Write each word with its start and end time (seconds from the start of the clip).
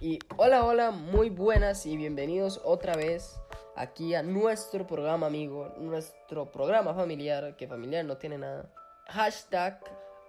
Y 0.00 0.18
hola, 0.36 0.64
hola, 0.64 0.90
muy 0.92 1.28
buenas 1.30 1.84
y 1.84 1.96
bienvenidos 1.96 2.60
otra 2.64 2.96
vez 2.96 3.38
aquí 3.76 4.14
a 4.14 4.22
nuestro 4.22 4.86
programa 4.86 5.26
amigo, 5.26 5.72
nuestro 5.78 6.50
programa 6.50 6.94
familiar, 6.94 7.54
que 7.56 7.66
familiar 7.68 8.04
no 8.04 8.16
tiene 8.16 8.38
nada. 8.38 8.70
Hashtag 9.08 9.80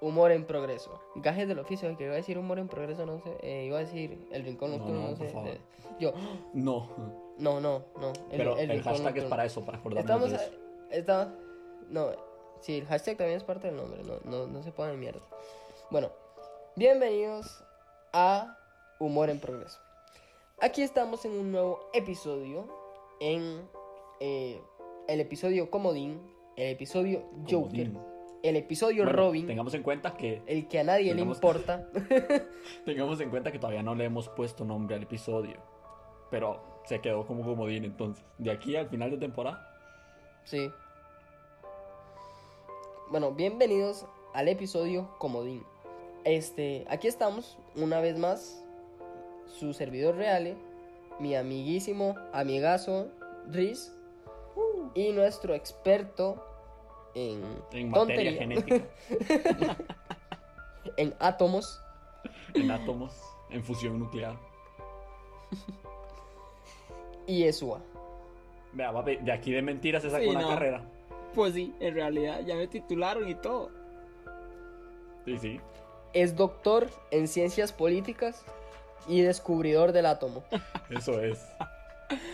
humor 0.02 0.32
en 0.32 0.46
progreso. 0.46 1.00
Gajes 1.16 1.48
del 1.48 1.60
oficio, 1.60 1.96
que 1.98 2.04
iba 2.06 2.14
a 2.14 2.18
decir 2.18 2.38
humor 2.38 2.60
en 2.60 2.68
progreso, 2.68 3.06
no 3.06 3.20
sé, 3.22 3.38
eh, 3.42 3.66
iba 3.68 3.78
a 3.78 3.82
decir 3.82 4.28
el 4.32 4.44
rincón 4.44 4.72
No, 4.72 4.78
nocturno, 4.78 5.10
no, 5.10 5.16
sé. 5.16 5.28
eh, 5.28 5.62
yo, 6.00 6.12
No, 6.54 6.90
no, 7.38 7.62
no, 7.62 7.86
no. 8.00 8.10
el- 8.30 8.38
pero 8.38 8.58
el, 8.58 8.70
hashtag 8.84 8.94
es 8.96 9.02
nocturno. 9.04 9.30
para 9.30 9.46
eso, 9.46 9.64
para 9.66 9.78
acordarnos 9.78 10.06
Estamos. 10.12 10.30
de 10.32 10.36
A, 10.38 10.42
eso. 10.44 10.54
está, 10.90 11.34
no, 11.88 12.08
sí, 12.60 12.80
el 12.80 12.88
hashtag 12.88 13.16
también 13.18 13.38
es 13.38 13.44
parte 13.46 13.68
del 13.68 13.78
nombre, 13.78 14.04
no, 14.04 14.20
no, 14.26 14.48
no 14.48 14.64
se 14.64 14.72
pongan 14.74 15.00
mierda. 15.00 15.22
Bueno, 15.92 16.10
bienvenidos 16.76 17.64
a 18.12 18.58
Humor 19.02 19.30
en 19.32 19.40
Progreso. 19.40 19.80
Aquí 20.62 20.84
estamos 20.84 21.26
en 21.26 21.32
un 21.32 21.52
nuevo 21.52 21.90
episodio, 21.92 22.68
en 23.20 23.68
eh, 24.20 24.62
el 25.08 25.20
episodio 25.20 25.72
Comodín, 25.72 26.22
el 26.56 26.74
episodio 26.74 27.24
Joker, 27.50 27.90
el 28.44 28.56
episodio 28.56 29.04
Bueno, 29.04 29.18
Robin, 29.18 29.48
Tengamos 29.48 29.74
en 29.74 29.82
cuenta 29.82 30.16
que 30.16 30.44
el 30.46 30.68
que 30.68 30.80
a 30.80 30.84
nadie 30.84 31.16
le 31.16 31.22
importa. 31.22 31.90
tengamos 32.86 33.20
en 33.22 33.32
cuenta 33.32 33.52
que 33.52 33.58
todavía 33.58 33.82
no 33.82 33.96
le 33.96 34.06
hemos 34.06 34.30
puesto 34.30 34.64
nombre 34.66 34.96
al 34.96 35.04
episodio. 35.04 35.58
Pero 36.30 36.62
se 36.86 37.02
quedó 37.02 37.26
como 37.26 37.44
comodín 37.44 37.84
entonces. 37.84 38.24
De 38.38 38.52
aquí 38.52 38.76
al 38.76 38.88
final 38.88 39.10
de 39.10 39.18
temporada. 39.18 39.68
Sí. 40.44 40.72
Bueno, 43.10 43.32
bienvenidos 43.32 44.06
al 44.36 44.48
episodio 44.48 45.10
Comodín. 45.18 45.64
Este, 46.24 46.86
aquí 46.88 47.08
estamos 47.08 47.58
una 47.76 48.00
vez 48.00 48.18
más, 48.18 48.61
su 49.60 49.74
servidor 49.74 50.16
real, 50.16 50.56
mi 51.20 51.36
amiguísimo, 51.36 52.16
amigazo 52.34 53.08
Riz 53.50 53.92
y 54.94 55.12
nuestro 55.12 55.54
experto 55.54 56.44
en, 57.14 57.42
En 57.72 57.90
materia 57.90 58.34
genética, 58.34 58.86
en 60.98 61.14
átomos, 61.20 61.82
en 62.54 62.72
átomos, 62.72 63.14
en 63.50 63.64
fusión 63.64 64.00
nuclear. 64.00 64.36
y 67.28 67.44
Esua. 67.44 67.82
Vea, 68.74 68.92
papi, 68.94 69.18
de 69.18 69.32
aquí 69.32 69.52
de 69.52 69.62
mentiras 69.62 70.02
se 70.02 70.10
sacó 70.10 70.24
Sí, 70.24 70.30
una 70.30 70.42
no. 70.42 70.48
carrera. 70.50 70.82
Pues 71.36 71.54
sí, 71.54 71.74
en 71.80 71.94
realidad 71.94 72.42
ya 72.46 72.56
me 72.56 72.68
titularon 72.68 73.28
y 73.28 73.36
todo. 73.36 73.70
Sí, 75.26 75.38
sí. 75.38 75.60
Es 76.14 76.36
doctor 76.36 76.90
en 77.12 77.28
ciencias 77.28 77.72
políticas 77.72 78.46
y 79.08 79.22
descubridor 79.22 79.92
del 79.92 80.06
átomo. 80.06 80.44
Eso 80.90 81.20
es. 81.22 81.40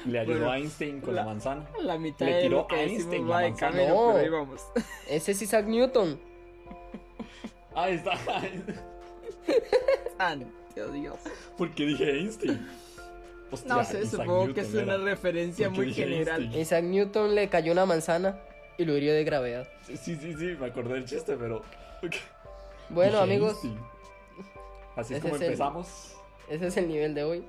Le 0.06 0.20
ayudó 0.20 0.38
Bueno, 0.40 0.52
a 0.52 0.58
Einstein 0.58 1.02
con 1.02 1.14
la, 1.16 1.22
la- 1.22 1.28
manzana. 1.28 1.66
La 1.84 1.98
mitad 2.00 2.26
Le 2.26 2.34
de 2.34 2.42
tiró 2.44 2.58
lo 2.58 2.68
que 2.68 2.76
a 2.76 2.80
decimos 2.80 3.00
Einstein 3.02 3.30
la 3.30 3.40
de 3.40 3.50
manzana. 3.50 3.72
camino, 3.78 3.94
No. 3.96 4.14
pero 4.14 4.20
ahí 4.24 4.30
vamos. 4.30 4.62
Ese 5.10 5.32
es 5.34 5.42
Isaac 5.42 5.66
Newton. 5.68 6.20
Ahí 7.76 7.94
está. 7.94 8.14
Santo 10.18 10.92
Dios. 10.94 11.16
Porque 11.58 11.86
dije 11.86 12.10
Einstein. 12.10 12.68
Hostia, 13.52 13.74
No 13.76 13.84
sé, 13.84 14.02
Isaac 14.02 14.22
supongo 14.22 14.54
que 14.54 14.62
es 14.62 14.74
una 14.74 14.96
era. 14.96 14.98
referencia 14.98 15.68
¿Por 15.70 15.78
qué 15.78 15.84
muy 15.86 15.94
general. 15.94 16.42
Einstein? 16.42 16.62
Isaac 16.62 16.84
Newton 16.84 17.36
le 17.36 17.50
cayó 17.50 17.72
una 17.72 17.86
manzana 17.86 18.40
y 18.78 18.86
lo 18.86 18.96
hirió 18.98 19.14
de 19.14 19.24
gravedad. 19.24 19.68
Sí, 19.84 19.96
sí, 19.98 20.16
sí, 20.18 20.56
me 20.60 20.68
acordé 20.68 20.96
del 20.96 21.06
chiste, 21.06 21.36
pero. 21.38 21.62
Bueno, 22.90 23.12
Dije 23.22 23.24
amigos, 23.24 23.64
Einstein. 23.64 23.80
Así 24.96 25.14
es 25.14 25.22
como 25.22 25.36
el- 25.36 25.44
empezamos. 25.44 26.17
Ese 26.50 26.68
es 26.68 26.78
el 26.78 26.88
nivel 26.88 27.14
de 27.14 27.24
hoy. 27.24 27.46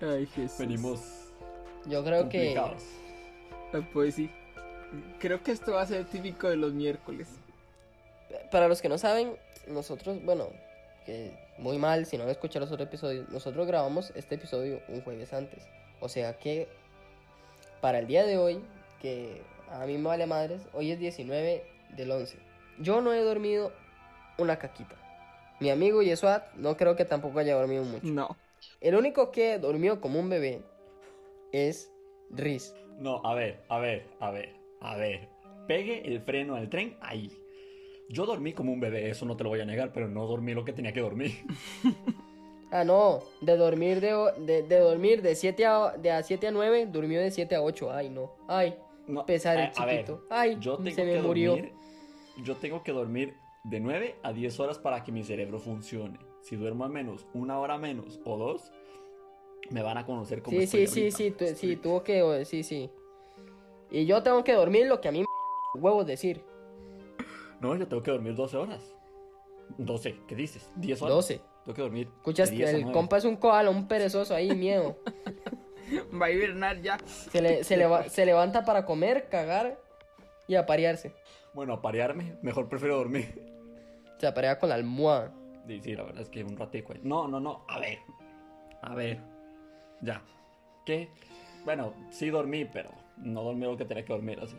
Ay, 0.00 0.26
Jesús. 0.26 0.58
Venimos 0.58 1.00
Yo 1.86 2.04
creo 2.04 2.28
que 2.28 2.54
complicados. 2.54 2.82
Ah, 3.72 3.80
Pues 3.92 4.14
sí. 4.14 4.30
Creo 5.18 5.42
que 5.42 5.52
esto 5.52 5.72
va 5.72 5.82
a 5.82 5.86
ser 5.86 6.04
típico 6.04 6.48
de 6.48 6.56
los 6.56 6.72
miércoles. 6.72 7.28
para 8.50 8.68
los 8.68 8.80
que 8.80 8.88
no 8.88 8.98
saben, 8.98 9.36
nosotros, 9.66 10.22
bueno, 10.24 10.48
que 11.04 11.32
muy 11.58 11.78
mal 11.78 12.06
si 12.06 12.16
no 12.16 12.24
han 12.24 12.30
escuchado 12.30 12.64
los 12.64 12.72
otros 12.72 12.88
episodios, 12.88 13.28
nosotros 13.30 13.66
grabamos 13.66 14.12
este 14.14 14.34
episodio 14.36 14.80
un 14.88 15.00
jueves 15.02 15.32
antes. 15.32 15.64
O 16.00 16.08
sea 16.08 16.38
que 16.38 16.68
para 17.80 17.98
el 17.98 18.06
día 18.06 18.24
de 18.24 18.38
hoy, 18.38 18.60
que 19.00 19.42
a 19.70 19.86
mí 19.86 19.96
me 19.98 20.08
vale 20.08 20.26
madres, 20.26 20.62
hoy 20.72 20.92
es 20.92 20.98
19 20.98 21.64
del 21.96 22.10
11. 22.10 22.38
Yo 22.78 23.00
no 23.00 23.12
he 23.12 23.20
dormido 23.20 23.72
una 24.38 24.58
caquita. 24.58 24.94
Mi 25.60 25.70
amigo 25.70 26.02
Yesuat 26.02 26.54
no 26.54 26.76
creo 26.76 26.96
que 26.96 27.04
tampoco 27.04 27.38
haya 27.38 27.54
dormido 27.56 27.84
mucho. 27.84 28.06
No. 28.06 28.36
El 28.80 28.94
único 28.94 29.30
que 29.32 29.58
durmió 29.58 30.00
como 30.00 30.20
un 30.20 30.28
bebé 30.28 30.62
es 31.52 31.90
Riz. 32.30 32.74
No, 32.98 33.20
a 33.24 33.34
ver, 33.34 33.62
a 33.68 33.78
ver, 33.78 34.06
a 34.20 34.30
ver, 34.30 34.54
a 34.80 34.96
ver. 34.96 35.28
Pegue 35.66 36.06
el 36.06 36.20
freno 36.20 36.54
al 36.56 36.68
tren 36.68 36.96
ahí. 37.00 37.30
Yo 38.08 38.24
dormí 38.24 38.52
como 38.52 38.72
un 38.72 38.80
bebé, 38.80 39.10
eso 39.10 39.26
no 39.26 39.36
te 39.36 39.44
lo 39.44 39.50
voy 39.50 39.60
a 39.60 39.64
negar, 39.64 39.92
pero 39.92 40.08
no 40.08 40.26
dormí 40.26 40.54
lo 40.54 40.64
que 40.64 40.72
tenía 40.72 40.92
que 40.92 41.00
dormir. 41.00 41.32
Ah, 42.72 42.82
no, 42.82 43.22
de 43.40 43.56
dormir 43.56 44.00
de, 44.00 44.12
de, 44.44 44.62
de 44.64 44.78
dormir 44.80 45.22
de 45.22 45.36
7 45.36 45.64
a, 45.66 45.94
de 45.96 46.10
a 46.10 46.22
7 46.24 46.48
a 46.48 46.50
9, 46.50 46.86
durmió 46.86 47.20
de 47.20 47.30
7 47.30 47.54
a 47.54 47.62
8. 47.62 47.92
Ay, 47.92 48.10
no. 48.10 48.32
Ay, 48.48 48.74
No, 49.06 49.24
pesar 49.24 49.56
el 49.56 49.70
a 49.76 49.86
ver, 49.86 49.98
chiquito. 49.98 50.24
Ay, 50.28 50.56
yo 50.60 50.76
tengo 50.76 50.90
se 50.90 51.04
me 51.04 51.12
que 51.12 51.22
murió. 51.22 51.52
dormir. 51.52 51.72
Yo 52.42 52.56
tengo 52.56 52.82
que 52.82 52.90
dormir 52.90 53.34
de 53.68 53.80
9 53.80 54.16
a 54.22 54.32
10 54.32 54.60
horas 54.60 54.78
para 54.78 55.02
que 55.02 55.12
mi 55.12 55.22
cerebro 55.24 55.58
funcione. 55.58 56.18
Si 56.40 56.56
duermo 56.56 56.84
al 56.84 56.90
menos 56.90 57.26
una 57.34 57.58
hora 57.58 57.78
menos 57.78 58.20
o 58.24 58.36
dos, 58.36 58.72
me 59.70 59.82
van 59.82 59.98
a 59.98 60.06
conocer 60.06 60.42
como 60.42 60.58
Sí, 60.60 60.66
sí, 60.66 60.82
estoy 60.84 61.10
sí, 61.10 61.22
ahorita. 61.24 61.46
sí, 61.46 61.52
tu- 61.54 61.58
sí, 61.60 61.76
tuvo 61.76 62.02
que, 62.04 62.44
sí, 62.44 62.62
sí. 62.62 62.90
Y 63.90 64.06
yo 64.06 64.22
tengo 64.22 64.44
que 64.44 64.52
dormir 64.52 64.86
lo 64.86 65.00
que 65.00 65.08
a 65.08 65.12
mí 65.12 65.20
me 65.20 65.26
huevos 65.80 66.06
decir. 66.06 66.42
No, 67.60 67.74
yo 67.74 67.88
tengo 67.88 68.02
que 68.02 68.10
dormir 68.10 68.34
12 68.34 68.56
horas. 68.56 68.94
12, 69.78 70.16
¿qué 70.28 70.34
dices? 70.36 70.70
10 70.76 71.02
horas. 71.02 71.14
12. 71.16 71.40
Tengo 71.64 71.74
que 71.74 71.82
dormir. 71.82 72.08
Escuchas 72.18 72.50
que 72.50 72.56
10 72.56 72.68
a 72.68 72.76
el 72.76 72.82
9. 72.82 72.92
compa 72.94 73.16
es 73.16 73.24
un 73.24 73.36
koala, 73.36 73.70
un 73.70 73.88
perezoso 73.88 74.34
ahí, 74.34 74.54
miedo. 74.54 74.96
Va 76.20 76.26
a 76.26 76.30
hibernar 76.30 76.80
ya. 76.82 76.98
Se, 77.06 77.40
le- 77.42 77.64
se, 77.64 77.76
leva- 77.76 78.08
se 78.08 78.24
levanta 78.26 78.64
para 78.64 78.84
comer, 78.86 79.28
cagar 79.28 79.80
y 80.46 80.54
aparearse. 80.54 81.12
Bueno, 81.54 81.72
a 81.72 81.82
parearme, 81.82 82.36
mejor 82.42 82.68
prefiero 82.68 82.96
dormir. 82.96 83.55
Se 84.18 84.26
aparea 84.26 84.58
con 84.58 84.68
la 84.68 84.74
almohada. 84.76 85.32
Sí, 85.66 85.80
sí, 85.82 85.94
la 85.96 86.04
verdad 86.04 86.22
es 86.22 86.28
que 86.28 86.44
un 86.44 86.56
ratico. 86.56 86.94
No, 87.02 87.26
no, 87.28 87.40
no, 87.40 87.64
a 87.68 87.78
ver. 87.80 87.98
A 88.82 88.94
ver. 88.94 89.20
Ya. 90.00 90.22
¿Qué? 90.84 91.10
Bueno, 91.64 91.92
sí 92.10 92.30
dormí, 92.30 92.64
pero 92.64 92.90
no 93.18 93.42
dormí 93.42 93.62
lo 93.64 93.76
que 93.76 93.84
tenía 93.84 94.04
que 94.04 94.12
dormir, 94.12 94.38
así. 94.40 94.56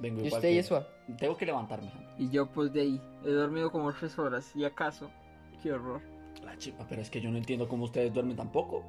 Vengo 0.00 0.20
¿Y 0.20 0.26
igual 0.26 0.38
usted, 0.40 0.48
que- 0.50 0.54
Yesua? 0.54 0.86
Tengo 1.18 1.36
que 1.36 1.46
levantarme. 1.46 1.90
Y 2.18 2.28
yo 2.28 2.46
pues 2.46 2.72
de 2.72 2.82
ahí. 2.82 3.00
He 3.24 3.30
dormido 3.30 3.70
como 3.72 3.92
tres 3.94 4.18
horas. 4.18 4.54
¿Y 4.54 4.64
acaso? 4.64 5.10
Qué 5.62 5.72
horror. 5.72 6.00
La 6.44 6.56
chipa, 6.58 6.84
pero 6.88 7.00
es 7.00 7.08
que 7.10 7.20
yo 7.20 7.30
no 7.30 7.38
entiendo 7.38 7.66
cómo 7.66 7.84
ustedes 7.84 8.12
duermen 8.12 8.36
tampoco. 8.36 8.84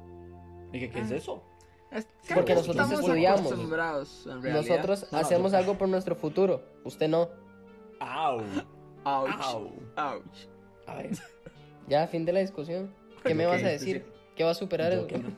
Dije, 0.70 0.90
¿qué 0.90 1.00
es 1.00 1.10
Ah. 1.12 1.16
eso? 1.16 1.42
Es- 1.90 2.06
Porque 2.34 2.54
nosotros 2.54 2.76
estamos 2.90 3.00
estudiamos. 3.00 3.42
Nosotros 3.50 5.06
No, 5.10 5.18
no, 5.18 5.24
hacemos 5.24 5.52
yo- 5.52 5.58
algo 5.58 5.74
por 5.78 5.88
nuestro 5.88 6.14
futuro. 6.14 6.60
Usted 6.84 7.08
no. 7.08 7.28
¡Au! 8.00 8.42
Ouch. 9.08 9.40
¡Au! 9.40 9.72
Ouch. 9.96 10.48
A 10.86 10.94
ver, 10.96 11.10
Ya, 11.88 12.06
fin 12.06 12.24
de 12.24 12.32
la 12.32 12.40
discusión. 12.40 12.92
¿Qué 13.24 13.34
me 13.34 13.46
vas 13.46 13.62
a 13.62 13.68
decir? 13.68 14.04
¿Qué 14.36 14.44
va 14.44 14.50
a 14.50 14.54
superar 14.54 14.92
yo 14.92 14.98
eso? 14.98 15.06
que, 15.06 15.18
no, 15.18 15.30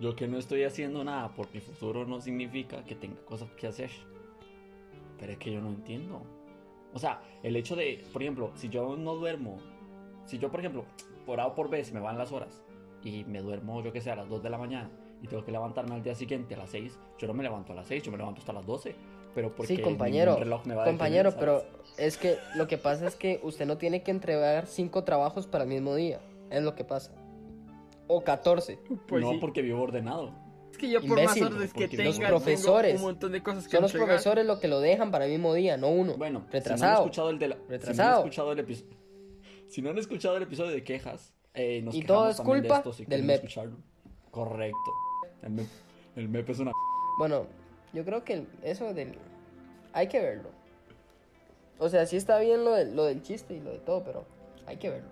yo 0.00 0.16
que 0.16 0.26
no 0.26 0.38
estoy 0.38 0.64
haciendo 0.64 1.04
nada 1.04 1.32
por 1.34 1.52
mi 1.52 1.60
futuro 1.60 2.04
no 2.04 2.20
significa 2.20 2.84
que 2.84 2.94
tenga 2.94 3.20
cosas 3.24 3.50
que 3.52 3.66
hacer. 3.66 3.90
Pero 5.18 5.32
es 5.32 5.38
que 5.38 5.52
yo 5.52 5.60
no 5.60 5.68
entiendo. 5.68 6.22
O 6.92 6.98
sea, 6.98 7.22
el 7.42 7.56
hecho 7.56 7.76
de, 7.76 8.04
por 8.12 8.22
ejemplo, 8.22 8.52
si 8.54 8.68
yo 8.68 8.96
no 8.96 9.14
duermo, 9.14 9.58
si 10.26 10.38
yo, 10.38 10.50
por 10.50 10.60
ejemplo, 10.60 10.84
por 11.26 11.40
A 11.40 11.46
o 11.46 11.54
por 11.54 11.70
B 11.70 11.82
se 11.84 11.92
me 11.92 12.00
van 12.00 12.18
las 12.18 12.32
horas 12.32 12.64
y 13.02 13.24
me 13.24 13.40
duermo, 13.40 13.82
yo 13.82 13.92
que 13.92 14.00
sé, 14.00 14.10
a 14.10 14.16
las 14.16 14.28
2 14.28 14.42
de 14.42 14.50
la 14.50 14.58
mañana 14.58 14.90
y 15.22 15.26
tengo 15.26 15.44
que 15.44 15.52
levantarme 15.52 15.94
al 15.94 16.02
día 16.02 16.14
siguiente 16.14 16.54
a 16.54 16.58
las 16.58 16.70
6, 16.70 16.98
yo 17.18 17.26
no 17.26 17.34
me 17.34 17.42
levanto 17.42 17.72
a 17.72 17.76
las 17.76 17.86
6, 17.86 18.02
yo 18.02 18.12
me 18.12 18.18
levanto 18.18 18.40
hasta 18.40 18.52
las 18.52 18.66
12. 18.66 18.94
Pero 19.34 19.54
porque 19.54 19.76
Sí, 19.76 19.82
compañero. 19.82 20.36
reloj 20.36 20.64
me 20.66 20.74
va 20.74 20.82
a 20.82 20.86
Compañero, 20.86 21.30
detener, 21.32 21.62
pero 21.64 21.80
es 21.98 22.16
que 22.16 22.36
lo 22.56 22.66
que 22.68 22.78
pasa 22.78 23.06
es 23.08 23.16
que 23.16 23.40
usted 23.42 23.66
no 23.66 23.78
tiene 23.78 24.02
que 24.02 24.10
entregar 24.10 24.66
cinco 24.66 25.02
trabajos 25.04 25.46
para 25.46 25.64
el 25.64 25.70
mismo 25.70 25.94
día. 25.96 26.20
Es 26.50 26.62
lo 26.62 26.74
que 26.74 26.84
pasa. 26.84 27.12
O 28.06 28.22
14. 28.22 28.78
Pues 29.08 29.22
no, 29.22 29.32
sí. 29.32 29.38
porque 29.40 29.62
vivo 29.62 29.82
ordenado. 29.82 30.32
Es 30.70 30.78
que 30.78 30.88
yo 30.90 31.00
por 31.00 31.10
Imbécil, 31.18 31.42
más 31.44 31.52
órdenes 31.52 31.72
que 31.72 31.88
tenga, 31.88 32.04
los 32.04 32.16
tengo 32.18 32.28
profesores 32.28 32.96
un 32.96 33.02
montón 33.02 33.32
de 33.32 33.42
cosas 33.42 33.64
que 33.64 33.70
Son 33.72 33.82
los 33.82 33.90
entregar. 33.92 34.08
profesores 34.08 34.44
lo 34.46 34.58
que 34.60 34.68
lo 34.68 34.80
dejan 34.80 35.10
para 35.10 35.24
el 35.26 35.30
mismo 35.32 35.54
día, 35.54 35.76
no 35.76 35.88
uno. 35.88 36.16
Bueno, 36.16 36.40
si 36.40 36.44
no 36.44 36.46
han 36.46 36.52
retrasado. 36.52 36.94
escuchado 37.04 37.30
el 37.30 37.38
de 37.38 37.48
la- 37.48 37.56
Retrasado. 37.68 37.94
Si 37.94 37.96
no 37.96 38.04
han 38.12 38.18
escuchado 38.24 38.52
el 38.52 38.58
episodio, 38.58 38.96
si 39.68 39.82
no 39.82 39.90
han 39.90 39.98
escuchado 39.98 40.36
el 40.36 40.42
episodio 40.42 40.70
de 40.72 40.82
quejas, 40.84 41.32
eh, 41.54 41.80
nos 41.82 41.94
Y 41.94 42.02
todo 42.02 42.28
es 42.28 42.38
de 42.38 42.42
culpa 42.44 42.76
esto, 42.78 42.92
si 42.92 43.02
del 43.04 43.08
quieren 43.08 43.26
MEP. 43.26 43.36
escucharlo. 43.36 43.76
Correcto. 44.32 44.76
El 45.42 45.50
MEP, 45.50 45.68
el 46.16 46.28
MEP 46.28 46.50
es 46.50 46.58
una. 46.58 46.72
Bueno, 47.18 47.46
yo 47.94 48.04
creo 48.04 48.24
que 48.24 48.46
eso 48.62 48.92
del... 48.92 49.14
Hay 49.92 50.08
que 50.08 50.20
verlo. 50.20 50.50
O 51.78 51.88
sea, 51.88 52.06
sí 52.06 52.16
está 52.16 52.38
bien 52.38 52.64
lo, 52.64 52.72
de- 52.72 52.86
lo 52.92 53.04
del 53.04 53.22
chiste 53.22 53.54
y 53.54 53.60
lo 53.60 53.70
de 53.70 53.78
todo, 53.78 54.02
pero 54.04 54.24
hay 54.66 54.76
que 54.76 54.90
verlo. 54.90 55.08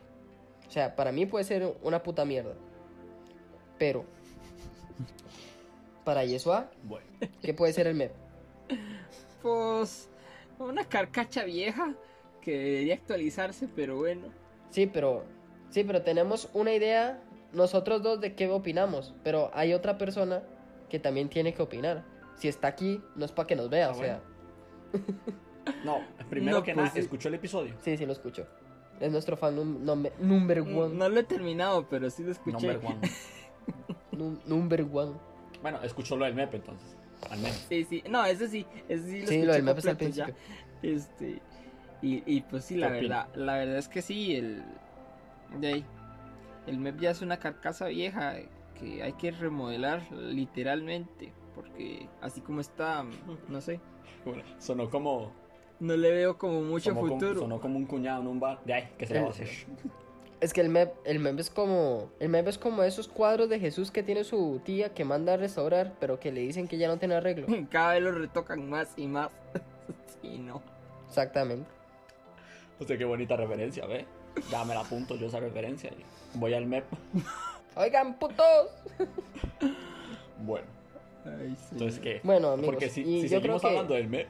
O 0.69 0.71
sea, 0.71 0.95
para 0.97 1.13
mí 1.13 1.27
puede 1.27 1.45
ser 1.45 1.75
una 1.83 2.03
puta 2.03 2.25
mierda. 2.25 2.55
Pero, 3.79 4.05
para 6.05 6.25
Yeshua, 6.25 6.71
Bueno, 6.85 7.07
¿qué 7.43 7.55
puede 7.55 7.73
ser 7.73 7.87
el 7.87 7.95
MEP? 7.95 8.13
Pues 9.43 10.09
una 10.59 10.85
carcacha 10.85 11.45
vieja 11.45 11.95
que 12.41 12.53
debería 12.59 12.95
actualizarse, 12.95 13.69
pero 13.75 13.97
bueno. 13.99 14.23
Sí, 14.71 14.87
pero, 14.87 15.25
sí, 15.71 15.85
pero 15.85 16.03
tenemos 16.03 16.49
una 16.55 16.73
idea 16.73 17.21
nosotros 17.53 18.03
dos 18.03 18.21
de 18.21 18.35
qué 18.35 18.49
opinamos, 18.49 19.15
pero 19.23 19.51
hay 19.53 19.75
otra 19.75 19.99
persona 19.99 20.43
que 20.89 20.99
también 20.99 21.29
tiene 21.29 21.55
que 21.55 21.63
opinar. 21.63 22.05
Si 22.37 22.49
está 22.49 22.69
aquí, 22.69 23.01
no 23.17 23.25
es 23.25 23.33
para 23.33 23.47
que 23.47 23.57
nos 23.57 23.69
vea, 23.71 23.89
Ah, 23.89 23.91
o 23.91 23.95
sea, 23.95 24.21
no, 25.85 25.99
primero 26.29 26.59
No, 26.59 26.63
que 26.63 26.73
pues 26.75 26.85
nada, 26.85 26.91
sí. 26.95 27.01
escuchó 27.01 27.29
el 27.29 27.35
episodio. 27.35 27.75
sí, 27.83 27.97
sí 27.97 28.07
lo 28.07 28.13
escucho. 28.13 28.47
Es 29.01 29.11
nuestro 29.11 29.37
fan 29.37 29.57
num- 29.57 29.81
num- 29.85 30.11
number 30.21 30.61
one. 30.61 30.95
No 30.95 31.09
lo 31.09 31.21
he 31.21 31.25
terminado, 31.25 31.89
pero 31.89 32.09
sí 32.11 32.23
lo 32.23 32.31
escuché. 32.33 32.53
Number 32.67 32.79
one. 32.85 33.01
num- 34.13 34.39
number 34.47 34.87
one. 34.93 35.13
Bueno, 35.61 35.81
escuchó 35.83 36.17
lo 36.17 36.25
del 36.25 36.35
MEP 36.35 36.55
entonces. 36.55 36.97
Al 37.31 37.39
menos. 37.39 37.57
Sí, 37.69 37.85
sí. 37.85 38.03
No, 38.09 38.25
eso 38.25 38.47
sí. 38.49 38.67
Eso 38.89 39.05
sí 39.07 39.21
lo 39.23 39.27
Sí, 39.29 39.43
lo 39.43 39.53
del 39.53 39.63
MEP 39.63 39.79
es 39.79 39.87
al 39.87 39.97
ya. 40.13 40.31
Este. 40.83 41.41
Y, 42.01 42.23
y 42.27 42.41
pues 42.43 42.65
sí, 42.65 42.77
la 42.77 42.89
verdad, 42.89 43.29
la 43.37 43.55
verdad 43.57 43.79
es 43.79 43.89
que 43.89 44.03
sí, 44.03 44.35
el. 44.37 44.63
De 45.59 45.69
ahí. 45.69 45.85
El 46.67 46.79
MEP 46.79 47.01
ya 47.01 47.11
es 47.11 47.23
una 47.23 47.39
carcasa 47.39 47.87
vieja 47.87 48.35
que 48.79 49.03
hay 49.03 49.13
que 49.15 49.31
remodelar 49.33 50.11
literalmente. 50.13 51.33
Porque 51.55 52.09
así 52.21 52.41
como 52.41 52.61
está, 52.61 53.05
no 53.49 53.61
sé. 53.61 53.81
Sonó 54.59 54.89
como, 54.91 55.33
No 55.81 55.97
le 55.97 56.11
veo 56.11 56.39
como 56.39 56.61
mucho 56.63 56.91
sonó 56.91 57.01
como- 57.01 57.13
futuro. 57.15 57.41
sonó 57.41 57.61
como 57.61 57.77
un 57.77 57.87
cuñado 57.87 58.23
en 58.23 58.29
un 58.29 58.41
bar. 58.41 58.61
De 58.65 58.75
ahí, 58.75 58.89
¿qué 58.99 59.07
se 59.07 59.15
le 59.15 59.21
va 59.21 59.27
a 59.29 59.31
hacer? 59.31 59.49
Es 60.43 60.53
que 60.53 60.61
el 60.61 60.71
MEP, 60.71 60.93
el 61.05 61.21
MEP 61.21 61.39
es 61.39 61.51
como. 61.51 62.11
El 62.19 62.29
MEP 62.29 62.49
es 62.49 62.59
como 62.59 62.83
esos 62.83 63.07
cuadros 63.07 63.49
de 63.49 63.61
Jesús 63.61 63.93
que 63.93 64.03
tiene 64.03 64.25
su 64.25 64.61
tía 64.65 64.93
que 64.93 65.05
manda 65.05 65.35
a 65.35 65.37
restaurar, 65.37 65.95
pero 66.01 66.19
que 66.19 66.33
le 66.33 66.41
dicen 66.41 66.67
que 66.67 66.79
ya 66.79 66.89
no 66.89 66.99
tiene 66.99 67.15
arreglo. 67.15 67.47
Cada 67.71 67.93
vez 67.93 68.03
lo 68.03 68.11
retocan 68.11 68.69
más 68.69 68.93
y 68.97 69.07
más. 69.07 69.31
sí, 70.21 70.39
no. 70.41 70.61
Exactamente. 71.07 71.71
O 72.81 72.85
sea, 72.85 72.99
qué 72.99 73.05
bonita 73.05 73.37
referencia, 73.37 73.87
¿ve? 73.87 74.05
Ya 74.51 74.65
me 74.65 74.75
la 74.75 74.81
apunto 74.81 75.15
yo 75.15 75.29
esa 75.29 75.39
referencia. 75.39 75.91
y 75.93 76.37
Voy 76.37 76.55
al 76.55 76.67
MEP. 76.67 76.87
Oigan, 77.77 78.15
putos. 78.19 78.67
Bueno, 80.45 80.67
Ay, 81.25 81.55
sí. 81.57 81.67
entonces, 81.73 82.01
¿qué? 82.01 82.21
Bueno, 82.25 82.49
amigos. 82.51 82.75
Porque 82.75 82.89
si, 82.89 83.03
y 83.03 83.23
si 83.23 83.29
yo 83.29 83.41
creo 83.41 83.59
seguimos 83.59 83.63
que 83.63 83.69
hablando 83.69 83.95
del 83.95 84.09
MEP, 84.09 84.29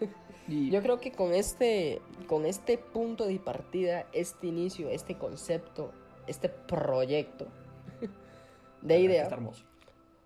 Y- 0.48 0.70
yo 0.70 0.80
creo 0.80 1.00
que 1.00 1.10
con 1.10 1.34
este 1.34 2.00
con 2.28 2.46
este 2.46 2.78
punto 2.78 3.26
de 3.26 3.38
partida, 3.40 4.06
este 4.12 4.46
inicio, 4.46 4.88
este 4.90 5.18
concepto, 5.18 5.92
este 6.28 6.48
proyecto 6.48 7.48
de 8.80 9.00
idea, 9.00 9.28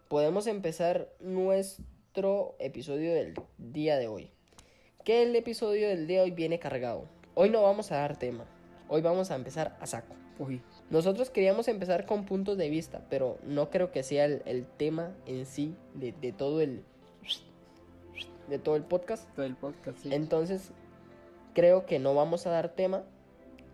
podemos 0.09 0.47
empezar 0.47 1.09
nuestro 1.21 2.55
episodio 2.59 3.15
del 3.15 3.35
día 3.57 3.97
de 3.97 4.09
hoy. 4.09 4.31
Que 5.05 5.23
el 5.23 5.35
episodio 5.37 5.89
del 5.89 6.07
día 6.07 6.19
de 6.19 6.25
hoy 6.25 6.31
viene 6.33 6.59
cargado. 6.59 7.09
Hoy 7.35 7.49
no 7.49 7.63
vamos 7.63 7.91
a 7.91 7.97
dar 7.97 8.19
tema. 8.19 8.45
Hoy 8.89 9.01
vamos 9.01 9.31
a 9.31 9.37
empezar 9.37 9.79
a 9.81 9.87
saco. 9.87 10.15
Uy, 10.39 10.61
Nosotros 10.91 11.31
queríamos 11.31 11.69
empezar 11.69 12.05
con 12.05 12.27
puntos 12.27 12.59
de 12.59 12.69
vista, 12.69 13.07
pero 13.09 13.39
no 13.45 13.71
creo 13.71 13.93
que 13.93 14.03
sea 14.03 14.25
el, 14.25 14.43
el 14.45 14.67
tema 14.67 15.15
en 15.25 15.47
sí 15.47 15.77
de, 15.95 16.13
de 16.13 16.33
todo 16.33 16.61
el 16.61 16.85
de 18.49 18.59
todo 18.59 18.75
el 18.75 18.83
podcast. 18.83 19.33
todo 19.37 19.47
el 19.47 19.55
podcast, 19.55 19.99
sí. 19.99 20.13
Entonces, 20.13 20.73
creo 21.55 21.87
que 21.87 22.01
no 22.01 22.15
vamos 22.15 22.47
a 22.47 22.51
dar 22.51 22.75
tema 22.75 23.05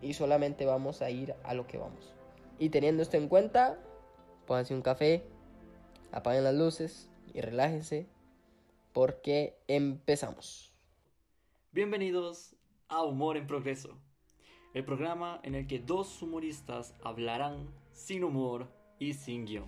y 0.02 0.12
solamente 0.12 0.66
vamos 0.66 1.00
a 1.00 1.10
ir 1.10 1.34
a 1.42 1.54
lo 1.54 1.66
que 1.66 1.78
vamos. 1.78 2.12
Y 2.58 2.68
teniendo 2.68 3.02
esto 3.02 3.16
en 3.16 3.28
cuenta, 3.28 3.78
pónganse 4.46 4.74
un 4.74 4.82
café, 4.82 5.24
apaguen 6.12 6.44
las 6.44 6.54
luces 6.54 7.10
y 7.32 7.40
relájense 7.40 8.06
porque 8.92 9.56
empezamos. 9.66 10.72
Bienvenidos 11.72 12.54
a 12.88 13.02
Humor 13.02 13.36
en 13.38 13.46
Progreso, 13.46 13.98
el 14.76 14.84
programa 14.84 15.40
en 15.42 15.54
el 15.54 15.66
que 15.66 15.78
dos 15.78 16.20
humoristas 16.20 16.94
hablarán 17.02 17.66
sin 17.92 18.22
humor 18.22 18.68
y 18.98 19.14
sin 19.14 19.46
guion. 19.46 19.64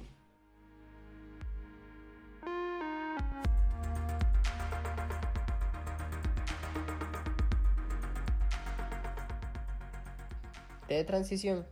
T 10.87 10.94
de 10.94 11.05
transición. 11.05 11.66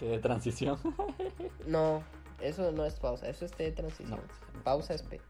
De 0.00 0.18
transición. 0.18 0.76
No, 1.64 2.02
eso 2.40 2.72
no 2.72 2.84
es 2.84 2.94
pausa, 2.94 3.28
eso 3.28 3.44
es 3.44 3.52
T 3.52 3.62
de 3.62 3.70
transición. 3.70 4.18
No. 4.18 4.62
Pausa 4.64 4.94
es 4.94 5.02
P. 5.02 5.20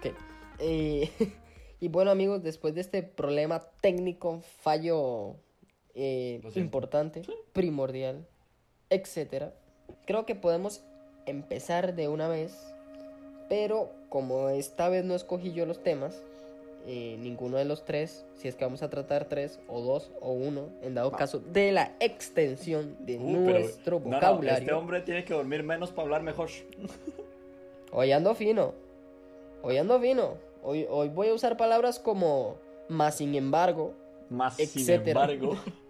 Ok. 0.00 0.16
Eh, 0.58 1.12
y 1.80 1.86
bueno 1.86 2.10
amigos, 2.10 2.42
después 2.42 2.74
de 2.74 2.80
este 2.80 3.04
problema 3.04 3.60
técnico, 3.80 4.40
fallo 4.40 5.36
eh, 5.96 6.38
siento. 6.42 6.60
importante, 6.60 7.22
primordial, 7.52 8.24
etcétera, 8.90 9.52
creo 10.06 10.24
que 10.26 10.34
podemos 10.36 10.82
empezar 11.26 11.94
de 11.96 12.06
una 12.08 12.28
vez. 12.28 12.56
Pero 13.48 13.90
como 14.08 14.48
esta 14.50 14.88
vez 14.88 15.04
no 15.04 15.14
escogí 15.14 15.52
yo 15.52 15.66
los 15.66 15.82
temas, 15.82 16.22
eh, 16.88 17.16
ninguno 17.20 17.56
de 17.56 17.64
los 17.64 17.84
tres, 17.84 18.24
si 18.34 18.46
es 18.48 18.54
que 18.54 18.64
vamos 18.64 18.82
a 18.82 18.90
tratar 18.90 19.24
tres 19.26 19.58
o 19.68 19.80
dos 19.80 20.10
o 20.20 20.32
uno, 20.32 20.68
en 20.82 20.94
dado 20.94 21.10
Va. 21.10 21.16
caso 21.18 21.38
de 21.40 21.72
la 21.72 21.92
extensión 22.00 22.96
de 23.06 23.18
Uh, 23.18 23.44
pero- 23.46 23.58
nuestro 23.60 23.98
No, 24.00 24.06
no, 24.10 24.16
vocabulario. 24.16 24.58
este 24.60 24.72
hombre 24.72 25.00
tiene 25.02 25.24
que 25.24 25.34
dormir 25.34 25.62
menos 25.64 25.90
para 25.90 26.02
hablar 26.02 26.22
mejor. 26.22 26.48
Hoy 27.92 28.12
ando 28.12 28.34
fino. 28.34 28.74
Hoy 29.62 29.78
ando 29.78 29.98
fino. 30.00 30.34
Hoy, 30.62 30.86
hoy 30.90 31.08
voy 31.08 31.28
a 31.28 31.34
usar 31.34 31.56
palabras 31.56 31.98
como 31.98 32.56
más 32.88 33.16
sin 33.16 33.34
embargo. 33.34 33.94
Más 34.28 34.56
sin 34.56 34.82
Etcétera. 34.82 35.22
embargo, 35.32 35.56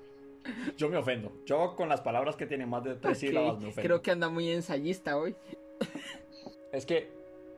yo 0.76 0.88
me 0.88 0.96
ofendo. 0.96 1.32
Yo 1.44 1.74
con 1.76 1.88
las 1.88 2.00
palabras 2.00 2.36
que 2.36 2.46
tienen 2.46 2.68
más 2.68 2.84
de 2.84 2.94
tres 2.96 3.18
sílabas 3.18 3.60
me 3.60 3.68
ofendo. 3.68 3.82
Creo 3.82 4.02
que 4.02 4.10
anda 4.10 4.28
muy 4.28 4.50
ensayista 4.50 5.16
hoy. 5.16 5.34
Es 6.72 6.86
que, 6.86 7.08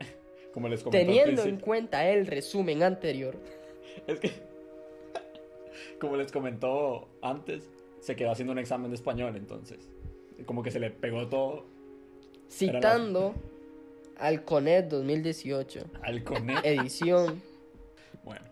como 0.52 0.68
les 0.68 0.82
comenté 0.82 0.98
al 0.98 1.06
Teniendo 1.06 1.42
en 1.44 1.58
cuenta 1.58 2.08
el 2.08 2.26
resumen 2.26 2.82
anterior. 2.82 3.36
Es 4.06 4.20
que, 4.20 4.30
como 6.00 6.16
les 6.16 6.30
comentó 6.30 7.08
antes, 7.20 7.68
se 8.00 8.14
quedó 8.14 8.30
haciendo 8.30 8.52
un 8.52 8.60
examen 8.60 8.90
de 8.90 8.94
español, 8.94 9.34
entonces, 9.36 9.88
como 10.46 10.62
que 10.62 10.70
se 10.70 10.78
le 10.78 10.90
pegó 10.90 11.26
todo 11.28 11.66
Citando 12.50 13.34
al 14.16 14.44
CONET 14.44 14.88
2018. 14.88 15.80
al 16.02 16.24
conet. 16.24 16.64
Edición. 16.64 17.42
Bueno, 18.24 18.44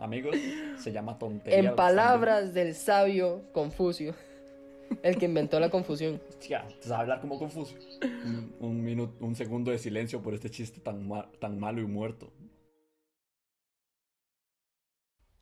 amigos, 0.00 0.36
se 0.78 0.92
llama 0.92 1.18
tontería. 1.18 1.58
en 1.58 1.76
palabras 1.76 2.52
del 2.54 2.74
sabio 2.74 3.42
Confucio. 3.52 4.14
El 5.04 5.16
que 5.18 5.26
inventó 5.26 5.60
la 5.60 5.70
confusión. 5.70 6.20
Hostia, 6.28 6.66
te 6.66 6.88
vas 6.88 6.98
a 6.98 7.00
hablar 7.02 7.20
como 7.20 7.38
Confucio. 7.38 7.78
Un, 8.24 8.56
un 8.58 8.82
minuto, 8.84 9.24
un 9.24 9.36
segundo 9.36 9.70
de 9.70 9.78
silencio 9.78 10.20
por 10.20 10.34
este 10.34 10.50
chiste 10.50 10.80
tan, 10.80 11.06
ma- 11.06 11.30
tan 11.38 11.60
malo 11.60 11.80
y 11.80 11.86
muerto. 11.86 12.32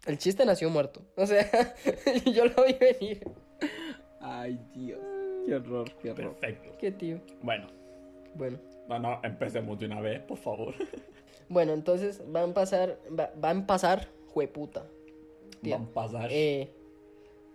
El 0.07 0.19
chiste 0.19 0.45
nació 0.45 0.69
muerto. 0.71 1.03
O 1.17 1.27
sea, 1.27 1.47
yo 2.35 2.45
lo 2.45 2.65
vi 2.67 2.75
venir. 2.75 3.27
Ay, 4.21 4.61
Dios. 4.75 5.01
Qué 5.47 5.55
horror, 5.55 5.91
qué 6.03 6.11
horror. 6.11 6.37
Perfecto. 6.37 6.77
Qué 6.79 6.91
tío. 6.93 7.21
Bueno, 7.43 7.69
Bueno. 8.35 8.59
no, 8.89 8.99
no, 8.99 9.21
empecemos 9.23 9.79
de 9.79 9.87
una 9.87 10.01
vez, 10.01 10.21
por 10.21 10.37
favor. 10.39 10.75
Bueno, 11.49 11.73
entonces 11.73 12.23
van 12.31 12.51
a 12.51 12.55
pasar. 12.55 12.99
Va, 13.19 13.31
van 13.37 13.61
a 13.63 13.67
pasar. 13.67 14.09
Jueputa. 14.33 14.87
Van 15.63 15.83
a 15.83 15.87
pasar. 15.93 16.29
Eh, 16.31 16.71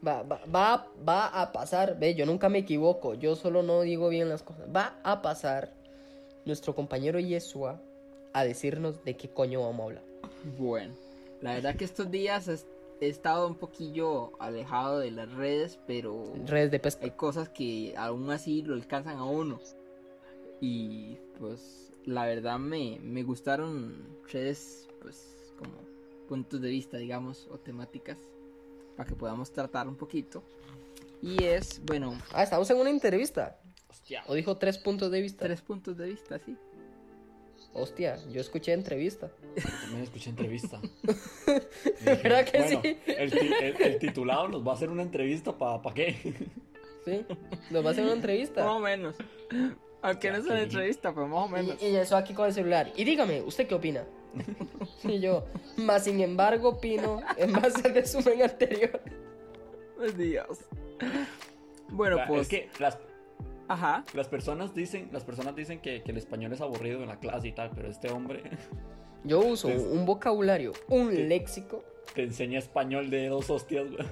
va, 0.06 0.24
va, 0.24 0.42
va, 0.54 0.92
va 1.08 1.42
a 1.42 1.52
pasar, 1.52 1.98
ve, 2.00 2.16
yo 2.16 2.26
nunca 2.26 2.50
me 2.50 2.60
equivoco, 2.60 3.14
yo 3.14 3.36
solo 3.36 3.64
no 3.64 3.82
digo 3.82 4.10
bien 4.10 4.30
las 4.30 4.44
cosas. 4.44 4.68
Va 4.76 5.00
a 5.04 5.22
pasar 5.22 5.74
nuestro 6.46 6.76
compañero 6.76 7.20
Yeshua 7.20 7.82
a 8.34 8.44
decirnos 8.44 9.04
de 9.06 9.16
qué 9.16 9.30
coño 9.30 9.62
vamos 9.62 9.80
a 9.80 9.84
hablar. 9.86 10.04
Bueno, 10.58 10.94
la 11.42 11.54
verdad 11.54 11.76
que 11.76 11.86
estos 11.86 12.12
días 12.12 12.48
he 13.00 13.08
estado 13.08 13.48
un 13.48 13.56
poquillo 13.56 14.32
alejado 14.42 15.00
de 15.00 15.12
las 15.12 15.32
redes, 15.34 15.80
pero 15.88 16.26
Redes 16.46 16.72
de 16.72 16.80
pesca. 16.80 17.06
hay 17.06 17.12
cosas 17.12 17.50
que 17.50 17.94
aún 17.98 18.30
así 18.32 18.62
lo 18.62 18.74
alcanzan 18.74 19.18
a 19.18 19.26
uno. 19.26 19.60
Y 20.60 21.18
pues 21.40 21.92
la 22.06 22.26
verdad 22.26 22.60
me, 22.60 23.00
me 23.02 23.24
gustaron 23.24 24.06
redes, 24.32 24.88
pues 25.02 25.54
como 25.58 25.74
puntos 26.28 26.62
de 26.62 26.70
vista, 26.70 26.98
digamos, 26.98 27.48
o 27.52 27.58
temáticas, 27.60 28.18
para 28.98 29.08
que 29.08 29.16
podamos 29.16 29.52
tratar 29.52 29.88
un 29.88 29.96
poquito. 29.96 30.44
Y 31.22 31.44
es, 31.44 31.82
bueno, 31.86 32.18
Ah, 32.34 32.44
estamos 32.44 32.70
en 32.70 32.78
una 32.78 32.90
entrevista. 32.90 33.58
Hostia. 33.90 34.24
O 34.28 34.34
dijo 34.34 34.58
tres 34.58 34.78
puntos 34.78 35.12
de 35.12 35.22
vista. 35.22 35.46
tres 35.46 35.62
puntos 35.62 35.98
de 35.98 36.08
vista, 36.08 36.40
sí. 36.40 36.56
Hostia, 37.76 38.18
yo 38.32 38.40
escuché 38.42 38.74
entrevista. 38.74 39.32
Yo 39.56 39.64
también 39.64 40.04
escuché 40.04 40.30
entrevista. 40.30 40.80
¿Verdad 42.06 42.46
que 42.46 42.58
bueno, 42.62 42.82
sí? 42.84 42.98
El, 43.08 43.32
ti- 43.32 43.52
el- 43.62 43.82
el 43.82 44.00
titulado 44.00 44.48
nos 44.48 44.66
va 44.68 44.72
a 44.72 44.76
hacer 44.76 44.90
una 44.90 45.02
entrevista 45.02 45.58
para 45.58 45.82
qué. 45.94 46.16
Sí, 47.06 47.26
nos 47.72 47.84
va 47.84 47.90
a 47.90 47.92
hacer 47.92 48.04
una 48.04 48.12
Más 48.12 48.14
o 48.14 48.16
entrevista. 48.16 48.80
menos. 48.80 49.16
Aunque 50.02 50.32
no 50.32 50.38
es 50.38 50.46
una 50.46 50.62
entrevista, 50.62 51.14
pero 51.14 51.28
más 51.28 51.46
o 51.46 51.48
menos. 51.50 51.82
Y, 51.82 51.88
y 51.88 51.96
eso 51.96 52.16
aquí 52.16 52.34
con 52.34 52.46
el 52.48 52.54
celular. 52.54 52.92
Y 52.96 53.04
dígame, 53.06 53.42
¿usted 53.42 53.68
qué 53.68 53.76
opina? 53.76 54.06
y 55.04 55.20
yo, 55.20 55.46
más 55.78 56.04
sin 56.06 56.20
embargo, 56.22 56.70
opino 56.70 57.22
en 57.38 57.54
base 57.54 57.88
al 57.88 57.94
resumen 57.94 58.42
anterior. 58.44 59.02
Dios. 60.18 60.60
Bueno, 61.90 62.18
Ah, 62.20 62.26
pues. 62.28 62.42
Es 62.42 62.48
que 62.50 62.70
las, 62.80 62.98
Ajá. 63.68 64.04
las 64.14 64.28
personas 64.28 64.74
dicen, 64.76 65.10
las 65.12 65.24
personas 65.24 65.56
dicen 65.56 65.80
que, 65.80 66.02
que 66.04 66.12
el 66.12 66.18
español 66.18 66.52
es 66.54 66.62
aburrido 66.62 67.02
en 67.02 67.08
la 67.10 67.20
clase 67.20 67.48
y 67.50 67.52
tal, 67.54 67.72
pero 67.76 67.90
este 67.90 68.12
hombre 68.12 68.44
Yo 69.24 69.40
uso 69.40 69.70
un 69.70 70.06
vocabulario, 70.06 70.74
un 70.90 71.30
léxico. 71.30 71.84
te 72.14 72.24
enseña 72.24 72.60
español 72.60 73.10
de 73.10 73.28
dos 73.30 73.50
hostias, 73.50 73.88
güey. 73.90 74.06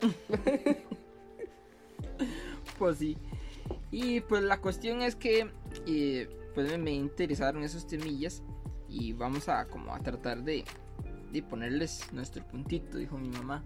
Pues 2.78 2.98
sí. 2.98 3.16
Y 3.90 4.20
pues 4.22 4.42
la 4.42 4.60
cuestión 4.60 5.02
es 5.02 5.14
que 5.16 5.50
eh, 5.86 6.28
pues 6.54 6.70
me- 6.70 6.78
me 6.78 6.92
interesaron 6.92 7.62
esos 7.62 7.86
temillas 7.86 8.42
y 8.90 9.12
vamos 9.12 9.48
a 9.48 9.66
como 9.66 9.94
a 9.94 10.00
tratar 10.00 10.42
de, 10.42 10.64
de 11.32 11.42
ponerles 11.42 12.12
nuestro 12.12 12.44
puntito, 12.44 12.98
dijo 12.98 13.16
mi 13.16 13.28
mamá. 13.28 13.62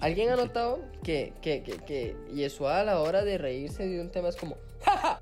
¿Alguien 0.00 0.30
ha 0.30 0.36
notado 0.36 0.80
que, 1.02 1.32
que, 1.42 1.62
que, 1.62 1.78
que 1.78 2.16
Yeshua 2.32 2.80
a 2.80 2.84
la 2.84 3.00
hora 3.00 3.24
de 3.24 3.38
reírse 3.38 3.86
de 3.88 4.00
un 4.00 4.10
tema 4.10 4.28
es 4.28 4.36
como 4.36 4.56
¡Ja, 4.84 5.20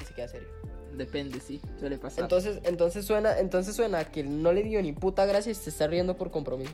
Y 0.00 0.04
se 0.04 0.14
queda 0.14 0.28
serio. 0.28 0.48
Depende, 0.96 1.38
sí, 1.38 1.60
suele 1.78 1.98
pasar. 1.98 2.24
Entonces, 2.24 2.60
entonces 2.64 3.04
suena, 3.04 3.38
entonces 3.38 3.76
suena 3.76 4.04
que 4.06 4.24
no 4.24 4.52
le 4.52 4.64
dio 4.64 4.82
ni 4.82 4.92
puta 4.92 5.24
gracia 5.26 5.52
y 5.52 5.54
se 5.54 5.70
está 5.70 5.86
riendo 5.86 6.16
por 6.16 6.30
compromiso. 6.32 6.72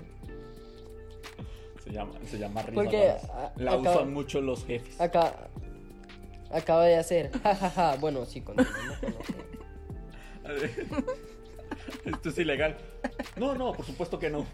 Se 1.84 1.90
llama, 1.92 2.12
se 2.24 2.38
llama 2.38 2.62
risa. 2.62 2.74
Porque 2.74 3.08
a- 3.10 3.52
la 3.56 3.72
acaba- 3.72 3.96
usan 3.96 4.12
mucho 4.14 4.40
los 4.40 4.64
jefes. 4.64 4.98
Acá 5.00 5.48
acaba 6.50 6.84
de 6.86 6.96
hacer 6.96 7.30
jajaja. 7.42 7.96
Bueno, 7.96 8.24
sí, 8.24 8.40
continuamos 8.40 8.98
con 9.00 9.14
Esto 12.04 12.28
es 12.28 12.38
ilegal. 12.38 12.76
No, 13.36 13.54
no, 13.54 13.72
por 13.72 13.84
supuesto 13.84 14.18
que 14.18 14.30
no. 14.30 14.46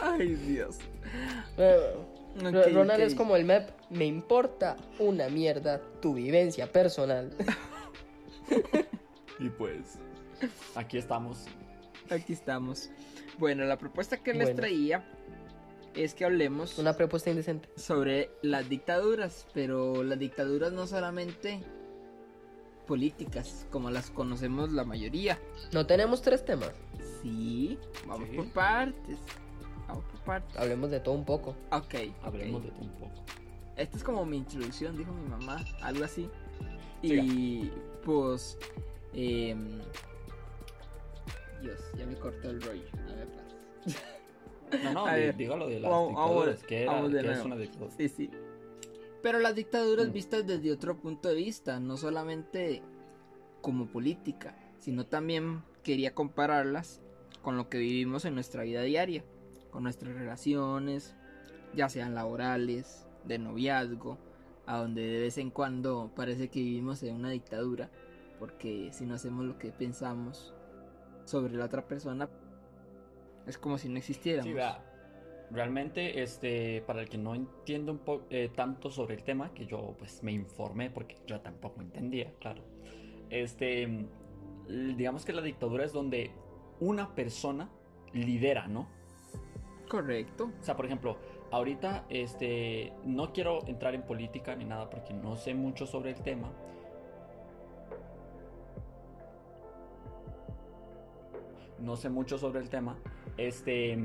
Ay, 0.00 0.34
Dios. 0.34 0.78
Ronald 2.38 3.00
es 3.00 3.14
como 3.14 3.36
el 3.36 3.44
MEP. 3.44 3.70
Me 3.90 4.06
importa 4.06 4.76
una 4.98 5.28
mierda 5.28 5.80
tu 6.00 6.14
vivencia 6.14 6.70
personal. 6.70 7.30
Y 9.40 9.50
pues, 9.50 9.98
aquí 10.74 10.98
estamos. 10.98 11.46
Aquí 12.10 12.32
estamos. 12.32 12.90
Bueno, 13.38 13.64
la 13.66 13.78
propuesta 13.78 14.16
que 14.16 14.34
les 14.34 14.54
traía 14.56 15.04
es 15.94 16.14
que 16.14 16.24
hablemos 16.24 16.78
Una 16.78 16.94
propuesta 16.94 17.30
indecente. 17.30 17.68
sobre 17.76 18.30
las 18.42 18.68
dictaduras, 18.68 19.46
pero 19.54 20.02
las 20.02 20.18
dictaduras 20.18 20.72
no 20.72 20.86
solamente 20.86 21.60
políticas, 22.88 23.66
como 23.70 23.90
las 23.90 24.10
conocemos 24.10 24.72
la 24.72 24.82
mayoría. 24.84 25.38
No 25.72 25.86
tenemos 25.86 26.22
tres 26.22 26.44
temas. 26.44 26.72
Sí, 27.22 27.78
vamos 28.06 28.28
Sí. 28.30 28.36
por 28.36 28.48
partes. 28.52 29.18
Vamos 29.86 30.04
por 30.06 30.20
partes. 30.22 30.56
Hablemos 30.56 30.90
de 30.90 30.98
todo 31.00 31.14
un 31.14 31.24
poco. 31.24 31.54
Ok, 31.70 31.94
Hablemos 32.22 32.64
de 32.64 32.70
todo 32.70 32.80
un 32.82 32.92
poco. 32.94 33.12
Esta 33.76 33.96
es 33.96 34.02
como 34.02 34.24
mi 34.26 34.38
introducción, 34.38 34.96
dijo 34.96 35.12
mi 35.12 35.28
mamá, 35.28 35.64
algo 35.82 36.04
así. 36.04 36.28
Siga. 37.02 37.22
Y 37.22 37.72
pues. 38.04 38.58
em, 39.12 39.78
Dios, 41.62 41.78
ya 41.96 42.06
me 42.06 42.14
cortó 42.16 42.50
el 42.50 42.60
rollo. 42.62 42.84
A 43.08 43.14
ver, 43.14 43.28
pues. 43.28 44.84
No, 44.84 44.92
no, 45.06 45.06
dígalo 45.38 45.68
de 45.68 45.80
las 45.80 45.90
vamos- 45.90 46.14
vamos- 46.14 46.30
dictaduras. 46.46 46.64
¿Qué, 46.64 46.82
era, 46.82 46.92
vamos 46.92 47.12
de 47.12 47.22
qué 47.22 47.32
es 47.32 47.44
una 47.44 47.56
dictadura? 47.56 47.90
Sí, 47.96 48.08
sí. 48.08 48.30
Pero 49.22 49.38
las 49.40 49.54
dictaduras 49.54 50.08
Mm. 50.08 50.12
vistas 50.12 50.46
desde 50.46 50.72
otro 50.72 50.96
punto 50.98 51.28
de 51.28 51.34
vista, 51.34 51.80
no 51.80 51.96
solamente 51.96 52.82
como 53.60 53.86
política, 53.86 54.56
sino 54.78 55.06
también 55.06 55.62
quería 55.82 56.14
compararlas 56.14 57.00
con 57.42 57.56
lo 57.56 57.68
que 57.68 57.78
vivimos 57.78 58.24
en 58.24 58.34
nuestra 58.34 58.62
vida 58.62 58.82
diaria, 58.82 59.24
con 59.70 59.82
nuestras 59.82 60.14
relaciones, 60.14 61.14
ya 61.74 61.88
sean 61.88 62.14
laborales, 62.14 63.06
de 63.24 63.38
noviazgo, 63.38 64.18
a 64.66 64.78
donde 64.78 65.02
de 65.02 65.20
vez 65.20 65.38
en 65.38 65.50
cuando 65.50 66.12
parece 66.14 66.48
que 66.48 66.60
vivimos 66.60 67.02
en 67.02 67.14
una 67.14 67.30
dictadura, 67.30 67.90
porque 68.38 68.90
si 68.92 69.04
no 69.06 69.14
hacemos 69.14 69.44
lo 69.44 69.58
que 69.58 69.72
pensamos 69.72 70.54
sobre 71.24 71.54
la 71.54 71.64
otra 71.64 71.86
persona, 71.86 72.28
es 73.46 73.58
como 73.58 73.78
si 73.78 73.88
no 73.88 73.98
existiéramos. 73.98 74.52
Sí, 74.52 74.58
realmente, 75.50 76.22
este, 76.22 76.82
para 76.86 77.00
el 77.00 77.08
que 77.08 77.18
no 77.18 77.34
entiende 77.34 77.90
un 77.90 77.98
poco 77.98 78.26
tanto 78.54 78.90
sobre 78.90 79.14
el 79.14 79.22
tema, 79.22 79.52
que 79.54 79.66
yo 79.66 79.94
pues 79.98 80.22
me 80.22 80.32
informé 80.32 80.90
porque 80.90 81.16
yo 81.26 81.40
tampoco 81.40 81.80
entendía, 81.80 82.32
claro. 82.38 82.62
Este, 83.30 84.06
digamos 84.68 85.24
que 85.24 85.32
la 85.32 85.42
dictadura 85.42 85.84
es 85.84 85.92
donde 85.92 86.30
una 86.80 87.14
persona 87.14 87.70
lidera, 88.12 88.68
¿no? 88.68 88.88
Correcto. 89.88 90.52
O 90.60 90.62
sea, 90.62 90.76
por 90.76 90.86
ejemplo, 90.86 91.16
ahorita, 91.50 92.04
este, 92.10 92.92
no 93.04 93.32
quiero 93.32 93.66
entrar 93.66 93.94
en 93.94 94.02
política 94.02 94.54
ni 94.54 94.64
nada 94.64 94.90
porque 94.90 95.14
no 95.14 95.36
sé 95.36 95.54
mucho 95.54 95.86
sobre 95.86 96.10
el 96.10 96.22
tema. 96.22 96.52
No 101.78 101.96
sé 101.96 102.10
mucho 102.10 102.38
sobre 102.38 102.60
el 102.60 102.68
tema. 102.68 102.98
Este, 103.36 103.96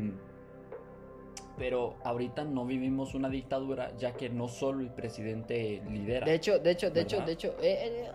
pero 1.58 1.96
ahorita 2.04 2.44
no 2.46 2.66
vivimos 2.66 3.14
una 3.14 3.30
dictadura 3.30 3.96
ya 3.98 4.14
que 4.14 4.30
no 4.30 4.48
solo 4.48 4.82
el 4.82 4.90
presidente 4.90 5.82
lidera. 5.90 6.26
De 6.26 6.34
hecho, 6.36 6.60
de 6.60 6.72
hecho, 6.72 6.90
de 6.92 7.02
hecho, 7.02 7.22
de 7.22 7.32
hecho, 7.32 7.56
eh, 7.62 8.08
eh, 8.08 8.12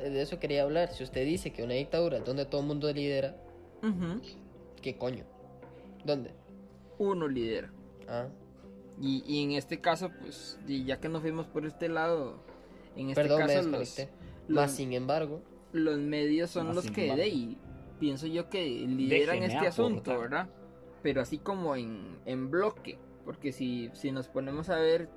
eh, 0.00 0.10
de 0.10 0.22
eso 0.22 0.38
quería 0.38 0.62
hablar. 0.62 0.92
Si 0.92 1.04
usted 1.04 1.24
dice 1.24 1.52
que 1.52 1.62
una 1.62 1.74
dictadura 1.74 2.18
es 2.18 2.24
donde 2.24 2.44
todo 2.46 2.60
el 2.62 2.66
mundo 2.66 2.92
lidera. 2.92 3.36
¿qué 4.80 4.96
coño? 4.96 5.24
¿Dónde? 6.04 6.30
Uno 6.98 7.28
lidera. 7.28 7.70
Ah, 8.08 8.26
Y, 9.00 9.22
y 9.26 9.42
en 9.44 9.52
este 9.52 9.80
caso, 9.80 10.10
pues, 10.20 10.58
y 10.66 10.84
ya 10.84 11.00
que 11.00 11.08
nos 11.08 11.22
fuimos 11.22 11.46
por 11.46 11.64
este 11.66 11.88
lado, 11.88 12.42
en 12.96 13.10
este 13.10 13.22
perdón, 13.22 13.46
me 13.46 13.54
caso 13.54 13.68
los, 13.68 13.80
desconecté. 13.80 14.14
los- 14.48 14.56
Más 14.56 14.70
sin 14.72 14.92
embargo, 14.92 15.40
los 15.72 15.98
medios 15.98 16.50
son 16.50 16.74
los 16.74 16.90
que 16.90 17.04
embargo. 17.04 17.22
de 17.22 17.28
y 17.28 17.58
pienso 17.98 18.26
yo 18.26 18.48
que 18.50 18.64
lideran 18.68 19.40
Déjeme 19.40 19.54
este 19.54 19.66
asunto. 19.68 20.18
¿verdad? 20.18 20.48
Pero 21.02 21.20
así 21.20 21.38
como 21.38 21.76
en, 21.76 22.18
en 22.26 22.50
bloque, 22.50 22.98
porque 23.24 23.52
si, 23.52 23.90
si 23.94 24.12
nos 24.12 24.28
ponemos 24.28 24.68
a 24.68 24.76
ver 24.76 25.08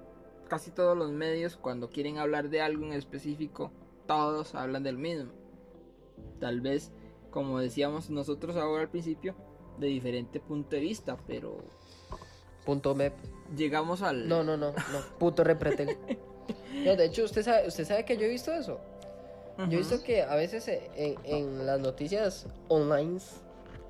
casi 0.47 0.71
todos 0.71 0.97
los 0.97 1.11
medios 1.11 1.57
cuando 1.57 1.89
quieren 1.89 2.17
hablar 2.17 2.49
de 2.49 2.61
algo 2.61 2.85
en 2.85 2.93
específico, 2.93 3.71
todos 4.07 4.55
hablan 4.55 4.83
del 4.83 4.97
mismo. 4.97 5.31
Tal 6.39 6.61
vez, 6.61 6.91
como 7.31 7.59
decíamos 7.59 8.09
nosotros 8.09 8.55
ahora 8.55 8.83
al 8.83 8.89
principio, 8.89 9.35
de 9.79 9.87
diferente 9.87 10.39
punto 10.39 10.75
de 10.75 10.81
vista, 10.81 11.17
pero 11.27 11.57
punto 12.65 12.95
MEP. 12.95 13.13
llegamos 13.55 14.01
al... 14.01 14.27
No, 14.27 14.43
no, 14.43 14.57
no, 14.57 14.71
no, 14.71 15.17
puto 15.19 15.43
repreten. 15.43 15.97
No, 16.83 16.95
de 16.95 17.05
hecho, 17.05 17.23
usted 17.23 17.41
sabe, 17.41 17.67
usted 17.67 17.85
sabe 17.85 18.05
que 18.05 18.17
yo 18.17 18.25
he 18.25 18.29
visto 18.29 18.51
eso. 18.51 18.79
Yo 19.57 19.63
he 19.63 19.77
visto 19.77 20.03
que 20.03 20.21
a 20.21 20.35
veces 20.35 20.67
eh, 20.67 20.91
en, 20.95 21.15
en 21.23 21.65
las 21.65 21.79
noticias 21.79 22.47
online, 22.67 23.17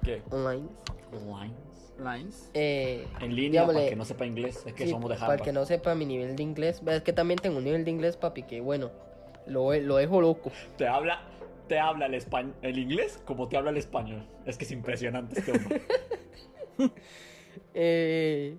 ¿Qué? 0.04 0.22
online, 0.30 0.70
Lines. 1.12 1.65
Lines. 1.98 2.50
eh, 2.54 3.08
En 3.22 3.36
línea, 3.36 3.66
para 3.66 3.88
que 3.88 3.96
no 3.96 4.04
sepa 4.06 4.26
inglés, 4.26 4.64
es 4.66 4.74
que 4.74 4.86
sí, 4.86 4.92
somos 4.92 5.10
de 5.10 5.16
para 5.16 5.26
el 5.28 5.32
Harvard. 5.32 5.46
que 5.46 5.54
no 5.54 5.66
sepa 5.66 5.96
mi 5.96 6.06
nivel 6.06 6.36
de 6.36 6.44
inglés, 6.44 6.82
es 6.86 7.02
que 7.04 7.14
también 7.14 7.40
tengo 7.40 7.58
un 7.58 7.64
nivel 7.64 7.86
de 7.86 7.92
inglés, 7.92 8.18
papi, 8.18 8.44
que 8.44 8.60
bueno, 8.62 8.92
lo, 9.48 9.74
lo 9.74 9.96
dejo 9.98 10.20
loco. 10.22 10.52
Te 10.78 10.88
habla, 10.88 11.22
te 11.68 11.80
habla 11.80 12.08
el, 12.08 12.14
españ- 12.16 12.54
el 12.62 12.78
inglés 12.80 13.20
como 13.26 13.48
te 13.48 13.58
habla 13.58 13.70
el 13.72 13.78
español. 13.78 14.26
Es 14.46 14.58
que 14.58 14.66
es 14.66 14.72
impresionante 14.72 15.40
este 15.40 15.52
hombre. 15.52 15.82
Eh, 17.74 18.58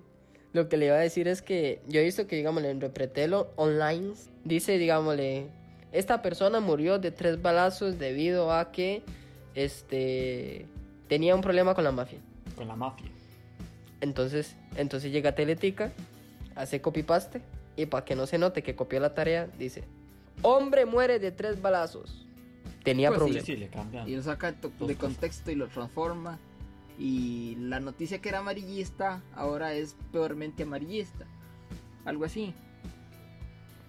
lo 0.53 0.69
que 0.69 0.77
le 0.77 0.87
iba 0.87 0.95
a 0.95 0.99
decir 0.99 1.27
es 1.27 1.41
que 1.41 1.81
yo 1.87 1.99
he 1.99 2.03
visto 2.03 2.27
que, 2.27 2.35
digámosle, 2.35 2.69
en 2.69 2.81
Repretelo 2.81 3.51
Online 3.55 4.13
dice, 4.43 4.77
digámosle, 4.77 5.47
esta 5.91 6.21
persona 6.21 6.59
murió 6.59 6.99
de 6.99 7.11
tres 7.11 7.41
balazos 7.41 7.97
debido 7.99 8.51
a 8.51 8.71
que 8.71 9.01
este 9.55 10.65
tenía 11.07 11.35
un 11.35 11.41
problema 11.41 11.73
con 11.73 11.83
la 11.83 11.91
mafia. 11.91 12.19
Con 12.55 12.67
la 12.67 12.75
mafia. 12.75 13.07
Entonces, 14.01 14.55
entonces 14.75 15.11
llega 15.11 15.33
Teletica, 15.33 15.91
hace 16.55 16.81
copy-paste 16.81 17.41
y 17.75 17.85
para 17.87 18.05
que 18.05 18.15
no 18.15 18.27
se 18.27 18.37
note 18.37 18.61
que 18.63 18.75
copió 18.75 18.99
la 18.99 19.13
tarea, 19.13 19.47
dice, 19.57 19.83
hombre 20.41 20.85
muere 20.85 21.19
de 21.19 21.31
tres 21.31 21.61
balazos. 21.61 22.25
Tenía 22.83 23.09
Pues 23.09 23.19
Sí, 23.19 23.23
problemas. 23.25 23.45
sí, 23.45 23.57
le 23.57 23.67
cambian. 23.69 24.07
Y 24.07 24.15
lo 24.15 24.23
saca 24.23 24.51
de 24.53 24.95
contexto 24.95 25.51
y 25.51 25.55
lo 25.55 25.67
transforma. 25.67 26.39
Y 26.99 27.55
la 27.59 27.79
noticia 27.79 28.19
que 28.19 28.29
era 28.29 28.39
amarillista 28.39 29.21
ahora 29.35 29.73
es 29.73 29.95
peormente 30.11 30.63
amarillista. 30.63 31.25
Algo 32.05 32.25
así. 32.25 32.53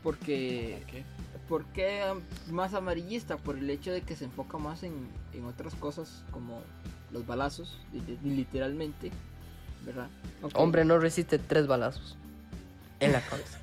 Porque... 0.03 0.83
¿Qué? 0.91 1.05
¿Por 1.49 1.65
qué 1.67 2.03
más 2.51 2.75
amarillista? 2.75 3.39
Por 3.39 3.57
el 3.57 3.71
hecho 3.71 3.91
de 3.91 4.03
que 4.03 4.15
se 4.17 4.25
enfoca 4.27 4.59
más 4.59 4.83
en, 4.83 4.93
en 5.33 5.45
otras 5.47 5.75
cosas 5.75 6.25
como 6.31 6.61
los 7.11 7.27
balazos, 7.27 7.79
li- 7.93 8.19
li- 8.23 8.37
literalmente. 8.37 9.11
Hombre 10.55 10.85
no 10.85 10.99
resiste 10.99 11.39
tres 11.39 11.67
balazos 11.67 12.17
en 13.01 13.13
la 13.13 13.21
cabeza. 13.21 13.59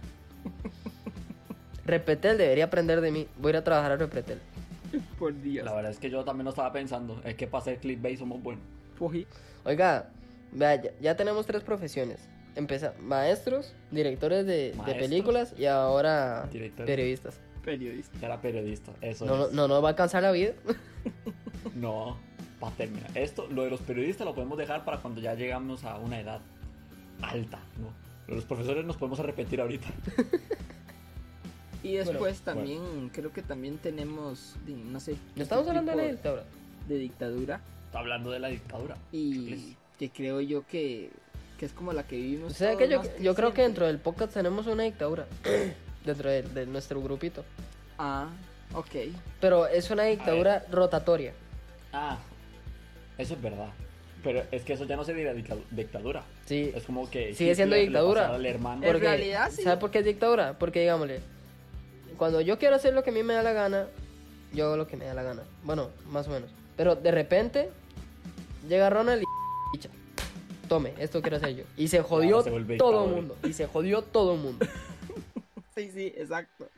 Repretel 1.85 2.37
debería 2.37 2.65
aprender 2.65 3.01
de 3.01 3.11
mí. 3.11 3.27
Voy 3.37 3.49
a 3.49 3.51
ir 3.51 3.57
a 3.57 3.63
trabajar 3.63 3.91
a 3.91 3.97
Repretel. 3.97 4.39
Por 5.19 5.39
Dios. 5.41 5.65
La 5.65 5.73
verdad 5.73 5.91
es 5.91 5.99
que 5.99 6.09
yo 6.09 6.23
también 6.23 6.45
lo 6.45 6.49
estaba 6.49 6.71
pensando. 6.71 7.21
Es 7.23 7.35
que 7.35 7.47
para 7.47 7.61
hacer 7.61 7.77
clickbait 7.79 8.17
somos 8.17 8.41
buenos. 8.41 8.63
Fuji. 8.97 9.27
Oiga, 9.65 10.09
vea, 10.51 10.81
ya, 10.81 10.91
ya 11.01 11.15
tenemos 11.15 11.45
tres 11.45 11.63
profesiones. 11.63 12.19
Empeza 12.55 12.93
maestros, 13.01 13.73
directores 13.91 14.45
de, 14.45 14.73
películas 14.97 15.53
y 15.57 15.65
ahora 15.65 16.47
Directores. 16.51 16.87
periodistas. 16.87 17.39
Periodista. 17.63 18.25
Era 18.25 18.39
periodista. 18.41 18.91
Eso 19.01 19.25
No, 19.25 19.35
no, 19.37 19.45
es. 19.47 19.51
no 19.51 19.67
nos 19.67 19.83
va 19.83 19.87
a 19.87 19.91
alcanzar 19.91 20.23
la 20.23 20.31
vida. 20.31 20.53
No, 21.75 22.17
para 22.59 22.75
terminar. 22.75 23.09
Esto, 23.15 23.47
lo 23.49 23.63
de 23.63 23.69
los 23.69 23.81
periodistas 23.81 24.25
lo 24.25 24.33
podemos 24.33 24.57
dejar 24.57 24.85
para 24.85 24.97
cuando 24.97 25.21
ya 25.21 25.33
llegamos 25.35 25.83
a 25.83 25.97
una 25.97 26.19
edad 26.19 26.41
alta, 27.21 27.59
¿no? 27.79 28.33
Los 28.33 28.45
profesores 28.45 28.85
nos 28.85 28.97
podemos 28.97 29.19
arrepentir 29.19 29.61
ahorita. 29.61 29.87
Y 31.83 31.97
después 31.97 32.43
Bueno, 32.43 32.59
también, 32.59 33.09
creo 33.09 33.31
que 33.31 33.43
también 33.43 33.77
tenemos, 33.77 34.55
no 34.65 34.99
sé. 34.99 35.17
No 35.35 35.43
estamos 35.43 35.67
este 35.67 35.69
hablando 35.69 35.91
de 35.91 35.97
la 35.97 36.11
dictadura. 36.11 36.43
de 36.87 36.97
dictadura. 36.97 37.61
Está 37.85 37.99
hablando 37.99 38.31
de 38.31 38.39
la 38.39 38.47
dictadura. 38.47 38.97
Y 39.11 39.75
que 39.99 40.09
creo 40.09 40.41
yo 40.41 40.65
que, 40.65 41.11
que 41.59 41.67
es 41.67 41.73
como 41.73 41.93
la 41.93 42.01
que 42.01 42.15
vivimos. 42.15 42.53
O 42.53 42.55
sea 42.55 42.75
que 42.75 42.89
yo, 42.89 43.03
yo 43.21 43.35
creo 43.35 43.53
que 43.53 43.61
dentro 43.61 43.85
del 43.85 43.99
podcast 43.99 44.33
tenemos 44.33 44.65
una 44.65 44.81
dictadura. 44.81 45.27
dentro 46.05 46.27
de, 46.27 46.41
de 46.41 46.65
nuestro 46.65 46.99
grupito. 47.03 47.45
Ah, 47.99 48.29
ok. 48.73 49.13
Pero 49.39 49.67
es 49.67 49.91
una 49.91 50.05
dictadura 50.05 50.65
rotatoria. 50.71 51.33
Ah, 51.93 52.17
eso 53.17 53.33
es 53.35 53.41
verdad. 53.41 53.69
Pero 54.23 54.43
es 54.51 54.63
que 54.63 54.73
eso 54.73 54.85
ya 54.85 54.95
no 54.95 55.03
sería 55.03 55.33
dictadura. 55.71 56.23
Sí. 56.45 56.71
Es 56.75 56.83
como 56.83 57.09
que. 57.09 57.35
Sigue 57.35 57.53
siendo 57.53 57.75
Hitler 57.75 57.91
le 57.91 57.99
dictadura. 57.99 58.33
al 58.33 58.45
hermano. 58.45 58.83
En 58.83 58.91
Porque, 58.91 59.07
realidad, 59.07 59.51
sí. 59.51 59.61
¿Sabe 59.61 59.77
por 59.77 59.91
qué 59.91 59.99
es 59.99 60.05
dictadura? 60.05 60.57
Porque, 60.57 60.79
digámosle, 60.81 61.19
cuando 62.17 62.41
yo 62.41 62.57
quiero 62.57 62.75
hacer 62.75 62.93
lo 62.93 63.03
que 63.03 63.11
a 63.11 63.13
mí 63.13 63.21
me 63.21 63.33
da 63.35 63.43
la 63.43 63.53
gana, 63.53 63.85
yo 64.53 64.65
hago 64.65 64.77
lo 64.77 64.87
que 64.87 64.97
me 64.97 65.05
da 65.05 65.13
la 65.13 65.21
gana. 65.21 65.43
Bueno, 65.63 65.89
más 66.09 66.27
o 66.27 66.31
menos. 66.31 66.49
Pero 66.75 66.95
de 66.95 67.11
repente, 67.11 67.69
llega 68.67 68.89
Ronald 68.89 69.21
y... 69.21 69.25
"Picha, 69.73 69.89
Tome, 70.67 70.93
esto 70.97 71.21
quiero 71.21 71.37
hacer 71.37 71.55
yo. 71.55 71.63
Y 71.77 71.87
se 71.89 72.01
jodió 72.01 72.41
se 72.41 72.49
todo 72.77 73.05
el 73.05 73.11
mundo. 73.11 73.37
Y 73.43 73.53
se 73.53 73.67
jodió 73.67 74.01
todo 74.01 74.33
el 74.33 74.39
mundo. 74.41 74.65
Sí, 75.75 75.91
sí, 75.93 76.13
exacto. 76.15 76.69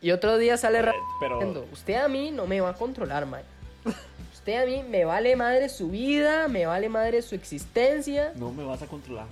Y 0.00 0.10
otro 0.10 0.36
día 0.36 0.56
sale 0.56 0.80
pero. 1.20 1.36
diciendo, 1.36 1.64
usted 1.72 1.94
a 1.94 2.08
mí 2.08 2.32
no 2.32 2.48
me 2.48 2.60
va 2.60 2.70
a 2.70 2.74
controlar, 2.74 3.24
mae. 3.24 3.44
Usted 4.42 4.60
a 4.60 4.66
mí 4.66 4.82
me 4.90 5.04
vale 5.04 5.36
madre 5.36 5.68
su 5.68 5.88
vida, 5.88 6.48
me 6.48 6.66
vale 6.66 6.88
madre 6.88 7.22
su 7.22 7.36
existencia. 7.36 8.32
No 8.34 8.52
me 8.52 8.64
vas 8.64 8.82
a 8.82 8.86
controlar. 8.88 9.26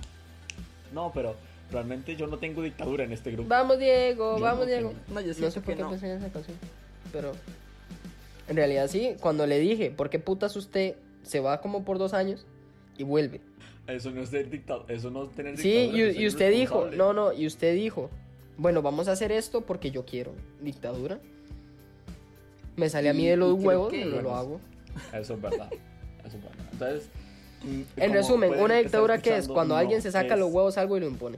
No, 0.93 1.11
pero 1.13 1.35
realmente 1.69 2.15
yo 2.15 2.27
no 2.27 2.37
tengo 2.37 2.61
dictadura 2.61 3.03
en 3.03 3.11
este 3.11 3.29
grupo. 3.31 3.49
Vamos, 3.49 3.77
Diego, 3.77 4.37
Yo 4.37 4.41
vamos, 4.41 4.61
no 4.61 4.65
Diego. 4.67 4.89
tengo- 4.91 5.01
No, 5.13 5.19
yo 5.19 5.33
No 5.37 5.51
sé 5.51 5.59
por 5.59 5.75
qué 5.75 5.81
no. 5.81 5.89
pensé 5.89 6.09
en 6.09 6.17
esa 6.17 6.29
canción. 6.31 6.55
Pero 7.11 7.33
en 8.47 8.55
realidad 8.55 8.87
sí, 8.87 9.17
cuando 9.19 9.45
le 9.47 9.59
dije, 9.59 9.91
¿por 9.91 10.09
qué 10.09 10.17
putas 10.17 10.55
usted 10.55 10.95
se 11.23 11.41
va 11.41 11.59
como 11.59 11.83
por 11.83 11.97
dos 11.97 12.13
años 12.13 12.45
y 12.97 13.03
vuelve? 13.03 13.41
Eso 13.87 14.11
no 14.11 14.21
es 14.21 14.29
ser 14.29 14.49
dictador. 14.49 14.85
Eso 14.89 15.11
no 15.11 15.25
es 15.25 15.31
tener 15.31 15.57
Sí, 15.57 15.71
dictadura. 15.73 16.11
y, 16.13 16.23
y 16.23 16.27
usted 16.27 16.51
dijo, 16.53 16.87
no, 16.95 17.11
no, 17.11 17.33
y 17.33 17.47
usted 17.47 17.75
dijo, 17.75 18.09
bueno, 18.55 18.81
vamos 18.81 19.09
a 19.09 19.11
hacer 19.11 19.33
esto 19.33 19.59
porque 19.59 19.91
yo 19.91 20.05
quiero. 20.05 20.31
¿Dictadura? 20.61 21.19
Me 22.77 22.87
sale 22.89 23.09
a 23.09 23.13
mí 23.13 23.27
de 23.27 23.35
los 23.35 23.61
huevos, 23.61 23.89
que- 23.91 24.05
pero 24.05 24.21
lo 24.21 24.35
hago. 24.37 24.61
Eso 25.13 25.33
es 25.35 25.41
verdad. 25.41 25.69
Eso 26.25 26.37
es 26.37 26.43
verdad. 26.43 26.65
Entonces. 26.71 27.09
En 27.97 28.13
resumen, 28.13 28.53
una 28.59 28.75
dictadura 28.77 29.21
que 29.21 29.37
es 29.37 29.47
cuando 29.47 29.75
no 29.75 29.79
alguien 29.79 30.01
se 30.01 30.11
saca 30.11 30.33
es- 30.33 30.39
los 30.39 30.51
huevos 30.51 30.77
algo 30.77 30.97
y 30.97 31.01
lo 31.01 31.07
impone. 31.07 31.37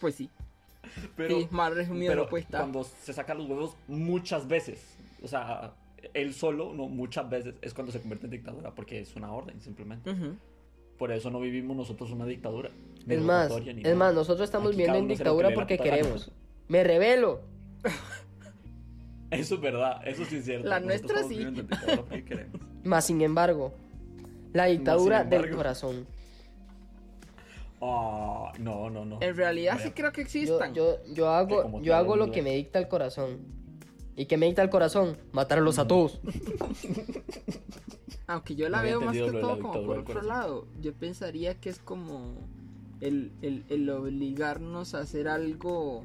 Pues 0.00 0.14
sí. 0.14 0.30
Pero, 1.16 1.38
sí, 1.40 1.48
más 1.50 1.72
resumido 1.74 2.12
pero 2.12 2.36
estar. 2.36 2.60
cuando 2.60 2.84
se 2.84 3.12
saca 3.12 3.34
los 3.34 3.48
huevos 3.48 3.76
muchas 3.88 4.46
veces. 4.48 4.80
O 5.22 5.28
sea, 5.28 5.72
él 6.14 6.34
solo, 6.34 6.72
no 6.74 6.86
muchas 6.88 7.28
veces, 7.28 7.54
es 7.62 7.74
cuando 7.74 7.92
se 7.92 8.00
convierte 8.00 8.26
en 8.26 8.30
dictadura. 8.32 8.74
Porque 8.74 9.00
es 9.00 9.14
una 9.16 9.32
orden, 9.32 9.60
simplemente. 9.60 10.14
Por 10.96 11.12
eso 11.12 11.30
no 11.30 11.40
vivimos 11.40 11.76
nosotros 11.76 12.10
una 12.10 12.24
dictadura. 12.26 12.70
ni 13.06 13.14
Es 13.14 13.20
más, 13.22 13.50
es 13.52 13.76
nada. 13.76 13.94
más, 13.94 14.14
nosotros 14.14 14.44
estamos 14.44 14.68
Aquí 14.68 14.76
viendo 14.78 14.92
cada 14.94 14.98
en 14.98 15.08
dictadura 15.08 15.50
porque 15.54 15.78
queremos. 15.78 16.30
Me 16.68 16.84
revelo. 16.84 17.40
Eso 19.30 19.56
es 19.56 19.60
verdad, 19.60 20.00
eso 20.06 20.24
sí 20.24 20.36
es 20.36 20.44
cierto. 20.44 20.68
La 20.68 20.80
Nosotros 20.80 21.26
nuestra 21.28 21.28
sí. 21.28 21.44
Más 22.84 23.06
sin 23.06 23.20
embargo, 23.20 23.74
la 24.52 24.66
dictadura 24.66 25.24
del 25.24 25.54
corazón. 25.54 26.06
Ah, 27.80 28.52
no, 28.58 28.90
no, 28.90 29.04
no. 29.04 29.18
En 29.20 29.36
realidad 29.36 29.74
Vaya. 29.74 29.84
sí 29.84 29.90
creo 29.92 30.12
que 30.12 30.22
existan. 30.22 30.74
yo, 30.74 30.96
yo 31.12 31.28
hago, 31.28 31.80
yo 31.80 31.94
hago 31.94 32.16
lo 32.16 32.32
que 32.32 32.42
me 32.42 32.54
dicta 32.54 32.78
el 32.78 32.88
corazón. 32.88 33.38
¿Y 34.16 34.26
qué 34.26 34.36
me 34.36 34.46
dicta 34.46 34.62
el 34.62 34.70
corazón? 34.70 35.16
Matarlos 35.32 35.78
a 35.78 35.86
todos. 35.86 36.20
Aunque 38.26 38.56
yo 38.56 38.68
la 38.68 38.78
No 38.78 38.84
veo 38.84 39.00
más 39.00 39.14
que 39.14 39.30
todo 39.30 39.60
como 39.60 39.84
por 39.84 39.98
otro 39.98 40.22
lado. 40.22 40.66
Yo 40.80 40.92
pensaría 40.92 41.54
que 41.60 41.70
es 41.70 41.78
como 41.78 42.34
el, 43.00 43.30
el, 43.42 43.64
el 43.68 43.88
obligarnos 43.90 44.94
a 44.94 45.00
hacer 45.00 45.28
algo 45.28 46.04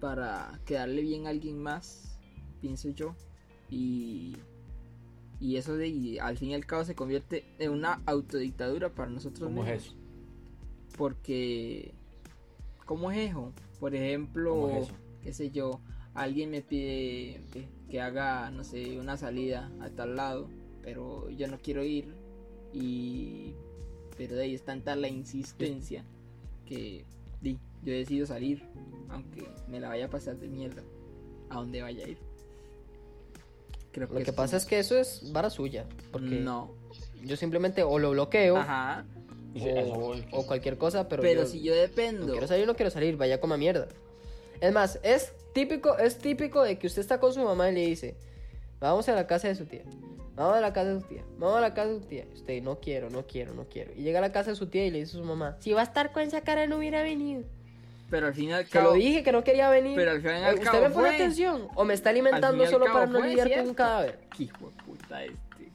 para 0.00 0.60
quedarle 0.66 1.00
bien 1.00 1.26
a 1.26 1.30
alguien 1.30 1.62
más, 1.62 2.15
pienso 2.66 2.88
yo. 2.90 3.14
Y, 3.70 4.36
y 5.40 5.56
eso 5.56 5.76
de 5.76 5.88
y 5.88 6.18
al 6.18 6.36
fin 6.36 6.50
y 6.50 6.54
al 6.54 6.66
cabo 6.66 6.84
se 6.84 6.94
convierte 6.94 7.44
en 7.58 7.70
una 7.70 8.02
autodictadura 8.06 8.90
para 8.90 9.10
nosotros 9.10 9.48
¿Cómo 9.48 9.62
mismos. 9.62 9.68
es 9.68 9.86
eso? 9.86 9.94
Porque, 10.96 11.94
¿cómo 12.84 13.10
es 13.10 13.30
eso? 13.30 13.52
Por 13.80 13.94
ejemplo, 13.94 14.50
¿Cómo 14.50 14.68
es 14.78 14.84
eso? 14.88 14.94
qué 15.22 15.32
sé 15.32 15.50
yo, 15.50 15.80
alguien 16.14 16.50
me 16.50 16.62
pide 16.62 17.42
que, 17.52 17.68
que 17.90 18.00
haga, 18.00 18.50
no 18.50 18.64
sé, 18.64 18.98
una 18.98 19.16
salida 19.16 19.70
a 19.80 19.90
tal 19.90 20.16
lado, 20.16 20.48
pero 20.82 21.28
yo 21.30 21.48
no 21.48 21.58
quiero 21.58 21.84
ir 21.84 22.14
y... 22.72 23.52
Pero 24.16 24.34
de 24.34 24.44
ahí 24.44 24.54
es 24.54 24.64
tanta 24.64 24.96
la 24.96 25.08
insistencia 25.08 26.02
que 26.64 27.04
di, 27.42 27.58
yo 27.82 27.92
decido 27.92 28.24
salir, 28.24 28.62
aunque 29.10 29.46
me 29.68 29.78
la 29.78 29.88
vaya 29.88 30.06
a 30.06 30.10
pasar 30.10 30.38
de 30.38 30.48
mierda, 30.48 30.82
a 31.50 31.56
donde 31.56 31.82
vaya 31.82 32.06
a 32.06 32.08
ir. 32.08 32.18
Creo 33.96 34.08
Lo 34.08 34.14
que 34.16 34.22
eso 34.24 34.34
pasa 34.34 34.58
es 34.58 34.66
que 34.66 34.78
eso 34.78 34.98
es 34.98 35.32
vara 35.32 35.48
suya. 35.48 35.86
Porque 36.12 36.26
No. 36.36 36.70
yo 37.24 37.34
simplemente 37.36 37.82
o 37.82 37.98
lo 37.98 38.10
bloqueo 38.10 38.58
Ajá. 38.58 39.06
O, 39.58 40.14
o 40.32 40.46
cualquier 40.46 40.76
cosa, 40.76 41.08
pero, 41.08 41.22
Pero, 41.22 41.42
yo 41.42 41.48
si 41.48 41.62
yo 41.62 41.74
no 41.74 41.80
dependo... 41.80 42.30
quiero 42.30 42.46
salir, 42.46 42.66
no 42.66 42.76
quiero 42.76 42.90
salir, 42.90 43.16
vaya 43.16 43.40
como 43.40 43.56
mierda. 43.56 43.88
Es 44.60 44.70
más, 44.70 45.00
es 45.02 45.32
típico, 45.54 45.96
es 45.96 46.18
típico 46.18 46.62
de 46.62 46.78
que 46.78 46.86
usted 46.86 47.00
está 47.00 47.18
con 47.20 47.32
su 47.32 47.42
mamá 47.42 47.70
y 47.70 47.74
le 47.74 47.86
dice, 47.86 48.16
vamos 48.80 49.08
a 49.08 49.14
la 49.14 49.26
casa 49.26 49.48
de 49.48 49.54
su 49.54 49.64
tía. 49.64 49.82
Vamos 50.34 50.56
a 50.56 50.60
la 50.60 50.74
casa 50.74 50.92
de 50.92 51.00
su 51.00 51.06
tía. 51.06 51.24
Vamos 51.38 51.56
a 51.56 51.60
la 51.62 51.72
casa 51.72 51.88
de 51.94 52.00
su 52.00 52.04
tía. 52.06 52.26
Y 52.30 52.34
Usted, 52.34 52.62
no 52.62 52.78
quiero, 52.80 53.08
no 53.08 53.26
quiero, 53.26 53.54
no 53.54 53.64
quiero. 53.64 53.92
Y 53.96 54.02
llega 54.02 54.18
a 54.18 54.20
la 54.20 54.30
casa 54.32 54.50
de 54.50 54.56
su 54.56 54.66
tía 54.66 54.84
y 54.84 54.90
le 54.90 54.98
dice 54.98 55.16
a 55.16 55.20
su 55.20 55.24
mamá, 55.24 55.56
si 55.60 55.72
va 55.72 55.80
a 55.80 55.84
estar 55.84 56.12
con 56.12 56.22
esa 56.22 56.42
cara 56.42 56.66
no 56.66 56.76
hubiera 56.76 57.02
venido. 57.02 57.44
Pero 58.10 58.28
al 58.28 58.34
fin 58.34 58.50
y 58.50 58.52
al 58.52 58.66
Te 58.66 58.80
lo 58.82 58.92
dije 58.92 59.22
que 59.22 59.32
no 59.32 59.42
quería 59.42 59.68
venir. 59.68 59.96
Pero 59.96 60.10
al 60.12 60.20
fin 60.20 60.30
y 60.30 60.34
al 60.34 60.44
Eh, 60.44 60.54
¿Usted 60.54 60.64
cabo 60.64 60.82
me 60.82 60.90
pone 60.90 61.06
fue. 61.08 61.14
atención 61.16 61.68
o 61.74 61.84
me 61.84 61.94
está 61.94 62.10
Al 62.10 62.14
alimentando 62.16 62.66
solo 62.66 62.86
para 62.86 63.06
no 63.06 63.20
lidiar 63.20 63.52
con 63.52 63.68
un 63.68 63.74
cadáver? 63.74 64.20
Qué 64.36 64.44
hijo 64.44 64.70
de 64.70 64.82
puta 64.84 65.24
este. 65.24 65.70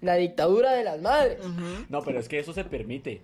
La 0.00 0.16
dictadura 0.16 0.72
de 0.72 0.84
las 0.84 1.00
madres. 1.00 1.38
No, 1.88 2.02
pero 2.02 2.18
es 2.18 2.28
que 2.28 2.38
eso 2.38 2.52
se 2.52 2.64
permite. 2.64 3.22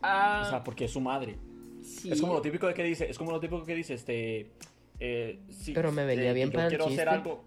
Ah, 0.00 0.42
O 0.46 0.50
sea, 0.50 0.64
porque 0.64 0.86
es 0.86 0.90
su 0.90 1.00
madre. 1.00 1.36
sí. 1.82 2.10
Es 2.10 2.20
como 2.20 2.32
lo 2.34 2.40
típico 2.42 2.66
de 2.66 2.74
que 2.74 2.82
dice, 2.82 3.08
es 3.08 3.18
como 3.18 3.30
lo 3.30 3.38
típico 3.40 3.62
que 3.64 3.74
dice, 3.74 3.94
este... 3.94 4.50
eh, 4.98 5.38
sí, 5.50 5.72
Pero 5.72 5.92
me 5.92 6.04
venía 6.04 6.24
eh, 6.24 6.28
que 6.28 6.34
bien 6.34 6.48
yo 6.50 6.54
para 6.54 6.64
el 6.64 6.68
quiero 6.70 6.84
chiste. 6.86 7.02
hacer 7.02 7.08
algo... 7.14 7.44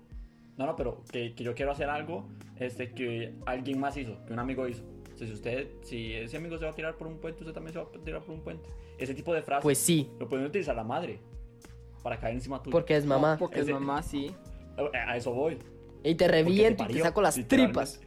No, 0.58 0.66
no, 0.68 0.76
pero 0.78 1.04
que, 1.12 1.34
que 1.36 1.44
yo 1.44 1.54
quiero 1.54 1.74
hacer 1.74 1.90
algo 1.90 2.30
este, 2.60 2.92
que 2.94 3.34
alguien 3.46 3.78
más 3.80 3.98
hizo, 3.98 4.24
que 4.26 4.32
un 4.32 4.40
amigo 4.40 4.66
hizo. 4.70 4.84
O 5.16 5.18
sea, 5.18 5.28
si 5.28 5.34
usted, 5.34 5.68
si 5.82 6.14
ese 6.14 6.36
amigo 6.38 6.58
se 6.58 6.66
va 6.66 6.72
a 6.72 6.76
tirar 6.76 6.96
por 6.98 7.08
un 7.08 7.18
puente, 7.20 7.40
usted 7.42 7.54
también 7.54 7.72
se 7.74 7.80
va 7.80 7.86
a 7.86 8.04
tirar 8.04 8.22
por 8.22 8.36
un 8.36 8.42
puente. 8.42 8.68
Ese 8.98 9.14
tipo 9.14 9.34
de 9.34 9.42
frases 9.42 9.64
Pues 9.64 9.78
sí, 9.78 10.10
lo 10.20 10.28
pueden 10.28 10.46
utilizar 10.46 10.76
la 10.76 10.84
madre 10.84 11.20
para 12.04 12.20
caer 12.20 12.36
encima 12.36 12.62
tuyo. 12.62 12.72
porque 12.72 12.96
es 12.98 13.06
No, 13.06 13.16
mamá. 13.20 13.38
porque 13.40 13.62
Ese- 13.62 13.72
es 13.72 13.74
mamá, 13.74 14.04
sí. 14.04 14.32
Eh, 14.78 14.98
A 14.98 15.16
eso 15.18 15.34
voy. 15.34 15.58
Y 16.04 16.16
te 16.16 16.28
reviento 16.28 16.84
y 16.84 16.94
te 16.94 17.00
saco 17.00 17.22
las 17.22 17.36
tripas. 17.48 18.02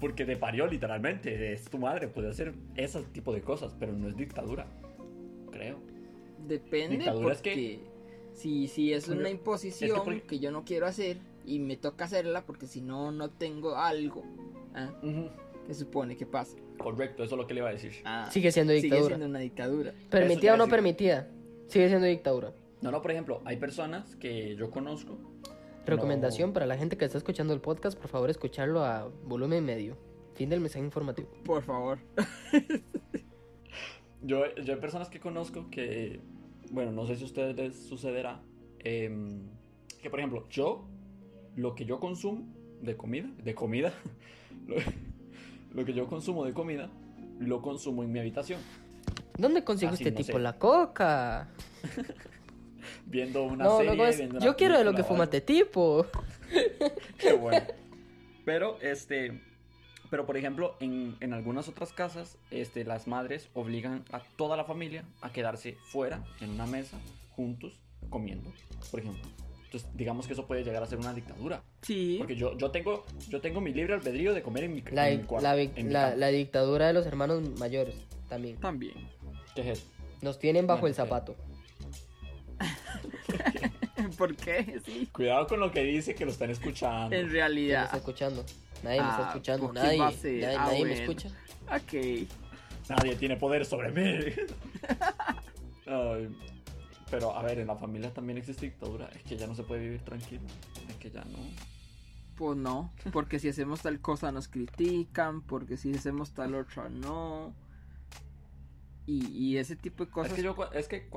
Porque 0.00 0.24
te 0.24 0.36
parió 0.36 0.66
literalmente. 0.66 1.52
Es 1.52 1.64
tu 1.68 1.78
madre, 1.78 2.08
puede 2.08 2.30
hacer 2.30 2.54
ese 2.76 3.02
tipo 3.04 3.32
de 3.32 3.40
cosas, 3.42 3.74
pero 3.78 3.92
no 3.92 4.08
es 4.08 4.16
dictadura. 4.16 4.66
Creo. 5.50 5.78
Depende 6.46 6.96
Dictadura 6.96 7.32
es 7.34 7.42
que- 7.42 7.80
si, 8.32 8.66
si 8.68 8.92
es 8.92 9.08
una 9.08 9.28
imposición 9.28 9.90
es 9.90 9.94
que 9.96 10.00
por- 10.04 10.22
que 10.22 10.38
yo 10.38 10.50
no 10.50 10.64
quiero 10.64 10.86
hacer 10.86 11.18
y 11.44 11.58
me 11.58 11.76
toca 11.76 12.06
hacerla 12.06 12.44
porque 12.46 12.66
si 12.66 12.80
no, 12.80 13.12
no 13.12 13.28
tengo 13.30 13.76
algo. 13.76 14.24
¿Ah? 14.74 14.90
¿Qué 15.66 15.74
supone 15.74 16.16
que 16.16 16.26
pasa? 16.26 16.56
Correcto, 16.78 17.22
eso 17.22 17.34
es 17.36 17.40
lo 17.40 17.46
que 17.46 17.54
le 17.54 17.60
iba 17.60 17.68
a 17.68 17.72
decir. 17.72 17.92
Ah, 18.04 18.28
Sigue 18.30 18.50
siendo 18.50 18.72
Sigue 18.72 18.82
dictadura. 18.84 19.08
siendo 19.08 19.26
una 19.26 19.38
dictadura. 19.38 19.92
Permitida 20.10 20.54
o 20.54 20.56
no 20.56 20.68
permitida, 20.68 21.28
sigue 21.68 21.88
siendo 21.88 22.06
dictadura. 22.06 22.52
No, 22.80 22.90
no, 22.90 23.00
por 23.00 23.12
ejemplo, 23.12 23.40
hay 23.44 23.56
personas 23.58 24.16
que 24.16 24.56
yo 24.56 24.70
conozco. 24.70 25.16
Recomendación 25.86 26.50
No. 26.50 26.54
para 26.54 26.66
la 26.66 26.76
gente 26.76 26.96
que 26.96 27.04
está 27.04 27.18
escuchando 27.18 27.54
el 27.54 27.60
podcast, 27.60 27.96
por 27.98 28.08
favor, 28.08 28.30
escucharlo 28.30 28.84
a 28.84 29.08
volumen 29.24 29.64
medio. 29.64 29.96
Fin 30.34 30.48
del 30.48 30.60
mensaje 30.60 30.84
informativo. 30.84 31.28
Por 31.44 31.62
favor. 31.62 31.98
Yo, 34.24 34.44
yo 34.54 34.74
hay 34.74 34.80
personas 34.80 35.08
que 35.08 35.18
conozco 35.18 35.68
que 35.68 36.20
bueno, 36.70 36.92
no 36.92 37.06
sé 37.06 37.16
si 37.16 37.24
a 37.24 37.26
ustedes 37.26 37.56
les 37.56 37.76
sucederá, 37.76 38.40
em, 38.78 39.48
que 40.00 40.08
por 40.10 40.20
ejemplo, 40.20 40.46
yo, 40.48 40.84
lo 41.56 41.74
que 41.74 41.84
yo 41.84 41.98
consumo 42.00 42.46
de 42.82 42.96
comida, 42.96 43.28
de 43.42 43.54
comida, 43.54 43.92
lo, 44.66 44.76
lo 45.74 45.84
que 45.84 45.94
yo 45.94 46.06
consumo 46.06 46.44
de 46.44 46.52
comida, 46.52 46.88
lo 47.38 47.62
consumo 47.62 48.02
en 48.04 48.12
mi 48.12 48.18
habitación, 48.18 48.60
¿Dónde 49.38 49.64
consigo 49.64 49.92
Así, 49.92 50.02
este 50.04 50.10
no 50.12 50.18
tipo 50.26 50.36
sé. 50.36 50.42
la 50.42 50.58
coca? 50.58 51.48
viendo 53.06 53.44
una 53.44 53.64
No, 53.64 53.78
serie, 53.78 53.96
no, 53.96 54.06
es- 54.06 54.18
viendo 54.18 54.36
una 54.36 54.44
yo 54.44 54.56
quiero 54.56 54.76
de 54.76 54.84
lo 54.84 54.94
que 54.94 55.02
fuma 55.04 55.24
este 55.24 55.40
tipo. 55.40 56.06
Qué 57.18 57.32
bueno. 57.32 57.66
Pero, 58.44 58.78
este. 58.82 59.40
Pero, 60.10 60.26
por 60.26 60.36
ejemplo, 60.36 60.76
en, 60.80 61.16
en 61.20 61.32
algunas 61.32 61.68
otras 61.68 61.92
casas, 61.94 62.36
este, 62.50 62.84
las 62.84 63.06
madres 63.06 63.48
obligan 63.54 64.04
a 64.12 64.20
toda 64.36 64.58
la 64.58 64.64
familia 64.64 65.04
a 65.22 65.32
quedarse 65.32 65.78
fuera, 65.90 66.22
en 66.42 66.50
una 66.50 66.66
mesa, 66.66 66.98
juntos, 67.34 67.80
comiendo, 68.10 68.52
por 68.90 69.00
ejemplo. 69.00 69.22
Entonces, 69.72 69.88
digamos 69.96 70.26
que 70.26 70.34
eso 70.34 70.46
puede 70.46 70.62
llegar 70.64 70.82
a 70.82 70.86
ser 70.86 70.98
una 70.98 71.14
dictadura. 71.14 71.62
Sí. 71.80 72.16
Porque 72.18 72.36
yo, 72.36 72.58
yo, 72.58 72.70
tengo, 72.70 73.06
yo 73.30 73.40
tengo 73.40 73.62
mi 73.62 73.72
libre 73.72 73.94
albedrío 73.94 74.34
de 74.34 74.42
comer 74.42 74.64
en 74.64 74.74
mi, 74.74 74.82
La, 74.92 75.08
en 75.08 75.20
mi 75.22 75.26
cuarto. 75.26 75.48
la 75.48 75.56
vic- 75.56 75.72
en 75.76 75.86
mi 75.86 75.92
la- 75.94 76.02
cama. 76.10 76.16
la 76.16 76.28
dictadura 76.28 76.86
de 76.88 76.92
los 76.92 77.06
hermanos 77.06 77.42
mayores 77.58 77.94
también. 78.28 78.58
También. 78.58 78.92
¿Qué 79.54 79.62
es 79.62 79.78
eso? 79.78 79.86
Nos 80.20 80.38
tienen 80.38 80.66
bajo 80.66 80.82
Bueno, 80.82 80.90
el 80.90 80.94
zapato. 80.94 81.34
¿Por 84.18 84.36
qué? 84.36 84.78
Sí. 84.84 85.08
Cuidado 85.10 85.46
con 85.46 85.58
lo 85.58 85.70
que 85.72 85.82
dice 85.84 86.14
que 86.14 86.26
lo 86.26 86.32
están 86.32 86.50
escuchando. 86.50 87.04
En 87.04 87.08
¿Quién 87.22 87.26
me 87.28 87.32
realidad. 87.32 87.84
está 87.84 87.96
escuchando? 87.96 88.44
Nadie 88.82 89.00
me 89.00 89.08
está 89.08 89.24
Ah, 89.24 89.28
escuchando. 89.28 89.66
¿por 89.68 89.74
qué 89.74 89.80
Nadie, 89.80 90.46
Ah, 90.54 90.64
nadie 90.66 90.84
me 90.84 90.92
escucha. 90.92 91.28
Ok. 91.70 92.28
Nadie 92.90 93.16
tiene 93.16 93.36
poder 93.38 93.64
sobre 93.64 93.90
mí. 93.90 94.34
Ay, 95.86 96.28
pero, 97.12 97.36
a 97.36 97.42
ver, 97.42 97.58
en 97.58 97.66
la 97.66 97.76
familia 97.76 98.10
también 98.10 98.38
existe 98.38 98.64
dictadura. 98.64 99.06
Es 99.14 99.22
que 99.22 99.36
ya 99.36 99.46
no 99.46 99.54
se 99.54 99.64
puede 99.64 99.82
vivir 99.82 100.00
tranquilo. 100.00 100.40
Es 100.88 100.96
que 100.96 101.10
ya 101.10 101.22
no. 101.26 101.36
Pues 102.36 102.56
no. 102.56 102.90
Porque 103.12 103.38
si 103.38 103.50
hacemos 103.50 103.82
tal 103.82 104.00
cosa 104.00 104.32
nos 104.32 104.48
critican. 104.48 105.42
Porque 105.42 105.76
si 105.76 105.92
hacemos 105.92 106.32
tal 106.32 106.54
otra 106.54 106.88
no. 106.88 107.54
Y, 109.04 109.26
y 109.26 109.58
ese 109.58 109.76
tipo 109.76 110.06
de 110.06 110.10
cosas. 110.10 110.32
Es 110.32 110.36
que 110.36 110.42
yo, 110.42 110.56
es 110.72 110.88
que 110.88 111.10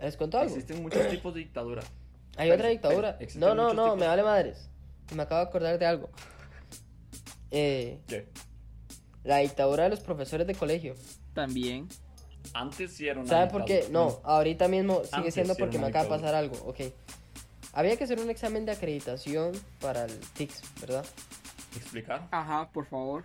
¿Les 0.00 0.16
cuento 0.16 0.38
algo? 0.38 0.54
existen 0.54 0.82
muchos 0.82 1.06
tipos 1.10 1.34
de 1.34 1.40
dictadura. 1.40 1.82
Hay 2.38 2.48
Espera, 2.48 2.54
otra 2.54 2.68
dictadura. 2.70 3.18
No, 3.36 3.54
no, 3.54 3.74
no, 3.74 3.84
tipos. 3.84 3.98
me 3.98 4.06
vale 4.06 4.22
madres. 4.22 4.70
Me 5.14 5.22
acabo 5.22 5.42
de 5.42 5.48
acordar 5.48 5.78
de 5.78 5.84
algo. 5.84 6.08
Eh, 7.50 8.00
¿Qué? 8.06 8.32
la 9.22 9.38
dictadura 9.38 9.84
de 9.84 9.90
los 9.90 10.00
profesores 10.00 10.46
de 10.46 10.54
colegio. 10.54 10.94
También. 11.34 11.88
Antes 12.54 12.92
sí 12.94 13.08
era 13.08 13.20
una 13.20 13.28
¿Sabe 13.28 13.50
por 13.50 13.64
qué? 13.64 13.86
No, 13.90 14.20
ahorita 14.24 14.68
mismo 14.68 15.02
sigue 15.04 15.16
Antes 15.16 15.34
siendo 15.34 15.54
porque 15.56 15.78
me 15.78 15.86
acaba 15.86 16.04
de 16.04 16.10
pasar 16.10 16.34
algo. 16.34 16.56
Ok. 16.66 16.80
Había 17.72 17.96
que 17.96 18.04
hacer 18.04 18.18
un 18.20 18.30
examen 18.30 18.64
de 18.64 18.72
acreditación 18.72 19.52
para 19.80 20.04
el 20.04 20.18
TICS, 20.34 20.62
¿verdad? 20.80 21.04
¿Explicar? 21.76 22.26
Ajá, 22.30 22.70
por 22.72 22.86
favor. 22.86 23.24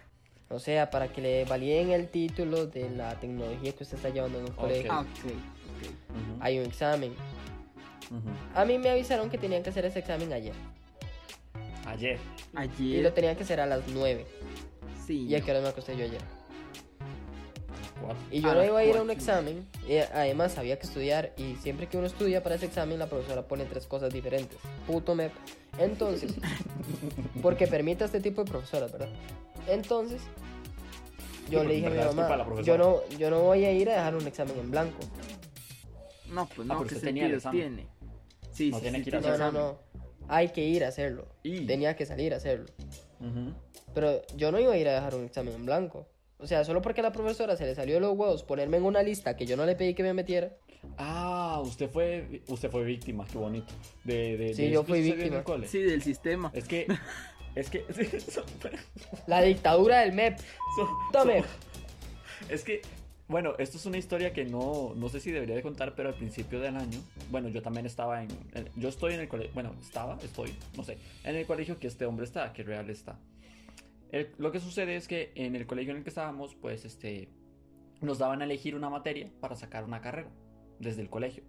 O 0.49 0.59
sea, 0.59 0.89
para 0.89 1.07
que 1.07 1.21
le 1.21 1.45
validen 1.45 1.91
el 1.91 2.09
título 2.09 2.67
de 2.67 2.89
la 2.89 3.17
tecnología 3.19 3.71
que 3.71 3.83
usted 3.83 3.95
está 3.95 4.09
llevando 4.09 4.39
en 4.39 4.47
el 4.47 4.53
colegio. 4.53 4.91
Ah, 4.91 4.99
ok. 5.01 5.07
ok. 5.07 5.31
Ujú, 5.31 6.37
Hay 6.41 6.59
un 6.59 6.65
examen. 6.65 7.15
A 8.53 8.65
mí 8.65 8.77
me 8.77 8.89
avisaron 8.89 9.29
que 9.29 9.37
tenían 9.37 9.63
que 9.63 9.69
hacer 9.69 9.85
ese 9.85 9.99
examen 9.99 10.33
ayer. 10.33 10.53
Ayer. 11.85 12.19
Y 12.53 12.57
Ayer. 12.57 13.03
lo 13.03 13.13
tenían 13.13 13.35
que 13.37 13.43
hacer 13.43 13.61
a 13.61 13.65
las 13.65 13.87
9. 13.87 14.25
Sí. 15.07 15.25
¿Y 15.27 15.35
a 15.35 15.41
qué 15.41 15.51
hora 15.51 15.61
me 15.61 15.69
acosté 15.69 15.95
yo 15.95 16.03
ayer? 16.03 16.21
Y 18.31 18.41
yo 18.41 18.49
A 18.49 18.53
no 18.53 18.59
las 18.59 18.67
iba 18.69 18.79
a 18.79 18.83
ir 18.85 18.97
a 18.97 19.01
un 19.01 19.11
examen. 19.11 19.67
Y 19.87 19.97
además 19.97 20.57
había 20.57 20.77
que 20.79 20.85
estudiar. 20.87 21.33
Y 21.37 21.55
siempre 21.57 21.87
que 21.87 21.97
uno 21.97 22.07
estudia 22.07 22.41
para 22.43 22.55
ese 22.55 22.65
examen, 22.65 22.99
la 22.99 23.07
profesora 23.07 23.47
pone 23.47 23.65
tres 23.65 23.85
cosas 23.87 24.11
diferentes. 24.13 24.57
Puto 24.87 25.15
MEP. 25.15 25.31
Entonces, 25.79 26.33
porque 27.41 27.67
permite 27.67 28.03
a 28.03 28.07
este 28.07 28.19
tipo 28.19 28.43
de 28.43 28.51
profesoras, 28.51 28.91
¿verdad? 28.91 29.09
Entonces, 29.67 30.21
yo 31.49 31.59
porque 31.59 31.67
le 31.69 31.73
dije 31.75 31.87
a 31.87 31.89
mi 32.11 32.15
mamá: 32.15 32.37
yo 32.37 32.45
profesora". 32.45 32.77
no, 32.77 33.17
yo 33.17 33.29
no 33.29 33.39
voy 33.41 33.65
a 33.65 33.71
ir 33.71 33.89
a 33.89 33.93
dejar 33.93 34.15
un 34.15 34.27
examen 34.27 34.57
en 34.59 34.71
blanco. 34.71 34.97
No, 36.29 36.45
pues 36.47 36.67
Ah, 36.69 36.73
no, 36.75 36.79
¿qué 36.85 36.95
usted 36.95 37.07
tenía 37.07 37.25
el 37.25 37.33
examen. 37.35 37.59
tiene? 37.61 37.87
Sí, 38.51 38.69
No 38.71 38.77
sí, 38.77 38.81
tiene 38.83 38.97
sí 38.99 39.03
que 39.05 39.09
ir 39.09 39.15
a 39.17 39.19
No, 39.21 39.27
no, 39.27 39.33
examen. 39.33 39.61
no. 39.61 39.77
Hay 40.27 40.49
que 40.49 40.63
ir 40.63 40.85
a 40.85 40.87
hacerlo. 40.89 41.27
Y- 41.43 41.65
Tenía 41.65 41.95
que 41.95 42.05
salir 42.05 42.33
a 42.33 42.37
hacerlo. 42.37 42.67
Pero 43.93 44.21
yo 44.37 44.51
no 44.51 44.59
iba 44.59 44.73
a 44.73 44.77
ir 44.77 44.87
a 44.87 44.93
dejar 44.93 45.15
un 45.15 45.25
examen 45.25 45.53
en 45.53 45.65
blanco. 45.65 46.07
O 46.41 46.47
sea, 46.47 46.63
solo 46.65 46.81
porque 46.81 47.01
a 47.01 47.03
la 47.03 47.11
profesora 47.11 47.55
se 47.55 47.65
le 47.65 47.75
salió 47.75 47.95
de 47.95 48.01
los 48.01 48.17
huevos 48.17 48.43
ponerme 48.43 48.77
en 48.77 48.83
una 48.83 49.03
lista 49.03 49.37
que 49.37 49.45
yo 49.45 49.55
no 49.55 49.65
le 49.65 49.75
pedí 49.75 49.93
que 49.93 50.03
me 50.03 50.13
metiera. 50.13 50.51
Ah, 50.97 51.61
usted 51.63 51.89
fue, 51.89 52.41
usted 52.47 52.71
fue 52.71 52.83
víctima, 52.83 53.25
qué 53.31 53.37
bonito. 53.37 53.71
De, 54.03 54.37
de, 54.37 54.53
Sí, 54.55 54.63
de 54.63 54.71
yo 54.71 54.83
fui 54.83 55.01
víctima. 55.01 55.43
Sí, 55.67 55.79
del 55.83 56.01
sistema. 56.01 56.51
Es 56.55 56.67
que, 56.67 56.87
es 57.55 57.69
que, 57.69 57.85
La 59.27 59.41
dictadura 59.43 59.99
del 60.01 60.13
MEP. 60.13 60.39
Tome. 61.11 61.43
Es 62.49 62.63
que, 62.63 62.81
bueno, 63.27 63.53
esto 63.59 63.77
es 63.77 63.85
una 63.85 63.97
historia 63.99 64.33
que 64.33 64.43
no, 64.45 64.93
no 64.95 65.09
sé 65.09 65.19
si 65.19 65.31
debería 65.31 65.55
de 65.55 65.61
contar, 65.61 65.93
pero 65.95 66.09
al 66.09 66.15
principio 66.15 66.59
del 66.59 66.75
año, 66.75 66.99
bueno, 67.29 67.49
yo 67.49 67.61
también 67.61 67.85
estaba 67.85 68.23
en, 68.23 68.29
en- 68.55 68.67
yo 68.75 68.89
estoy 68.89 69.13
en 69.13 69.19
el 69.21 69.27
colegio, 69.27 69.53
bueno, 69.53 69.75
estaba, 69.79 70.17
estoy, 70.23 70.55
no 70.75 70.83
sé, 70.83 70.97
en 71.23 71.35
el 71.35 71.45
colegio 71.45 71.77
que 71.79 71.85
este 71.87 72.05
hombre 72.07 72.25
está, 72.25 72.51
que 72.51 72.63
real 72.63 72.89
está. 72.89 73.19
El- 74.11 74.33
lo 74.37 74.51
que 74.51 74.59
sucede 74.59 74.95
es 74.95 75.07
que 75.07 75.31
en 75.35 75.55
el 75.55 75.65
colegio 75.65 75.91
en 75.91 75.97
el 75.97 76.03
que 76.03 76.09
estábamos, 76.09 76.55
pues, 76.55 76.85
este, 76.85 77.29
nos 78.01 78.17
daban 78.17 78.41
a 78.41 78.45
elegir 78.45 78.75
una 78.75 78.89
materia 78.89 79.31
para 79.39 79.55
sacar 79.55 79.83
una 79.83 80.01
carrera 80.01 80.29
desde 80.79 81.01
el 81.01 81.09
colegio. 81.09 81.43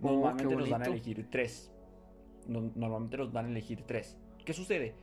Oh, 0.00 0.10
Normalmente 0.12 0.48
qué 0.48 0.56
nos 0.56 0.70
dan 0.70 0.82
a 0.82 0.86
elegir 0.86 1.26
tres. 1.30 1.70
No- 2.46 2.72
normalmente 2.74 3.16
nos 3.16 3.32
dan 3.32 3.46
a 3.46 3.48
elegir 3.48 3.82
tres. 3.86 4.16
¿Qué 4.44 4.52
sucede? 4.52 4.94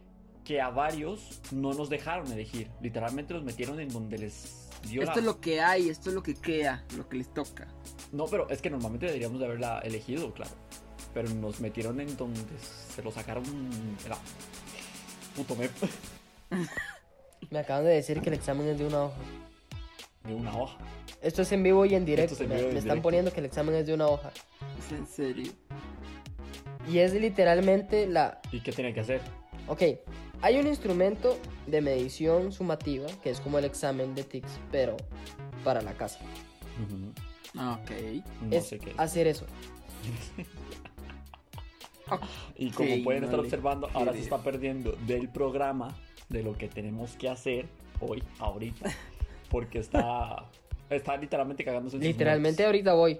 Que 0.43 0.59
a 0.61 0.69
varios 0.69 1.41
no 1.51 1.73
nos 1.73 1.89
dejaron 1.89 2.31
elegir. 2.31 2.69
Literalmente 2.81 3.33
los 3.33 3.43
metieron 3.43 3.79
en 3.79 3.89
donde 3.89 4.17
les 4.17 4.69
dio 4.89 5.01
Esto 5.03 5.15
la- 5.15 5.19
es 5.21 5.25
lo 5.25 5.39
que 5.39 5.61
hay, 5.61 5.89
esto 5.89 6.09
es 6.09 6.15
lo 6.15 6.23
que 6.23 6.33
queda, 6.35 6.83
lo 6.97 7.07
que 7.07 7.17
les 7.17 7.31
toca. 7.33 7.67
No, 8.11 8.25
pero 8.25 8.49
es 8.49 8.61
que 8.61 8.69
normalmente 8.69 9.05
deberíamos 9.05 9.39
de 9.39 9.45
haberla 9.45 9.79
elegido, 9.79 10.33
claro. 10.33 10.51
Pero 11.13 11.29
nos 11.29 11.59
metieron 11.61 11.99
en 11.99 12.15
donde 12.17 12.41
se 12.59 13.03
lo 13.03 13.11
sacaron. 13.11 13.43
Era 14.05 14.17
puto 15.35 15.55
me 15.55 15.69
Me 17.49 17.59
acaban 17.59 17.85
de 17.85 17.91
decir 17.91 18.21
que 18.21 18.29
el 18.29 18.35
examen 18.35 18.67
es 18.67 18.79
de 18.79 18.85
una 18.85 19.03
hoja. 19.05 19.17
de 20.23 20.35
una 20.35 20.55
hoja. 20.55 20.77
Esto 21.21 21.41
es 21.41 21.51
en 21.51 21.63
vivo 21.63 21.85
y 21.85 21.95
en 21.95 22.05
directo. 22.05 22.33
Esto 22.33 22.43
es 22.43 22.49
en 22.49 22.49
me, 22.49 22.55
vivo 22.55 22.67
y 22.67 22.69
en 22.69 22.73
me 22.75 22.79
están 22.79 23.01
poniendo 23.01 23.31
que 23.31 23.39
el 23.39 23.45
examen 23.45 23.75
es 23.75 23.87
de 23.87 23.93
una 23.93 24.07
hoja. 24.07 24.31
Es 24.79 24.91
en 24.91 25.07
serio. 25.07 25.51
Y 26.89 26.99
es 26.99 27.13
literalmente 27.13 28.07
la... 28.07 28.41
¿Y 28.51 28.61
qué 28.61 28.71
tiene 28.71 28.93
que 28.93 29.01
hacer? 29.01 29.21
Ok, 29.67 29.83
hay 30.41 30.59
un 30.59 30.67
instrumento 30.67 31.37
de 31.67 31.81
medición 31.81 32.51
sumativa 32.51 33.07
que 33.21 33.29
es 33.29 33.39
como 33.39 33.59
el 33.59 33.65
examen 33.65 34.15
de 34.15 34.23
TICS, 34.23 34.59
pero 34.71 34.97
para 35.63 35.81
la 35.81 35.93
casa. 35.93 36.19
Ah, 37.55 37.79
Ok. 37.81 37.91
No 38.41 38.55
es 38.55 38.67
sé 38.67 38.79
qué. 38.79 38.91
es. 38.91 38.99
hacer 38.99 39.27
eso. 39.27 39.45
Y 42.57 42.71
como 42.71 43.03
pueden 43.05 43.23
estar 43.23 43.39
observando, 43.39 43.89
ahora 43.93 44.11
se 44.11 44.19
está 44.19 44.37
perdiendo 44.39 44.91
del 45.07 45.29
programa 45.29 45.95
de 46.31 46.43
lo 46.43 46.57
que 46.57 46.67
tenemos 46.67 47.11
que 47.17 47.29
hacer 47.29 47.65
hoy, 47.99 48.23
ahorita. 48.39 48.91
Porque 49.49 49.79
está. 49.79 50.45
Está 50.89 51.15
literalmente 51.17 51.63
cagándose 51.63 51.97
en 51.97 52.03
Literalmente 52.03 52.65
ahorita 52.65 52.93
voy. 52.93 53.19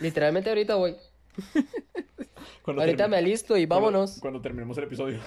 Literalmente 0.00 0.48
ahorita 0.50 0.76
voy. 0.76 0.96
Cuando 2.62 2.82
Ahorita 2.82 3.08
me 3.08 3.16
alisto 3.16 3.56
y 3.56 3.66
vámonos. 3.66 4.18
Cuando, 4.20 4.40
terminemos 4.40 4.76
el 4.78 4.84
episodio. 4.84 5.18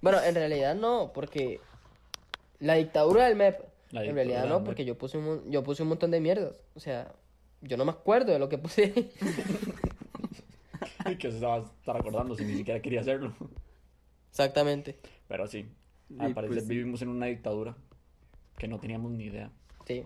Bueno, 0.00 0.22
en 0.22 0.34
realidad 0.34 0.74
no, 0.74 1.12
porque 1.14 1.60
la 2.60 2.74
dictadura 2.74 3.26
del 3.26 3.36
MEP. 3.36 3.60
En 3.92 4.14
realidad 4.14 4.46
no, 4.46 4.64
porque 4.64 4.84
yo 4.84 4.98
puse, 4.98 5.18
un, 5.18 5.50
yo 5.50 5.62
puse 5.62 5.82
un 5.82 5.88
montón 5.88 6.10
de 6.10 6.20
mierdas. 6.20 6.60
O 6.74 6.80
sea, 6.80 7.12
yo 7.60 7.76
no 7.76 7.84
me 7.84 7.92
acuerdo 7.92 8.32
de 8.32 8.38
lo 8.38 8.48
que 8.48 8.58
puse. 8.58 8.92
que 11.18 11.30
se 11.30 11.38
va 11.40 11.56
a 11.56 11.58
estar 11.58 11.96
acordando 11.96 12.34
si 12.34 12.44
ni 12.44 12.56
siquiera 12.56 12.80
quería 12.80 13.00
hacerlo. 13.00 13.34
Exactamente. 14.30 14.98
Pero 15.28 15.46
Sí, 15.46 15.68
al 16.18 16.34
parecer 16.34 16.56
pues 16.56 16.68
vivimos 16.68 17.02
en 17.02 17.08
una 17.08 17.26
dictadura 17.26 17.76
que 18.58 18.68
no 18.68 18.78
teníamos 18.78 19.10
ni 19.12 19.24
idea. 19.24 19.50
Sí, 19.86 20.04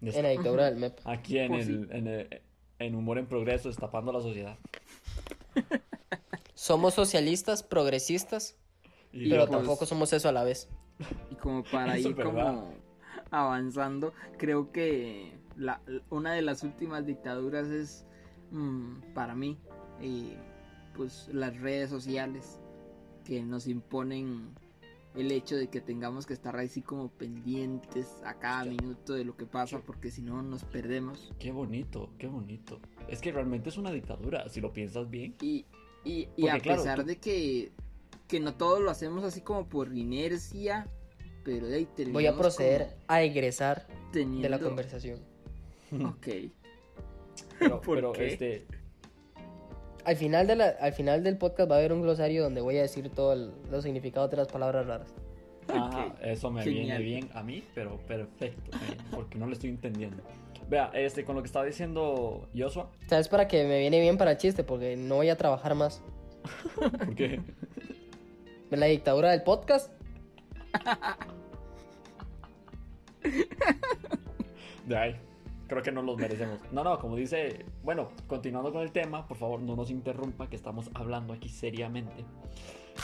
en 0.00 0.22
la 0.22 0.30
dictadura 0.30 0.64
del 0.66 0.76
MEP. 0.76 0.98
Aquí 1.04 1.38
en, 1.38 1.48
Pues 1.48 1.68
el, 1.68 1.88
en, 1.92 2.06
el- 2.06 2.42
en 2.78 2.94
Humor 2.94 3.18
en 3.18 3.26
Progreso, 3.26 3.68
destapando 3.68 4.12
la 4.12 4.20
sociedad. 4.20 4.58
Somos 6.54 6.94
socialistas, 6.94 7.62
progresistas, 7.62 8.56
Y 9.12 9.28
pero 9.28 9.46
pues, 9.46 9.58
tampoco 9.58 9.86
somos 9.86 10.12
eso 10.12 10.28
a 10.28 10.32
la 10.32 10.44
vez. 10.44 10.68
Y 11.30 11.34
como 11.36 11.64
para 11.64 11.98
ir 11.98 12.14
como 12.14 12.72
avanzando, 13.30 14.12
creo 14.38 14.70
que 14.72 15.32
la, 15.56 15.80
una 16.10 16.32
de 16.34 16.42
las 16.42 16.62
últimas 16.62 17.04
dictaduras 17.06 17.68
es 17.68 18.06
mm, 18.50 19.12
para 19.14 19.34
mí 19.34 19.58
eh, 20.00 20.36
pues 20.94 21.28
las 21.32 21.56
redes 21.58 21.90
sociales 21.90 22.60
que 23.24 23.42
nos 23.42 23.66
imponen 23.66 24.54
el 25.14 25.30
hecho 25.30 25.56
de 25.56 25.68
que 25.68 25.80
tengamos 25.80 26.24
que 26.26 26.32
estar 26.32 26.56
así 26.56 26.80
como 26.82 27.08
pendientes 27.10 28.08
a 28.24 28.38
cada 28.38 28.64
minuto 28.64 29.12
de 29.14 29.24
lo 29.24 29.36
que 29.36 29.44
pasa, 29.46 29.80
porque 29.80 30.10
si 30.10 30.22
no 30.22 30.42
nos 30.42 30.64
perdemos. 30.64 31.32
Qué 31.38 31.52
bonito, 31.52 32.10
qué 32.18 32.26
bonito. 32.26 32.80
Es 33.08 33.20
que 33.20 33.30
realmente 33.32 33.68
es 33.68 33.76
una 33.76 33.90
dictadura, 33.92 34.48
si 34.48 34.60
lo 34.60 34.72
piensas 34.72 35.10
bien. 35.10 35.34
Y, 35.42 35.66
y, 36.04 36.48
a 36.48 36.58
claro, 36.58 36.82
pesar 36.82 37.00
tú- 37.00 37.06
de 37.06 37.16
que, 37.18 37.72
que 38.26 38.40
no 38.40 38.54
todo 38.54 38.80
lo 38.80 38.90
hacemos 38.90 39.22
así 39.24 39.42
como 39.42 39.68
por 39.68 39.94
inercia, 39.96 40.88
pero 41.44 41.66
de 41.66 41.76
ahí 41.76 41.88
Voy 42.10 42.26
a 42.26 42.36
proceder 42.36 42.96
a 43.08 43.22
egresar 43.22 43.86
teniendo... 44.12 44.42
de 44.42 44.48
la 44.48 44.58
conversación. 44.58 45.20
Ok. 46.04 46.26
Pero, 47.58 47.80
¿Por 47.82 47.96
pero 47.96 48.12
qué? 48.12 48.32
este, 48.32 48.66
Al 50.04 50.16
final, 50.16 50.46
de 50.46 50.56
la, 50.56 50.68
al 50.80 50.92
final 50.92 51.22
del 51.22 51.36
podcast 51.38 51.70
va 51.70 51.76
a 51.76 51.78
haber 51.78 51.92
un 51.92 52.02
glosario 52.02 52.42
donde 52.42 52.60
voy 52.60 52.76
a 52.78 52.82
decir 52.82 53.08
todos 53.10 53.52
los 53.70 53.84
significados 53.84 54.30
de 54.30 54.36
las 54.38 54.48
palabras 54.48 54.86
raras. 54.86 55.14
Ajá, 55.68 56.06
Ok, 56.06 56.14
eso 56.22 56.50
me 56.50 56.62
genial. 56.64 56.98
viene 56.98 56.98
bien 56.98 57.30
a 57.34 57.42
mí, 57.42 57.62
pero 57.74 57.96
perfecto, 57.98 58.70
viene, 58.86 59.02
porque 59.12 59.38
no 59.38 59.46
lo 59.46 59.52
estoy 59.52 59.70
entendiendo. 59.70 60.22
Vea, 60.68 60.90
este, 60.94 61.24
con 61.24 61.36
lo 61.36 61.42
que 61.42 61.46
estaba 61.46 61.64
diciendo 61.64 62.48
Joshua, 62.56 62.90
¿Sabes? 63.06 63.28
Para 63.28 63.46
que 63.46 63.64
me 63.64 63.78
viene 63.78 64.00
bien 64.00 64.16
para 64.18 64.32
el 64.32 64.36
chiste, 64.38 64.64
porque 64.64 64.96
no 64.96 65.16
voy 65.16 65.28
a 65.28 65.36
trabajar 65.36 65.74
más. 65.74 66.02
porque 66.74 67.40
La 68.70 68.86
dictadura 68.86 69.30
del 69.30 69.42
podcast. 69.42 69.92
de 74.86 74.96
ahí, 74.96 75.16
creo 75.66 75.82
que 75.82 75.92
no 75.92 76.02
los 76.02 76.16
merecemos. 76.16 76.58
No, 76.70 76.84
no, 76.84 76.98
como 76.98 77.16
dice, 77.16 77.64
bueno, 77.82 78.10
continuando 78.26 78.72
con 78.72 78.82
el 78.82 78.92
tema, 78.92 79.26
por 79.26 79.36
favor, 79.36 79.60
no 79.60 79.76
nos 79.76 79.90
interrumpa, 79.90 80.48
que 80.48 80.56
estamos 80.56 80.90
hablando 80.94 81.32
aquí 81.32 81.48
seriamente. 81.48 82.24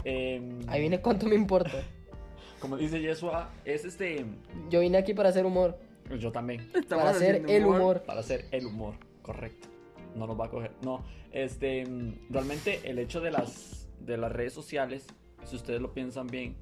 Em, 0.05 0.61
Ahí 0.69 0.81
viene 0.81 1.01
cuánto 1.01 1.27
me 1.27 1.35
importa. 1.35 1.73
Como 2.61 2.77
dice 2.77 3.01
Joshua, 3.07 3.51
es 3.65 3.85
este, 3.85 4.27
Yo 4.69 4.81
vine 4.81 4.99
aquí 4.99 5.15
para 5.15 5.29
hacer 5.29 5.47
humor. 5.47 5.79
yo 6.19 6.33
también, 6.33 6.69
Estamos 6.75 7.05
para 7.05 7.11
hacer 7.17 7.45
el 7.49 7.65
humor. 7.65 8.03
para 8.03 8.19
hacer 8.21 8.47
el 8.51 8.67
humor, 8.67 8.95
correcto. 9.23 9.69
No 10.17 10.27
nos 10.27 10.39
va 10.39 10.47
a 10.47 10.51
coger. 10.51 10.73
No, 10.83 11.05
este, 11.31 11.87
mm, 11.87 12.27
realmente 12.31 12.81
el 12.83 12.99
hecho 12.99 13.21
de 13.21 13.31
las, 13.31 13.87
de 14.01 14.17
las 14.17 14.33
redes 14.33 14.53
sociales, 14.53 15.07
si 15.45 15.55
ustedes 15.55 15.81
lo 15.81 15.93
piensan 15.95 16.27
bien, 16.27 16.57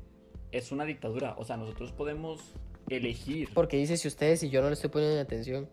es 0.53 0.71
una 0.71 0.85
dictadura. 0.85 1.35
O 1.39 1.45
sea, 1.45 1.57
nosotros 1.57 1.93
podemos 1.93 2.53
elegir. 2.91 3.49
Porque 3.55 3.79
dice 3.79 3.97
si 3.97 4.07
ustedes 4.07 4.43
y 4.43 4.51
yo 4.51 4.61
no 4.61 4.69
le 4.69 4.75
estoy 4.75 4.91
poniendo 4.91 5.19
atención. 5.21 5.67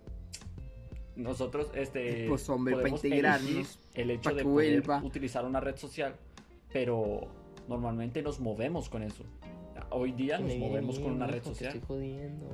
Nosotros, 1.15 1.69
este, 1.75 2.27
Pues, 2.27 2.49
hombre, 2.49 2.73
para 2.73 2.81
podemos 2.83 3.03
integrarnos, 3.03 3.79
el 3.93 4.11
hecho 4.11 4.33
de 4.33 4.43
poder 4.43 4.83
utilizar 5.03 5.45
una 5.45 5.59
red 5.59 5.77
social, 5.77 6.15
pero 6.71 7.27
normalmente 7.67 8.21
nos 8.23 8.39
movemos 8.39 8.89
con 8.89 9.03
eso. 9.03 9.23
Hoy 9.91 10.11
día 10.11 10.39
nos 10.39 10.55
movemos 10.55 10.99
con 10.99 11.11
una 11.13 11.27
red 11.27 11.43
social. 11.43 11.75
Estoy 11.75 11.87
jodiendo. 11.87 12.47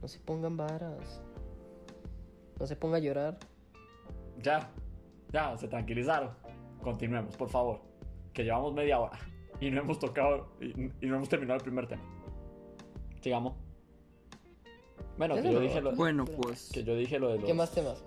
No 0.00 0.08
se 0.08 0.20
pongan 0.20 0.56
varas. 0.56 1.20
No 2.60 2.66
se 2.66 2.76
ponga 2.76 2.98
a 2.98 3.00
llorar. 3.00 3.38
Ya, 4.40 4.70
ya, 5.32 5.56
se 5.58 5.66
tranquilizaron. 5.66 6.30
Continuemos, 6.80 7.36
por 7.36 7.48
favor. 7.48 7.80
Que 8.32 8.44
llevamos 8.44 8.72
media 8.72 9.00
hora 9.00 9.18
y 9.60 9.70
no 9.70 9.80
hemos 9.80 9.98
tocado 9.98 10.48
y, 10.60 10.66
y 10.66 11.08
no 11.08 11.16
hemos 11.16 11.28
terminado 11.28 11.58
el 11.58 11.64
primer 11.64 11.88
tema. 11.88 12.02
Sigamos. 13.20 13.54
Bueno, 15.18 15.34
que 15.36 15.52
yo 15.52 15.60
dije 15.60 15.80
lo, 15.80 15.94
Bueno, 15.96 16.24
pues... 16.24 16.70
que 16.72 16.84
yo 16.84 16.94
dije 16.96 17.18
lo 17.18 17.28
de 17.30 17.36
los. 17.36 17.44
¿Qué 17.46 17.54
más 17.54 17.72
temas? 17.72 18.02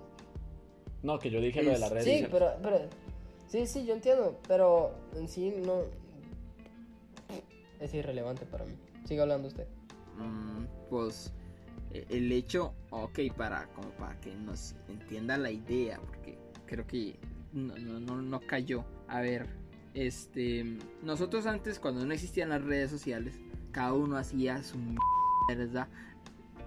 No, 1.02 1.18
que 1.18 1.30
yo 1.30 1.40
dije 1.40 1.62
lo 1.62 1.72
de 1.72 1.78
las 1.78 1.90
redes 1.90 2.04
Sí, 2.04 2.10
sociales. 2.22 2.30
pero, 2.32 2.52
pero. 2.62 2.90
Sí, 3.48 3.66
sí, 3.66 3.84
yo 3.86 3.94
entiendo. 3.94 4.38
Pero 4.46 4.92
en 5.16 5.28
sí 5.28 5.52
no. 5.64 5.82
Es 7.80 7.94
irrelevante 7.94 8.44
para 8.46 8.64
mí. 8.64 8.74
Siga 9.06 9.22
hablando 9.22 9.48
usted. 9.48 9.66
Mm, 10.18 10.64
pues 10.90 11.32
e- 11.92 12.06
el 12.10 12.30
hecho, 12.30 12.74
ok, 12.90 13.18
para 13.36 13.66
como 13.74 13.88
para 13.92 14.20
que 14.20 14.34
nos 14.34 14.74
entienda 14.88 15.36
la 15.38 15.50
idea, 15.50 15.98
porque 16.06 16.38
creo 16.66 16.86
que 16.86 17.16
no, 17.52 17.76
no, 17.78 17.98
no, 18.00 18.22
no 18.22 18.40
cayó. 18.46 18.84
A 19.08 19.20
ver, 19.20 19.46
este, 19.94 20.76
nosotros 21.02 21.46
antes 21.46 21.78
cuando 21.80 22.04
no 22.04 22.12
existían 22.12 22.50
las 22.50 22.62
redes 22.62 22.90
sociales, 22.90 23.34
cada 23.72 23.94
uno 23.94 24.16
hacía 24.18 24.62
su 24.62 24.76
mierda 25.48 25.88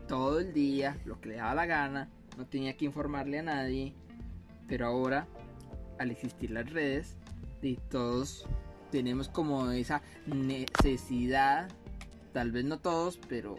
todo 0.07 0.39
el 0.39 0.53
día, 0.53 0.97
lo 1.05 1.19
que 1.19 1.29
le 1.29 1.35
daba 1.35 1.55
la 1.55 1.65
gana, 1.65 2.09
no 2.37 2.45
tenía 2.45 2.75
que 2.75 2.85
informarle 2.85 3.39
a 3.39 3.43
nadie, 3.43 3.93
pero 4.67 4.87
ahora, 4.87 5.27
al 5.99 6.11
existir 6.11 6.51
las 6.51 6.69
redes, 6.71 7.17
de 7.61 7.79
todos 7.89 8.45
tenemos 8.91 9.29
como 9.29 9.71
esa 9.71 10.01
necesidad 10.27 11.69
tal 12.33 12.51
vez 12.51 12.65
no 12.65 12.79
todos, 12.79 13.19
pero 13.29 13.57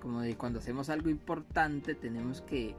como 0.00 0.20
de 0.20 0.36
cuando 0.36 0.60
hacemos 0.60 0.88
algo 0.88 1.10
importante 1.10 1.94
tenemos 1.94 2.40
que 2.40 2.74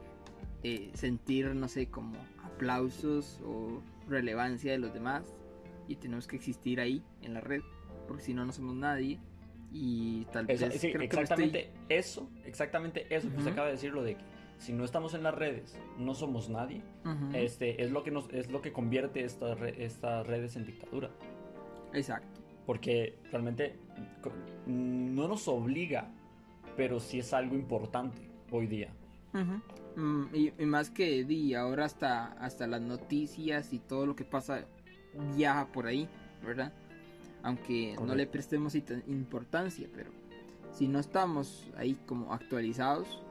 eh, 0.62 0.90
sentir, 0.94 1.54
no 1.54 1.68
sé, 1.68 1.86
como 1.86 2.16
aplausos 2.42 3.40
o 3.44 3.80
relevancia 4.08 4.72
de 4.72 4.78
los 4.78 4.92
demás 4.92 5.34
y 5.86 5.96
tenemos 5.96 6.26
que 6.26 6.36
existir 6.36 6.80
ahí 6.80 7.02
en 7.22 7.34
la 7.34 7.40
red, 7.40 7.60
porque 8.08 8.22
si 8.22 8.34
no, 8.34 8.44
no 8.44 8.52
somos 8.52 8.74
nadie. 8.74 9.20
Y 9.76 10.24
tal 10.26 10.46
vez 10.46 10.62
Eso- 10.62 10.70
sí, 10.70 10.78
creo 10.78 10.92
que 10.92 10.98
me 10.98 11.04
exactamente 11.06 11.70
eso, 11.88 12.30
exactamente 12.44 13.06
eso 13.12 13.28
que 13.28 13.38
usted 13.38 13.50
acaba 13.50 13.66
de 13.66 13.72
decir, 13.72 13.92
lo 13.92 14.04
de 14.04 14.14
que 14.14 14.24
si 14.58 14.72
no 14.72 14.84
estamos 14.84 15.14
en 15.14 15.24
las 15.24 15.34
redes, 15.34 15.76
no 15.98 16.14
somos 16.14 16.48
nadie. 16.48 16.80
Este 17.32 17.82
es 17.82 17.90
lo 17.90 18.04
que 18.04 18.12
nos, 18.12 18.32
es 18.32 18.52
lo 18.52 18.62
que 18.62 18.72
convierte 18.72 19.24
estas 19.24 19.60
estas 19.76 20.24
redes 20.28 20.54
en 20.54 20.64
dictadura. 20.64 21.10
Exacto. 21.92 22.40
Porque 22.66 23.18
realmente 23.32 23.74
no 24.66 25.26
nos 25.26 25.48
obliga, 25.48 26.08
pero 26.76 27.00
sí 27.00 27.18
es 27.18 27.34
algo 27.34 27.56
importante 27.56 28.30
hoy 28.52 28.68
día. 28.68 28.90
Mm, 29.96 30.26
y, 30.32 30.52
y 30.56 30.66
más 30.66 30.90
que 30.90 31.24
di, 31.24 31.54
ahora 31.54 31.84
hasta, 31.84 32.26
hasta 32.34 32.68
las 32.68 32.80
noticias 32.80 33.72
y 33.72 33.80
todo 33.80 34.06
lo 34.06 34.14
que 34.14 34.24
pasa 34.24 34.66
viaja 35.36 35.66
por 35.66 35.86
ahí, 35.86 36.08
¿verdad? 36.44 36.72
Aunque 37.44 37.90
no 37.92 38.00
Correcto. 38.00 38.16
le 38.16 38.26
prestemos 38.26 38.74
importancia, 38.74 39.86
pero 39.94 40.10
si 40.72 40.88
no 40.88 40.98
estamos 40.98 41.68
ahí 41.76 41.94
como 42.06 42.32
actualizados, 42.32 43.22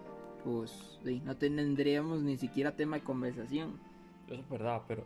pues 0.44 1.00
di, 1.04 1.20
no 1.22 1.36
tendríamos 1.36 2.22
ni 2.22 2.38
siquiera 2.38 2.76
tema 2.76 2.98
de 2.98 3.04
conversación. 3.04 3.80
Eso 4.28 4.36
es 4.42 4.50
verdad, 4.50 4.84
pero... 4.88 5.06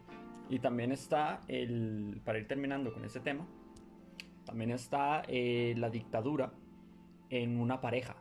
Y 0.50 0.60
también 0.60 0.92
está 0.92 1.42
el... 1.48 2.22
Para 2.24 2.38
ir 2.40 2.48
terminando 2.48 2.94
con 2.94 3.04
ese 3.06 3.20
tema, 3.22 3.46
también 4.46 4.72
está 4.72 5.24
eh, 5.28 5.74
la 5.78 5.90
dictadura 5.90 6.52
en 7.30 7.60
una 7.60 7.82
pareja, 7.82 8.16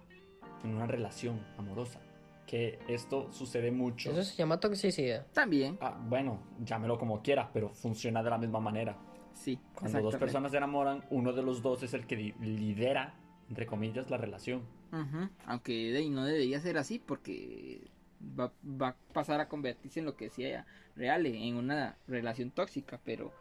en 0.64 0.74
una 0.74 0.86
relación 0.86 1.40
amorosa. 1.58 2.00
Que 2.46 2.78
esto 2.88 3.32
sucede 3.32 3.72
mucho. 3.72 4.12
Eso 4.12 4.22
se 4.22 4.36
llama 4.36 4.60
toxicidad. 4.60 5.26
También, 5.32 5.78
Ah, 5.80 5.96
bueno, 6.08 6.38
llámelo 6.64 6.96
como 6.96 7.20
quiera, 7.22 7.50
pero 7.52 7.70
funciona 7.70 8.22
de 8.22 8.30
la 8.30 8.38
misma 8.38 8.60
manera. 8.60 8.96
Sí. 9.36 9.58
Cuando 9.74 10.00
dos 10.02 10.16
personas 10.16 10.50
se 10.50 10.58
enamoran, 10.58 11.04
uno 11.10 11.32
de 11.32 11.42
los 11.42 11.62
dos 11.62 11.82
es 11.82 11.94
el 11.94 12.06
que 12.06 12.16
lidera, 12.40 13.14
entre 13.48 13.66
comillas, 13.66 14.10
la 14.10 14.16
relación. 14.16 14.62
Aunque 15.46 15.72
di, 15.92 16.08
no 16.10 16.24
debería 16.24 16.58
ser 16.60 16.78
así 16.78 16.98
porque 16.98 17.82
va, 18.38 18.52
va 18.64 18.88
a 18.88 18.96
pasar 19.12 19.40
a 19.40 19.48
convertirse 19.48 20.00
en 20.00 20.06
lo 20.06 20.16
que 20.16 20.30
sea 20.30 20.66
real, 20.96 21.26
en 21.26 21.56
una 21.56 21.96
relación 22.08 22.50
tóxica, 22.50 22.98
pero 23.04 23.32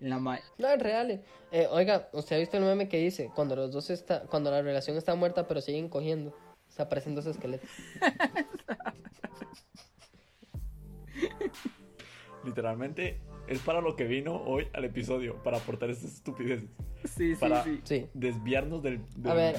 en 0.00 0.10
la 0.10 0.18
ma- 0.18 0.38
No, 0.58 0.68
es 0.68 0.80
real. 0.80 1.22
Eh, 1.50 1.66
oiga, 1.70 2.08
¿usted 2.12 2.36
ha 2.36 2.38
visto 2.38 2.56
el 2.56 2.62
meme 2.64 2.88
que 2.88 2.98
dice? 2.98 3.30
Cuando 3.34 3.56
los 3.56 3.72
dos 3.72 3.90
está, 3.90 4.22
cuando 4.26 4.50
la 4.50 4.62
relación 4.62 4.96
está 4.96 5.14
muerta 5.16 5.48
pero 5.48 5.60
siguen 5.60 5.88
cogiendo. 5.88 6.36
Se 6.68 6.82
aparecen 6.82 7.14
dos 7.16 7.26
esqueletos. 7.26 7.68
Literalmente 12.44 13.20
es 13.50 13.58
para 13.60 13.80
lo 13.82 13.96
que 13.96 14.04
vino 14.04 14.42
hoy 14.46 14.68
al 14.72 14.84
episodio, 14.86 15.42
para 15.42 15.58
aportar 15.58 15.90
estas 15.90 16.14
estupideces. 16.14 16.70
Sí, 17.04 17.34
sí, 17.34 17.36
Para- 17.38 17.62
sí. 17.64 17.80
Sí. 17.84 18.06
Desviarnos 18.14 18.82
del... 18.82 19.00
del- 19.16 19.30
A 19.32 19.34
ver, 19.34 19.56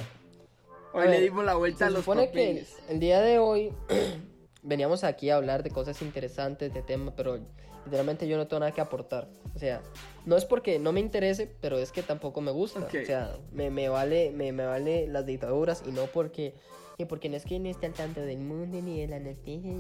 Hoy 0.94 1.04
A 1.04 1.06
le 1.06 1.12
ver, 1.12 1.22
dimos 1.22 1.46
la 1.46 1.56
vuelta 1.56 1.86
a 1.86 1.88
se 1.88 1.94
los 1.94 2.02
supone 2.04 2.32
que 2.32 2.66
el 2.90 3.00
día 3.00 3.22
de 3.22 3.40
hoy 3.40 3.72
veníamos 4.64 5.04
aquí 5.06 5.30
a 5.30 5.38
hablar 5.38 5.64
de 5.64 5.70
cosas 5.72 6.02
interesantes, 6.02 6.74
de 6.74 6.82
temas, 6.82 7.14
pero 7.16 7.40
literalmente 7.86 8.28
yo 8.28 8.36
no 8.38 8.48
tengo 8.48 8.60
nada 8.60 8.72
que 8.74 8.82
aportar. 8.82 9.30
O 9.56 9.60
sea, 9.60 9.82
no 10.26 10.36
es 10.36 10.44
porque 10.46 10.80
no 10.80 10.92
me 10.92 11.00
interese, 11.00 11.50
pero 11.62 11.78
es 11.80 11.92
que 11.94 12.04
tampoco 12.04 12.42
me 12.42 12.52
gusta. 12.52 12.80
O 12.86 12.90
sea, 13.06 13.38
me, 13.54 13.70
me 13.72 13.88
vale, 13.90 14.32
me, 14.32 14.52
me 14.52 14.66
vale 14.66 15.08
las 15.08 15.26
dictaduras 15.26 15.82
y 15.88 15.92
no 15.92 16.08
porque, 16.08 16.56
y 16.98 17.06
porque 17.06 17.30
no 17.30 17.38
es 17.38 17.46
que 17.46 17.58
no 17.60 17.70
esté 17.70 17.86
al 17.88 17.94
tanto 17.94 18.20
del 18.22 18.40
mundo 18.40 18.82
ni 18.82 19.00
de 19.00 19.08
la 19.08 19.20
noticia. 19.20 19.72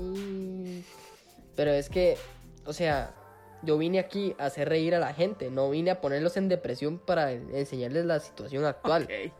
Pero 1.55 1.71
es 1.71 1.89
que, 1.89 2.15
o 2.65 2.71
sea, 2.73 3.13
yo 3.63 3.77
vine 3.77 3.99
aquí 3.99 4.35
a 4.39 4.45
hacer 4.45 4.69
reír 4.69 4.95
a 4.95 4.99
la 4.99 5.13
gente, 5.13 5.49
no 5.51 5.69
vine 5.69 5.91
a 5.91 6.01
ponerlos 6.01 6.37
en 6.37 6.49
depresión 6.49 6.97
para 6.99 7.31
enseñarles 7.31 8.05
la 8.05 8.19
situación 8.19 8.65
actual. 8.65 9.03
Ok. 9.03 9.09
Eh, 9.09 9.31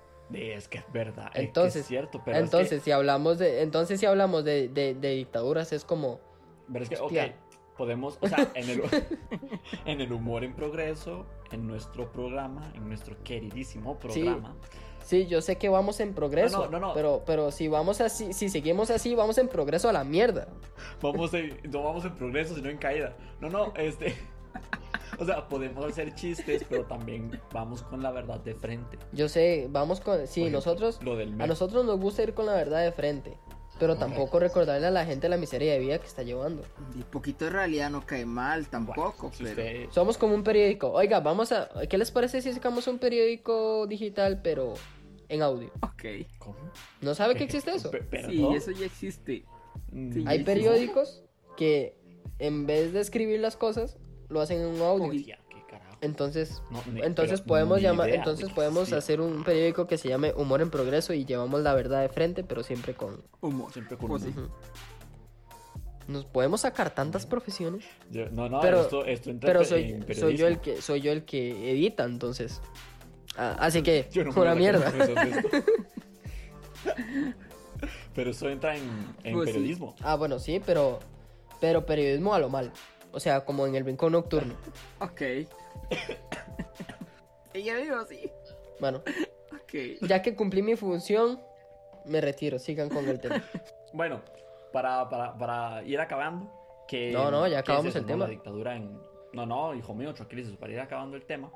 Es 0.56 0.68
que 0.70 0.78
es 0.78 0.86
verdad, 0.94 1.28
es 1.28 1.34
que 1.34 1.40
Entonces, 1.42 1.82
es 1.82 1.88
cierto, 1.88 2.22
pero 2.24 2.38
es 2.38 2.42
que- 2.42 2.46
entonces, 2.46 2.84
si 2.84 2.92
hablamos 2.92 3.38
de, 3.38 3.62
entonces 3.64 4.00
si 4.00 4.06
hablamos 4.06 4.46
de, 4.46 4.70
de- 4.70 4.94
de 4.96 5.10
dictaduras 5.16 5.74
es 5.74 5.84
como, 5.84 6.22
Pero 6.72 6.84
es 6.86 6.90
que, 6.90 7.34
podemos, 7.78 8.18
o 8.22 8.28
sea, 8.30 8.48
en 8.54 8.70
el, 8.70 8.82
en 9.86 10.00
el 10.02 10.12
humor 10.14 10.44
en 10.46 10.54
progreso, 10.56 11.26
en 11.52 11.68
nuestro 11.68 12.12
programa, 12.14 12.72
en 12.76 12.88
nuestro 12.88 13.22
queridísimo 13.24 13.98
programa, 14.00 14.56
Sí, 14.62 14.78
yo 15.10 15.42
sé 15.42 15.58
que 15.58 15.70
vamos 15.70 16.00
en 16.00 16.14
progreso. 16.14 16.58
No, 16.58 16.66
no, 16.66 16.80
no, 16.80 16.88
no. 16.88 16.94
Pero, 16.94 17.24
pero 17.26 17.52
si 17.52 17.68
vamos 17.68 18.02
así, 18.02 18.34
si 18.34 18.50
seguimos 18.50 18.90
así, 18.92 19.16
vamos 19.16 19.38
en 19.38 19.48
progreso 19.48 19.90
a 19.90 19.94
la 19.94 20.04
mierda. 20.04 20.48
Vamos 21.02 21.34
en, 21.34 21.60
no 21.70 21.84
vamos 21.84 22.06
en 22.06 22.16
progreso, 22.16 22.56
sino 22.56 22.70
en 22.70 22.78
caída. 22.78 23.16
No, 23.40 23.50
no, 23.50 23.74
este. 23.76 24.16
O 25.20 25.26
sea, 25.26 25.48
podemos 25.48 25.86
hacer 25.86 26.16
chistes, 26.16 26.66
pero 26.68 26.86
también 26.86 27.40
vamos 27.54 27.84
con 27.84 28.02
la 28.02 28.12
verdad 28.12 28.40
de 28.40 28.56
frente. 28.56 28.98
Yo 29.12 29.30
sé, 29.30 29.68
vamos 29.70 30.00
con. 30.00 30.26
Sí, 30.28 30.42
ejemplo, 30.42 30.60
nosotros. 30.60 31.00
Lo 31.04 31.16
del 31.16 31.40
A 31.40 31.48
nosotros 31.48 31.86
nos 31.86 32.00
gusta 32.00 32.24
ir 32.24 32.34
con 32.34 32.46
la 32.46 32.54
verdad 32.54 32.84
de 32.84 32.92
frente. 32.92 33.38
Pero 33.82 33.96
tampoco 33.98 34.40
recordarle 34.40 34.86
a 34.86 34.92
la 34.92 35.06
gente 35.06 35.28
la 35.28 35.38
miseria 35.38 35.74
de 35.74 35.80
vida 35.80 35.98
que 35.98 36.06
está 36.06 36.22
llevando. 36.22 36.62
Y 36.96 37.02
poquito 37.02 37.46
de 37.46 37.52
realidad 37.52 37.90
no 37.90 38.06
cae 38.06 38.28
mal 38.28 38.68
tampoco, 38.68 39.32
Si 39.34 39.44
pero... 39.44 39.50
usted- 39.62 39.90
Somos 39.90 40.18
como 40.20 40.36
un 40.36 40.44
periódico. 40.44 40.92
Oiga, 40.92 41.20
vamos 41.20 41.52
a. 41.52 41.68
¿Qué 41.90 41.98
les 41.98 42.12
parece 42.12 42.44
si 42.44 42.54
sacamos 42.54 42.88
un 42.88 43.00
periódico 43.00 43.88
digital, 43.88 44.40
pero 44.44 44.76
en 45.30 45.42
audio? 45.42 45.72
Ok. 45.82 46.04
¿Cómo? 46.38 46.58
¿No 47.02 47.16
sabe 47.16 47.34
que 47.36 47.44
existe 47.44 47.72
eso? 47.74 47.90
Pero 47.90 48.30
Sí, 48.30 48.40
no. 48.42 48.56
eso 48.56 48.70
ya 48.70 48.86
existe. 48.86 49.46
Mm, 49.92 50.14
Sí. 50.14 50.24
Hay 50.28 50.38
sí, 50.38 50.44
periódicos 50.44 51.24
que 51.58 51.96
en 52.38 52.68
vez 52.68 52.94
de 52.94 53.02
escribir 53.02 53.40
las 53.40 53.58
cosas, 53.58 53.98
lo 54.30 54.42
hacen 54.42 54.60
en 54.62 54.68
un 54.68 54.82
audio. 54.82 55.36
Entonces, 56.02 56.62
No, 56.72 56.82
ni- 56.92 57.02
entonces 57.02 57.42
podemos 57.42 57.80
llamar, 57.80 58.10
idea 58.10 58.18
entonces 58.18 58.50
podemos 58.52 58.92
hacer 58.92 59.22
un 59.22 59.44
periódico 59.44 59.86
que 59.86 59.98
se 60.00 60.10
llame 60.10 60.34
Humor 60.36 60.62
en 60.62 60.72
Progreso 60.72 61.14
y 61.14 61.26
llevamos 61.26 61.62
la 61.62 61.76
verdad 61.76 62.02
de 62.02 62.10
frente, 62.10 62.44
pero 62.44 62.64
siempre 62.64 62.96
con. 62.96 63.24
Humor. 63.42 63.72
Siempre 63.72 63.98
con. 63.98 64.20
Nos 66.08 66.26
podemos 66.26 66.62
sacar 66.62 66.90
tantas 66.96 67.26
profesiones, 67.28 67.86
Yo- 68.10 68.30
no, 68.32 68.50
no, 68.50 68.60
Pero- 68.62 68.82
esto, 68.82 69.06
esto 69.06 69.30
entra 69.30 69.48
pero 69.48 69.60
en 69.62 69.66
soy, 69.68 69.84
periodismo. 69.84 70.16
soy 70.28 70.38
yo 70.38 70.48
el 70.48 70.60
que 70.60 70.82
soy 70.82 71.02
yo 71.02 71.12
el 71.12 71.24
que 71.24 71.72
edita, 71.72 72.04
entonces. 72.04 72.60
Ah, 73.38 73.56
así 73.60 73.82
que 73.84 74.10
Yo 74.12 74.24
no 74.26 74.32
me 74.34 74.42
una 74.42 74.54
voy 74.54 74.58
a 74.58 74.60
mierda. 74.60 74.88
esto. 75.24 75.50
Pero 78.14 78.32
eso 78.32 78.50
entra 78.50 78.76
en, 78.76 78.84
en 79.24 79.34
Pues 79.36 79.50
sí. 79.50 79.54
periodismo. 79.54 79.96
Ah, 80.02 80.16
bueno, 80.16 80.40
sí, 80.40 80.62
pero 80.66 81.00
pero 81.62 81.86
periodismo 81.86 82.34
a 82.34 82.40
lo 82.40 82.50
mal. 82.50 82.72
O 83.14 83.20
sea, 83.20 83.46
como 83.46 83.68
en 83.68 83.76
el 83.76 83.86
rincón 83.86 84.14
nocturno. 84.14 84.56
Ok. 85.00 85.22
Ella 87.54 87.78
dijo 87.78 87.96
así. 87.96 88.32
Bueno, 88.80 89.02
Ok. 89.54 89.74
ya 90.02 90.22
que 90.22 90.36
cumplí 90.36 90.62
mi 90.62 90.76
función, 90.76 91.42
me 92.06 92.22
retiro. 92.22 92.60
Sigan 92.60 92.90
con 92.90 93.08
el 93.08 93.20
tema. 93.20 93.44
Bueno, 93.94 94.22
para, 94.72 95.10
para, 95.10 95.38
para 95.38 95.84
ir 95.84 96.00
acabando. 96.00 96.50
Que, 96.88 97.12
No, 97.12 97.30
no, 97.30 97.46
ya 97.46 97.62
¿qué 97.62 97.74
es 97.74 97.78
acabamos 97.78 97.96
el 97.98 98.06
tema. 98.06 98.24
La 98.24 98.30
dictadura 98.30 98.78
en. 98.78 98.98
No, 99.34 99.46
no, 99.46 99.76
hijo 99.76 99.94
mío, 99.94 100.14
tranquilizo, 100.14 100.58
para 100.58 100.72
ir 100.72 100.80
acabando 100.80 101.18
el 101.18 101.26
tema. 101.26 101.52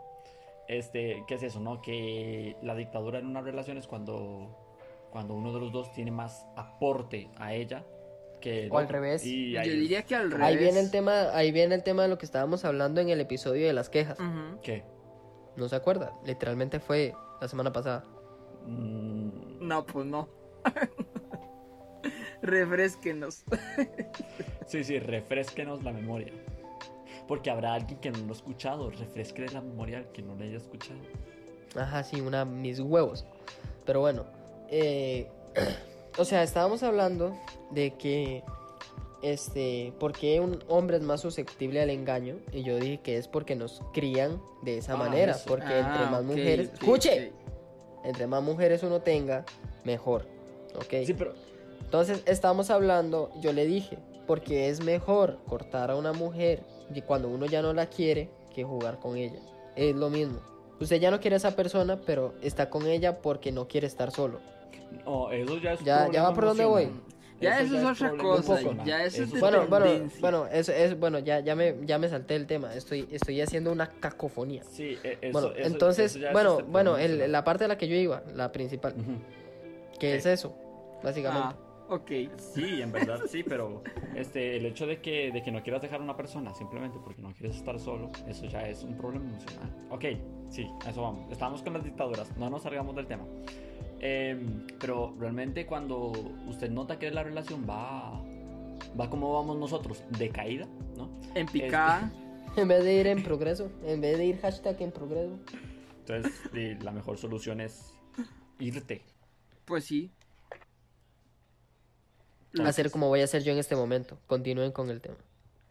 Este, 0.67 1.23
¿qué 1.25 1.35
es 1.35 1.43
eso, 1.43 1.61
no? 1.61 1.81
Que 1.81 2.57
la 2.61 2.75
dictadura 2.75 3.19
en 3.19 3.27
una 3.27 3.39
relación 3.39 3.77
es 3.77 3.87
cuando, 3.87 4.53
cuando 5.11 5.33
uno 5.33 5.53
de 5.53 5.61
los 5.61 5.71
dos 5.71 5.93
tiene 5.93 6.11
más 6.11 6.45
aporte 6.57 7.29
a 7.37 7.53
ella 7.53 7.85
que 8.45 8.67
O 8.71 8.77
al 8.77 8.87
revés. 8.87 9.25
Y 9.25 9.53
Yo 9.53 9.61
diría 9.63 10.03
que 10.03 10.15
al 10.15 10.29
revés. 10.29 10.45
Ahí 10.45 10.55
viene 10.57 10.79
el 10.79 10.91
tema, 10.91 11.35
ahí 11.35 11.51
viene 11.51 11.73
el 11.73 11.83
tema 11.83 12.03
de 12.03 12.09
lo 12.09 12.19
que 12.19 12.27
estábamos 12.27 12.63
hablando 12.63 13.01
en 13.01 13.09
el 13.09 13.19
episodio 13.19 13.65
de 13.65 13.73
las 13.73 13.89
quejas. 13.89 14.19
Ujú. 14.19 14.61
¿Qué? 14.61 14.83
¿No 15.55 15.67
se 15.67 15.75
acuerda? 15.75 16.13
Literalmente 16.25 16.79
fue 16.79 17.15
la 17.41 17.47
semana 17.47 17.73
pasada. 17.73 18.05
Mm, 18.67 19.67
No, 19.67 19.83
pues 19.87 20.05
no. 20.05 20.29
Refresquenos. 22.43 23.43
sí, 24.67 24.83
sí, 24.83 24.99
refresquenos 24.99 25.83
la 25.83 25.91
memoria. 25.91 26.31
Porque 27.27 27.49
habrá 27.49 27.73
alguien 27.73 27.99
que 27.99 28.11
no 28.11 28.19
lo 28.19 28.29
ha 28.29 28.35
escuchado. 28.35 28.91
Refresque 28.91 29.47
la 29.47 29.61
memoria 29.61 29.97
al 29.97 30.11
que 30.11 30.21
no 30.21 30.35
lo 30.35 30.43
haya 30.43 30.57
escuchado. 30.57 30.99
Ajá, 31.75 32.03
sí, 32.03 32.21
una 32.21 32.45
mis 32.45 32.79
huevos. 32.79 33.25
Pero 33.87 34.01
bueno, 34.01 34.25
eh, 34.69 35.31
o 36.17 36.25
sea, 36.25 36.43
estábamos 36.43 36.83
hablando 36.83 37.35
de 37.71 37.91
que, 37.95 38.43
este, 39.21 39.93
¿por 39.99 40.13
qué 40.13 40.39
un 40.39 40.63
hombre 40.67 40.97
es 40.97 41.03
más 41.03 41.21
susceptible 41.21 41.81
al 41.81 41.89
engaño? 41.89 42.37
Y 42.51 42.63
yo 42.63 42.77
dije 42.79 42.99
que 43.01 43.17
es 43.17 43.27
porque 43.27 43.55
nos 43.55 43.81
crían 43.93 44.41
de 44.61 44.77
esa 44.77 44.93
Ah, 44.93 44.97
manera, 44.97 45.33
eso. 45.33 45.45
porque 45.47 45.65
entre 45.79 46.03
Ah, 46.03 46.09
más 46.11 46.21
ok, 46.21 46.27
mujeres, 46.27 46.67
ok, 46.69 46.73
escuche, 46.75 47.31
ok. 47.33 48.05
entre 48.05 48.27
más 48.27 48.43
mujeres 48.43 48.83
uno 48.83 49.01
tenga, 49.01 49.45
mejor, 49.83 50.27
¿ok? 50.75 51.05
Sí, 51.05 51.13
pero 51.13 51.33
Entonces 51.83 52.23
estábamos 52.25 52.71
hablando, 52.71 53.31
yo 53.41 53.53
le 53.53 53.65
dije, 53.65 53.99
porque 54.25 54.69
es 54.69 54.83
mejor 54.83 55.37
cortar 55.47 55.91
a 55.91 55.95
una 55.95 56.13
mujer 56.13 56.63
y 56.93 57.01
cuando 57.01 57.27
uno 57.29 57.45
ya 57.45 57.61
no 57.61 57.73
la 57.73 57.85
quiere 57.87 58.29
que 58.53 58.63
jugar 58.63 58.99
con 58.99 59.15
ella. 59.17 59.39
Es 59.75 59.95
lo 59.95 60.09
mismo. 60.09 60.39
Usted 60.79 60.99
ya 60.99 61.11
no 61.11 61.19
quiere 61.19 61.35
a 61.35 61.37
esa 61.37 61.55
persona, 61.55 62.01
pero 62.05 62.33
está 62.41 62.69
con 62.71 62.87
ella 62.87 63.21
porque 63.21 63.51
no 63.51 63.67
quiere 63.67 63.85
estar 63.87 64.11
solo. 64.11 64.39
No, 65.05 65.31
eso 65.31 65.57
ya 65.57 65.73
es 65.73 65.83
Ya- 65.83 66.09
ya 66.11 66.23
va 66.23 66.33
por 66.33 66.45
dónde 66.45 66.65
voy. 66.65 66.89
Ya 67.41 67.59
eso 67.59 67.77
es 67.77 67.83
otra 67.83 68.11
cosa, 68.17 68.53
emocional. 68.61 68.85
ya 68.87 69.03
eso 69.03 69.23
es 69.23 69.39
Bueno, 69.39 69.67
bueno, 69.67 69.85
bueno, 70.21 70.47
eso 70.47 70.71
es 70.71 70.97
bueno, 70.97 71.19
ya, 71.19 71.41
ya 71.41 71.53
me 71.53 71.75
ya 71.85 71.99
me 71.99 72.07
salté 72.07 72.35
el 72.37 72.47
tema. 72.47 72.73
Estoy 72.73 73.07
estoy 73.11 73.41
haciendo 73.41 73.71
una 73.73 73.87
cacofonía. 73.87 74.63
Sí, 74.63 74.97
e- 75.03 75.17
eso, 75.21 75.33
bueno, 75.33 75.51
eso- 75.55 75.67
entonces, 75.67 76.11
eso 76.11 76.19
ya 76.19 76.27
es 76.29 76.33
bueno, 76.33 76.51
este 76.59 76.71
bueno, 76.71 76.97
el- 76.97 77.29
la 77.31 77.43
parte 77.43 77.65
de 77.65 77.67
la 77.67 77.77
que 77.77 77.89
yo 77.89 77.95
iba, 77.97 78.23
la 78.33 78.51
principal, 78.53 78.93
Ujú. 78.97 79.17
que 79.99 80.11
Sí. 80.13 80.17
es 80.17 80.25
eso, 80.27 80.55
básicamente. 81.03 81.49
Ah, 81.59 81.93
ok. 81.93 82.11
Sí, 82.37 82.81
en 82.81 82.91
verdad 82.93 83.19
sí, 83.27 83.43
pero 83.43 83.83
este, 84.15 84.55
el 84.55 84.65
hecho 84.65 84.87
de 84.87 85.01
que, 85.01 85.29
de 85.33 85.43
que 85.43 85.51
no 85.51 85.61
quieras 85.61 85.81
dejar 85.81 85.99
a 85.99 86.03
una 86.03 86.15
persona 86.15 86.53
simplemente 86.53 86.97
porque 87.03 87.21
no 87.21 87.33
quieres 87.33 87.57
estar 87.57 87.77
solo, 87.81 88.11
eso 88.29 88.45
ya 88.45 88.61
es 88.67 88.81
un 88.83 88.95
problema 88.95 89.25
emocional. 89.29 89.69
Ok, 89.89 90.05
sí, 90.49 90.65
a 90.85 90.89
eso 90.89 91.01
vamos. 91.01 91.29
Estamos 91.29 91.61
con 91.61 91.73
las 91.73 91.83
dictaduras, 91.83 92.35
no 92.37 92.49
nos 92.49 92.63
salgamos 92.63 92.95
del 92.95 93.07
tema. 93.07 93.25
Em, 93.99 94.67
pero 94.79 95.15
realmente 95.19 95.65
cuando 95.65 96.11
usted 96.47 96.69
nota 96.69 96.99
que 96.99 97.09
la 97.11 97.23
relación 97.23 97.65
va, 97.67 98.21
va 98.99 99.09
como 99.09 99.33
vamos 99.33 99.57
nosotros, 99.57 100.03
de 100.17 100.29
caída, 100.29 100.67
¿no? 100.97 101.09
En 101.33 101.47
picada. 101.47 102.11
En 102.57 102.69
vez 102.69 102.85
de 102.85 102.93
ir 102.93 103.07
en 103.07 103.21
progreso, 103.21 103.69
en 103.85 103.99
vez 103.99 104.17
de 104.17 104.27
ir 104.27 104.39
hashtag 104.39 104.81
en 104.81 104.91
progreso. 104.93 105.37
Entonces 105.99 106.31
sí, 106.53 106.75
la 106.75 106.91
mejor 106.91 107.17
solución 107.17 107.59
es 107.59 107.93
irte. 108.59 109.01
Pues 109.65 109.83
sí. 109.83 110.09
Hacer 112.63 112.91
como 112.91 113.09
voy 113.09 113.19
a 113.19 113.25
hacer 113.25 113.43
yo 113.43 113.51
en 113.51 113.57
este 113.57 113.75
momento. 113.75 114.17
Continúen 114.27 114.71
con 114.71 114.89
el 114.89 115.01
tema. 115.01 115.17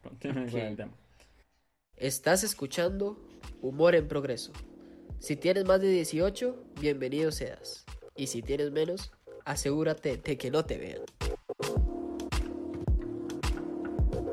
Continúen 0.03 0.51
con 0.51 0.61
el 0.61 0.77
tema. 0.77 0.93
Estás 1.97 2.45
escuchando 2.45 3.17
Humor 3.63 3.95
en 3.95 4.07
Progreso. 4.07 4.53
Si 5.21 5.37
tienes 5.37 5.65
más 5.65 5.81
de 5.81 5.89
18, 5.89 6.65
bienvenido 6.81 7.33
seas. 7.33 7.85
Y 8.17 8.27
si 8.29 8.43
tienes 8.43 8.71
menos, 8.71 9.11
asegúrate 9.45 10.17
de 10.19 10.39
que 10.39 10.51
no 10.51 10.65
te 10.65 10.79
vean. 10.79 11.01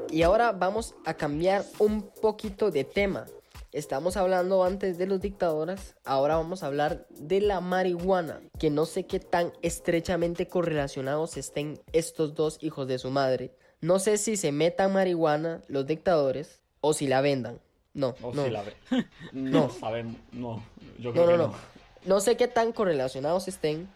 Y 0.10 0.24
ahora 0.24 0.52
vamos 0.52 0.94
a 1.06 1.13
cambiar 1.13 1.65
un 1.80 2.02
poquito 2.22 2.70
de 2.70 2.84
tema. 2.84 3.26
Estamos 3.72 4.17
hablando 4.17 4.65
antes 4.65 4.98
de 4.98 5.08
los 5.08 5.22
dictadores, 5.22 5.96
ahora 6.04 6.36
vamos 6.36 6.62
a 6.62 6.67
hablar 6.67 7.08
de 7.10 7.39
la 7.39 7.62
marihuana, 7.62 8.41
que 8.60 8.70
no 8.70 8.86
sé 8.86 9.06
qué 9.06 9.22
tan 9.22 9.54
estrechamente 9.62 10.50
correlacionados 10.50 11.38
estén 11.38 11.80
estos 11.94 12.36
dos 12.36 12.58
hijos 12.62 12.86
de 12.89 13.00
su 13.00 13.12
madre. 13.12 13.56
No 13.80 14.00
sé 14.00 14.17
si 14.17 14.36
se 14.36 14.52
metan 14.52 14.91
marihuana 14.91 15.62
los 15.70 15.88
dictadores 15.88 16.62
o 16.82 16.94
si 16.94 17.08
la 17.08 17.22
vendan. 17.22 17.62
No, 17.94 18.13
O 18.22 18.34
no. 18.34 18.44
si 18.44 18.50
la 18.52 18.63
ve. 18.63 18.74
No, 19.32 19.67
No. 19.67 19.70
sabemos, 19.70 20.17
no. 20.34 20.62
Yo 21.00 21.13
No, 21.13 21.24
creo 21.26 21.26
no, 21.26 21.32
que 21.32 21.38
no. 21.38 21.81
No 22.06 22.20
sé 22.20 22.38
qué 22.38 22.48
tan 22.48 22.72
correlacionados 22.72 23.48
estén. 23.48 23.90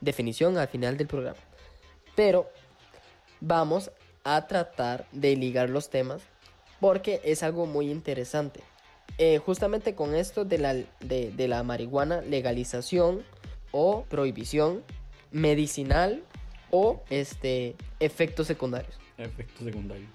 Definición 0.00 0.58
al 0.58 0.68
final 0.68 0.96
del 0.96 1.06
programa. 1.06 1.38
Pero 2.14 2.50
vamos 3.40 3.90
a 4.24 4.46
tratar 4.46 5.06
de 5.12 5.36
ligar 5.36 5.70
los 5.70 5.88
temas 5.88 6.22
porque 6.80 7.20
es 7.24 7.42
algo 7.42 7.66
muy 7.66 7.90
interesante. 7.90 8.60
Eh, 9.18 9.38
justamente 9.38 9.94
con 9.94 10.14
esto 10.14 10.44
de 10.44 10.58
la, 10.58 10.74
de, 10.74 11.32
de 11.34 11.48
la 11.48 11.62
marihuana, 11.62 12.20
legalización 12.20 13.22
o 13.70 14.04
prohibición 14.04 14.82
medicinal 15.30 16.22
o 16.70 17.02
este 17.08 17.76
efectos 18.00 18.46
secundarios. 18.46 18.94
Efecto 19.16 19.64
secundario. 19.64 20.06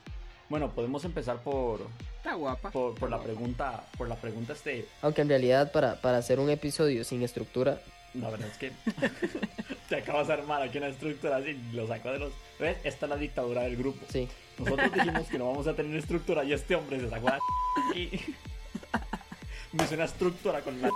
Bueno, 0.52 0.70
podemos 0.70 1.06
empezar 1.06 1.38
por, 1.38 1.80
Está 2.18 2.34
guapa. 2.34 2.72
por, 2.72 2.94
por 2.96 3.10
la 3.10 3.24
pregunta, 3.24 3.86
por 3.98 4.10
la 4.10 4.18
pregunta 4.18 4.52
este, 4.52 4.86
Aunque 5.02 5.22
en 5.22 5.30
realidad 5.30 5.72
para, 5.72 5.96
para 6.02 6.18
hacer 6.18 6.42
un 6.42 6.50
episodio 6.50 7.06
sin 7.06 7.24
estructura, 7.24 7.82
la 8.14 8.30
verdad 8.30 8.50
es 8.50 8.58
que 8.58 8.74
te 9.90 9.96
acabas 9.96 10.28
de 10.28 10.34
armar 10.34 10.62
aquí 10.62 10.78
una 10.78 10.90
estructura 10.90 11.38
así, 11.38 11.58
lo 11.72 11.88
saco 11.88 12.12
de 12.12 12.20
los... 12.20 12.34
¿Ves? 12.60 12.76
Esta 12.84 13.06
es 13.06 13.10
la 13.10 13.16
dictadura 13.16 13.62
del 13.62 13.78
grupo. 13.78 14.06
sí. 14.10 14.28
Nosotros 14.58 14.94
dijimos 14.94 15.28
que 15.30 15.38
no 15.38 15.48
vamos 15.48 15.68
a 15.68 15.74
tener 15.74 15.96
estructura 15.98 16.44
y 16.44 16.52
este 16.52 16.76
hombre 16.76 17.00
se 17.00 17.10
sacó 17.10 17.30
la 17.30 17.40
y 17.96 18.12
me 19.72 19.86
hizo 19.86 19.96
una 19.96 20.04
estructura 20.04 20.60
con 20.60 20.82
la 20.82 20.90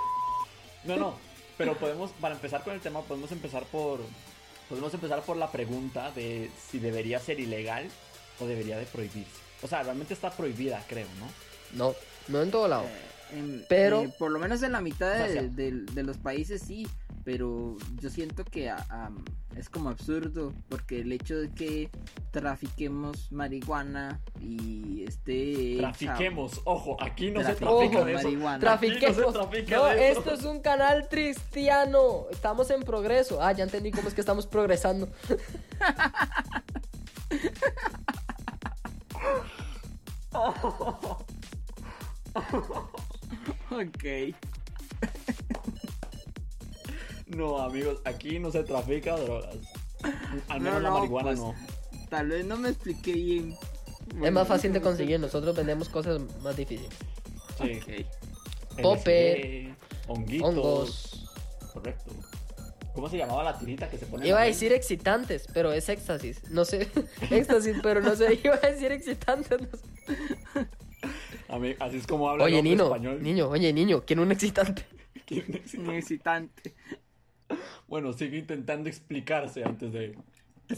No, 0.83 0.97
no, 0.97 1.15
pero 1.57 1.75
podemos, 1.77 2.11
para 2.19 2.35
empezar 2.35 2.61
con 2.61 2.73
el 2.73 2.81
tema, 2.81 3.01
podemos 3.03 3.31
empezar 3.31 3.63
por 3.63 4.01
podemos 4.67 4.93
empezar 4.93 5.21
por 5.21 5.37
la 5.37 5.49
pregunta 5.49 6.11
de 6.11 6.51
si 6.69 6.77
debería 6.79 7.19
ser 7.19 7.39
ilegal 7.39 7.89
o 8.41 8.45
debería 8.45 8.77
de 8.77 8.85
prohibirse. 8.85 9.44
O 9.65 9.67
sea, 9.67 9.83
realmente 9.83 10.13
está 10.13 10.29
prohibida, 10.31 10.81
creo, 10.87 11.07
¿no? 11.19 11.27
No, 11.89 11.95
no 12.27 12.41
en 12.43 12.51
todo 12.51 12.67
lado. 12.67 12.83
Eh, 12.85 13.37
en- 13.39 13.65
Pero- 13.67 14.01
eh, 14.03 14.13
por 14.19 14.29
lo 14.31 14.37
menos 14.39 14.61
en 14.63 14.71
la 14.71 14.79
mitad 14.81 15.11
O 15.11 15.15
sea, 15.15 15.27
de, 15.27 15.41
sí. 15.41 15.47
de- 15.49 15.71
de 15.91 16.03
los 16.03 16.17
países 16.17 16.61
sí. 16.61 16.87
pero 17.23 17.75
yo 17.99 18.11
siento 18.11 18.43
que 18.45 18.69
ah, 18.69 18.85
am, 18.89 19.25
es 19.57 19.67
como 19.67 19.89
absurdo 19.89 20.53
porque 20.69 20.99
el 21.01 21.11
hecho 21.11 21.35
de 21.35 21.49
que 21.49 21.89
trafiquemos 22.29 23.31
marihuana 23.31 24.19
y 24.39 25.03
hecha- 25.07 25.79
Trafiquemos, 25.79 26.61
ojo, 26.65 26.95
aquí 27.01 27.31
no 27.31 27.39
se 27.43 27.55
trafica 27.55 28.05
de 28.05 28.13
eso. 28.13 28.23
marihuana. 28.25 28.59
Trafiquemos. 28.59 29.17
Aquí 29.17 29.21
no 29.21 29.31
se 29.31 29.33
trafica 29.39 29.75
No, 29.77 29.85
de 29.85 30.11
eso. 30.11 30.19
esto 30.19 30.33
es 30.35 30.43
un 30.43 30.59
canal 30.59 31.07
cristiano. 31.09 32.27
Estamos 32.29 32.69
en 32.69 32.83
progreso. 32.83 33.41
Ah, 33.41 33.53
ya 33.53 33.63
entendí 33.63 33.89
cómo 33.89 34.07
es 34.07 34.13
que 34.13 34.21
estamos 34.21 34.45
progresando. 34.45 35.09
Ok. 43.71 44.05
No, 47.27 47.59
amigos, 47.59 47.99
aquí 48.05 48.39
no 48.39 48.51
se 48.51 48.63
trafica 48.63 49.17
drogas. 49.17 49.55
Al 50.47 50.59
No, 50.63 50.65
menos 50.69 50.83
la 50.83 50.91
marihuana 50.91 51.29
pues, 51.29 51.39
no. 51.39 51.55
Tal 52.09 52.27
vez 52.29 52.45
no 52.45 52.57
me 52.57 52.69
expliqué 52.69 53.13
bien. 53.13 53.55
es 54.23 54.31
más 54.31 54.47
fácil 54.47 54.71
de 54.73 54.81
conseguir. 54.81 55.19
Nosotros 55.19 55.55
vendemos 55.55 55.89
cosas 55.89 56.21
más 56.43 56.55
difíciles. 56.55 56.93
Sí. 57.57 57.79
Ok. 57.81 57.87
LSD, 58.77 58.81
Popper, 58.81 59.75
honguitos. 60.07 60.47
Hongos. 60.49 61.29
Correcto. 61.73 62.11
¿Cómo 62.93 63.09
se 63.09 63.17
llamaba 63.17 63.43
la 63.43 63.57
tirita 63.57 63.89
que 63.89 63.97
se 63.97 64.05
pone? 64.05 64.23
en 64.23 64.29
Iba 64.29 64.41
a 64.41 64.45
decir 64.45 64.71
excitantes, 64.71 65.47
pero 65.53 65.73
es 65.73 65.89
éxtasis. 65.89 66.49
No 66.51 66.63
sé. 66.63 66.87
éxtasis, 67.31 67.77
pero 67.81 68.01
no 68.01 68.15
sé. 68.15 68.39
Iba 68.43 68.55
a 68.55 68.67
decir 68.67 68.91
excitantes. 68.91 69.61
no 69.61 69.67
sé. 69.67 69.94
A 71.55 71.59
mí- 71.59 71.75
así 71.79 71.97
es 71.97 72.05
como 72.07 72.29
habla 72.29 72.43
Oye, 72.43 72.61
niño. 72.61 72.83
español. 72.83 73.23
Niño, 73.23 73.47
oye, 73.47 73.71
niño. 73.71 74.03
Quiero 74.05 74.23
un 74.23 74.31
excitante. 74.33 74.85
¿Quién 75.25 75.45
es? 75.63 75.77
Muy 75.79 75.95
excitante. 75.99 76.73
Bueno, 77.87 78.11
sigue 78.11 78.37
intentando 78.39 78.89
explicarse 78.89 79.63
antes 79.63 79.93
de. 79.93 80.17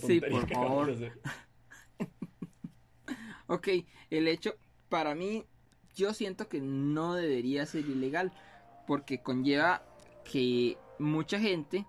Sí, 0.05 0.19
por 0.21 0.47
favor. 0.49 0.95
de. 0.95 1.11
Ok, 3.47 3.69
el 4.09 4.28
hecho, 4.28 4.55
para 4.89 5.15
mí, 5.15 5.45
yo 5.95 6.13
siento 6.13 6.49
que 6.49 6.59
no 6.59 7.15
debería 7.15 7.65
ser 7.65 7.86
ilegal, 7.86 8.34
porque 8.86 9.21
conlleva 9.23 9.84
que 10.30 10.78
mucha 10.99 11.39
gente 11.39 11.86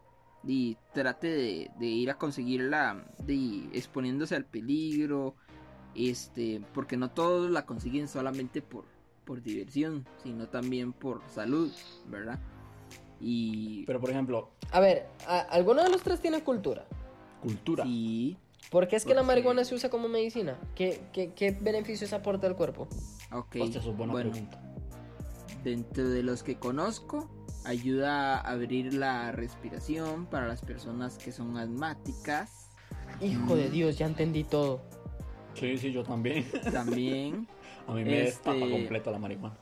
y 0.46 0.76
trate 0.94 1.26
de, 1.26 1.70
de 1.80 1.86
ir 1.86 2.10
a 2.10 2.16
conseguirla 2.16 3.04
de, 3.18 3.68
exponiéndose 3.72 4.36
al 4.36 4.44
peligro, 4.44 5.34
este, 5.98 6.62
porque 6.74 6.96
no 6.96 7.10
todos 7.10 7.50
la 7.50 7.66
consiguen 7.66 8.06
solamente 8.08 8.62
por, 8.62 8.84
por 9.24 9.42
diversión, 9.42 10.06
sino 10.22 10.46
también 10.48 10.92
por 10.92 11.20
salud, 11.28 11.72
¿verdad? 12.06 12.38
Y 13.20 13.84
Pero 13.86 14.00
por 14.00 14.10
ejemplo, 14.10 14.50
A 14.70 14.80
ver, 14.80 15.08
¿a- 15.26 15.40
¿alguno 15.40 15.82
de 15.82 15.90
los 15.90 16.02
tres 16.02 16.20
tiene 16.20 16.42
cultura? 16.44 16.86
cultura. 17.42 17.84
sí, 17.84 18.36
¿Por 18.70 18.86
qué 18.88 18.96
es 18.96 19.04
que 19.04 19.14
la 19.14 19.22
marihuana 19.22 19.64
se 19.64 19.74
usa 19.74 19.88
como 19.90 20.08
medicina? 20.08 20.58
¿Qué, 20.74 21.00
qué, 21.12 21.32
qué 21.32 21.52
beneficios 21.52 22.12
aporta 22.12 22.46
al 22.46 22.54
cuerpo? 22.56 22.86
ok. 23.32 23.56
Hostia, 23.62 23.80
eso 23.80 23.90
es 23.90 23.96
buena 23.96 24.12
bueno, 24.12 24.30
pregunta. 24.30 24.60
Dentro 25.64 26.08
de 26.08 26.22
los 26.22 26.42
que 26.42 26.56
conozco, 26.56 27.28
ayuda 27.64 28.36
a 28.38 28.40
abrir 28.50 28.92
la 28.94 29.32
respiración 29.32 30.26
para 30.26 30.46
las 30.46 30.60
personas 30.62 31.18
que 31.18 31.32
son 31.32 31.56
asmáticas. 31.56 32.68
Hijo 33.20 33.56
de 33.56 33.68
Mm. 33.68 33.72
Dios, 33.72 33.98
ya 33.98 34.06
entendí 34.06 34.44
todo. 34.44 34.82
Sí, 35.58 35.78
sí, 35.78 35.92
yo 35.92 36.02
también. 36.02 36.46
También, 36.72 37.46
A 37.86 37.92
mí 37.92 38.04
me 38.04 38.22
Este- 38.22 38.24
destapa 38.50 38.70
completo 38.70 39.10
la 39.10 39.18
marihuana. 39.18 39.56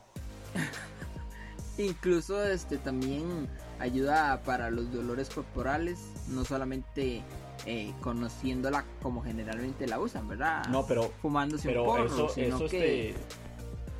incluso 1.77 2.43
este 2.43 2.77
también 2.77 3.47
ayuda 3.79 4.41
para 4.43 4.71
los 4.71 4.91
dolores 4.91 5.29
corporales, 5.29 5.99
no 6.29 6.43
solamente 6.45 7.21
eh, 7.65 7.93
conociéndola 8.01 8.83
como 9.01 9.21
generalmente 9.21 9.85
la 9.87 9.99
usan, 9.99 10.27
¿verdad? 10.27 10.65
No, 10.69 10.85
pero, 10.87 11.11
fumándose 11.21 11.67
pero 11.69 11.83
un 11.83 11.87
porro, 11.89 12.05
eso, 12.05 12.29
sino 12.29 12.55
eso 12.57 12.67
que 12.67 13.09
este. 13.09 13.21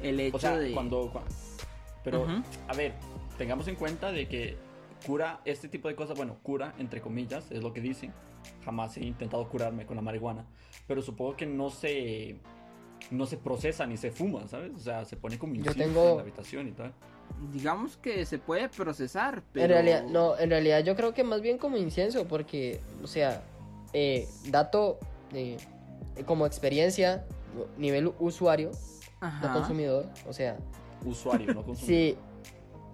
el 0.09 0.19
hecho 0.19 0.37
O 0.37 0.39
sea, 0.39 0.57
de 0.57 0.71
cuando. 0.73 1.11
cua- 1.13 1.21
Pero, 2.03 2.25
a 2.67 2.73
ver, 2.73 2.93
tengamos 3.37 3.67
en 3.67 3.75
cuenta 3.75 4.11
de 4.11 4.27
que 4.27 4.57
cura 5.05 5.41
este 5.45 5.67
tipo 5.67 5.87
de 5.87 5.95
cosas, 5.95 6.17
bueno, 6.17 6.37
cura, 6.41 6.73
entre 6.79 7.01
comillas, 7.01 7.45
es 7.51 7.61
lo 7.61 7.73
que 7.73 7.81
dicen. 7.81 8.11
Jamás 8.65 8.97
he 8.97 9.05
intentado 9.05 9.47
curarme 9.49 9.85
con 9.85 9.95
la 9.95 10.01
marihuana. 10.01 10.45
Pero 10.87 11.01
supongo 11.01 11.35
que 11.35 11.45
no 11.45 11.69
se. 11.69 12.37
No 13.11 13.25
se 13.25 13.37
procesa 13.37 13.85
ni 13.85 13.95
se 13.95 14.11
fuma, 14.11 14.47
¿sabes? 14.47 14.73
O 14.75 14.79
sea, 14.79 15.05
se 15.05 15.15
pone 15.15 15.37
como 15.37 15.55
incienso 15.55 15.79
tengo- 15.79 16.09
en 16.11 16.15
la 16.17 16.21
habitación 16.23 16.67
y 16.67 16.71
tal. 16.71 16.93
digamos 17.53 17.95
que 17.97 18.25
se 18.25 18.39
puede 18.39 18.67
procesar, 18.69 19.43
pero 19.53 19.65
En 19.65 19.71
realidad, 19.71 20.03
no, 20.05 20.37
en 20.37 20.49
realidad 20.49 20.83
yo 20.83 20.95
creo 20.95 21.13
que 21.13 21.23
más 21.23 21.41
bien 21.41 21.57
como 21.57 21.77
incienso, 21.77 22.27
porque, 22.27 22.79
o 23.03 23.07
sea, 23.07 23.43
eh, 23.93 24.27
dato 24.49 24.97
eh, 25.33 25.57
como 26.25 26.45
experiencia, 26.47 27.25
nivel 27.77 28.11
usuario, 28.19 28.71
Ajá. 29.19 29.45
no 29.47 29.53
consumidor, 29.53 30.05
o 30.27 30.33
sea, 30.33 30.57
Usuario, 31.05 31.53
no 31.53 31.63
consumidor. 31.65 32.17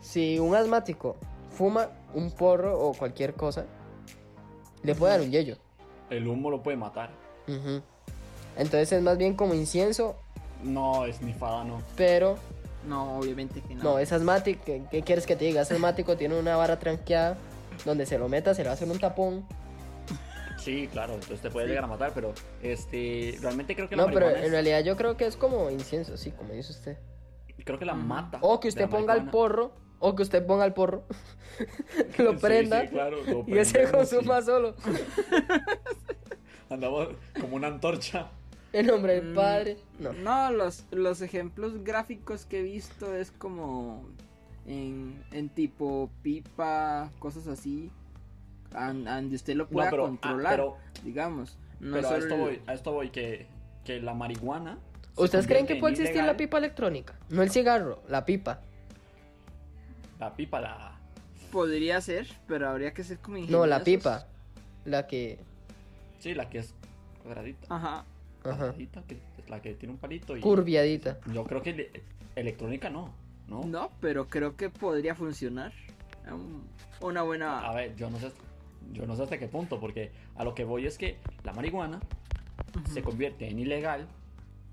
si, 0.01 0.03
si 0.35 0.39
un 0.39 0.53
asmático 0.55 1.15
fuma 1.49 1.89
un 2.13 2.29
porro 2.31 2.77
o 2.79 2.93
cualquier 2.93 3.33
cosa, 3.35 3.65
le 4.83 4.95
puede 4.95 5.13
dar 5.13 5.21
un 5.21 5.31
yello. 5.31 5.57
El 6.09 6.27
humo 6.27 6.49
lo 6.51 6.61
puede 6.61 6.77
matar. 6.77 7.09
Entonces 8.57 8.91
es 8.91 9.01
más 9.01 9.17
bien 9.17 9.35
como 9.35 9.53
incienso, 9.53 10.15
No, 10.63 11.05
es 11.05 11.21
nifada, 11.21 11.63
no. 11.63 11.81
pero 11.95 12.37
No, 12.87 13.17
obviamente 13.17 13.61
que 13.61 13.75
no. 13.75 13.83
no, 13.83 13.99
es 13.99 14.11
asmático. 14.13 14.61
¿Qué, 14.65 14.83
qué 14.91 15.01
quieres 15.01 15.25
que 15.25 15.35
te 15.35 15.45
diga? 15.45 15.61
Es 15.61 15.71
asmático, 15.71 16.15
tiene 16.17 16.37
una 16.39 16.55
vara 16.55 16.79
tranqueada, 16.79 17.37
donde 17.85 18.05
se 18.05 18.17
lo 18.17 18.29
meta, 18.29 18.53
se 18.53 18.61
le 18.61 18.67
va 18.67 18.71
a 18.71 18.75
hacer 18.75 18.89
un 18.89 18.99
tapón. 18.99 19.45
Sí, 20.57 20.87
claro, 20.91 21.13
entonces 21.15 21.41
te 21.41 21.49
puede 21.49 21.65
Sí. 21.65 21.69
llegar 21.71 21.83
a 21.83 21.87
matar, 21.87 22.11
pero 22.13 22.33
este 22.61 23.37
realmente 23.41 23.75
creo 23.75 23.89
que 23.89 23.95
la 23.97 24.05
No, 24.05 24.11
pero 24.13 24.29
en 24.29 24.43
es- 24.45 24.51
realidad 24.51 24.81
yo 24.83 24.95
creo 24.95 25.17
que 25.17 25.25
es 25.25 25.35
como 25.35 25.69
incienso, 25.69 26.15
sí, 26.17 26.31
como 26.31 26.53
dice 26.53 26.71
usted. 26.71 26.97
creo 27.65 27.79
que 27.79 27.85
la 27.85 27.93
mata. 27.93 28.39
O 28.41 28.59
que 28.59 28.67
usted 28.67 28.89
ponga 28.89 29.13
el 29.13 29.29
porro, 29.29 29.71
o 30.05 30.15
que 30.15 30.23
usted 30.23 30.45
ponga 30.45 30.65
el 30.65 30.73
porro, 30.73 31.03
que 32.15 32.23
lo 32.23 32.33
Sí, 32.33 32.37
prenda 32.41 32.81
sí, 32.81 32.87
claro, 32.89 33.17
lo 33.23 33.45
y 33.47 33.57
ese 33.57 33.89
consuma 33.89 34.41
solo. 34.41 34.75
Andamos 36.69 37.09
como 37.39 37.55
una 37.55 37.67
antorcha. 37.67 38.27
En 38.73 38.87
nombre 38.87 39.15
del 39.21 39.31
Mm, 39.31 39.35
padre. 39.35 39.77
No. 39.99 40.13
No, 40.13 40.51
los, 40.51 40.85
los 40.91 41.21
ejemplos 41.21 41.83
gráficos 41.83 42.45
que 42.45 42.59
he 42.59 42.63
visto 42.63 43.15
es 43.15 43.31
como 43.31 44.03
en, 44.65 45.23
en 45.31 45.49
tipo 45.49 46.09
pipa, 46.23 47.11
cosas 47.19 47.47
así. 47.47 47.91
Donde 48.71 49.35
usted 49.35 49.55
lo 49.55 49.67
pueda 49.69 49.89
pero- 49.91 50.03
ah, 50.05 50.07
controlar, 50.07 50.51
pero- 50.55 50.77
digamos. 51.03 51.57
No 51.79 51.95
pero 51.97 52.09
a 52.09 52.17
esto 52.17 52.33
el- 52.35 52.39
voy, 52.41 52.61
a 52.65 52.73
esto 52.73 52.91
voy 52.91 53.09
que, 53.11 53.45
que 53.85 54.01
la 54.01 54.13
marihuana. 54.15 54.79
¿Ustedes 55.15 55.45
creen 55.45 55.67
que 55.67 55.75
puede 55.75 55.93
existir 55.93 56.23
la 56.23 56.35
pipa 56.35 56.57
electrónica? 56.57 57.13
No 57.29 57.43
el 57.43 57.51
cigarro, 57.51 58.01
la 58.09 58.25
pipa. 58.25 58.61
La 60.23 60.33
pipa, 60.33 60.61
la. 60.61 60.91
Podría 61.51 61.99
ser, 61.99 62.27
pero 62.47 62.69
habría 62.69 62.93
que 62.93 63.03
ser 63.03 63.17
como 63.19 63.37
No, 63.39 63.65
la 63.65 63.83
pipa. 63.83 64.25
La 64.85 65.05
que. 65.05 65.37
Sí, 66.19 66.33
la 66.33 66.49
que 66.49 66.59
es 66.59 66.73
cuadradita. 67.21 67.67
Ajá. 67.69 68.05
Ajá. 68.45 68.57
cuadradita, 68.57 69.03
que 69.03 69.15
es 69.37 69.49
la 69.49 69.61
que 69.61 69.73
tiene 69.73 69.93
un 69.93 69.99
palito. 69.99 70.37
Y 70.37 70.39
Curviadita. 70.39 71.19
Yo 71.33 71.43
creo 71.43 71.61
que 71.61 71.71
ele- 71.71 71.91
electrónica 72.37 72.89
no. 72.89 73.13
¿no? 73.49 73.65
No, 73.65 73.91
pero 73.99 74.29
creo 74.29 74.55
que 74.55 74.69
podría 74.69 75.13
funcionar. 75.13 75.73
Um, 76.31 76.61
Una 77.01 77.19
A 77.19 77.23
buena. 77.23 77.71
ver, 77.73 77.93
yo 77.97 78.09
no 78.09 78.17
sé. 78.17 78.31
Yo 78.93 79.05
no 79.05 79.17
sé 79.17 79.23
hasta 79.23 79.37
qué 79.37 79.47
punto, 79.49 79.77
porque 79.81 80.11
a 80.37 80.45
lo 80.45 80.55
que 80.55 80.63
voy 80.63 80.85
es 80.85 80.97
que 80.97 81.17
la 81.43 81.51
marihuana 81.51 81.99
se 82.93 83.01
convierte 83.01 83.49
en 83.49 83.59
ilegal 83.59 84.07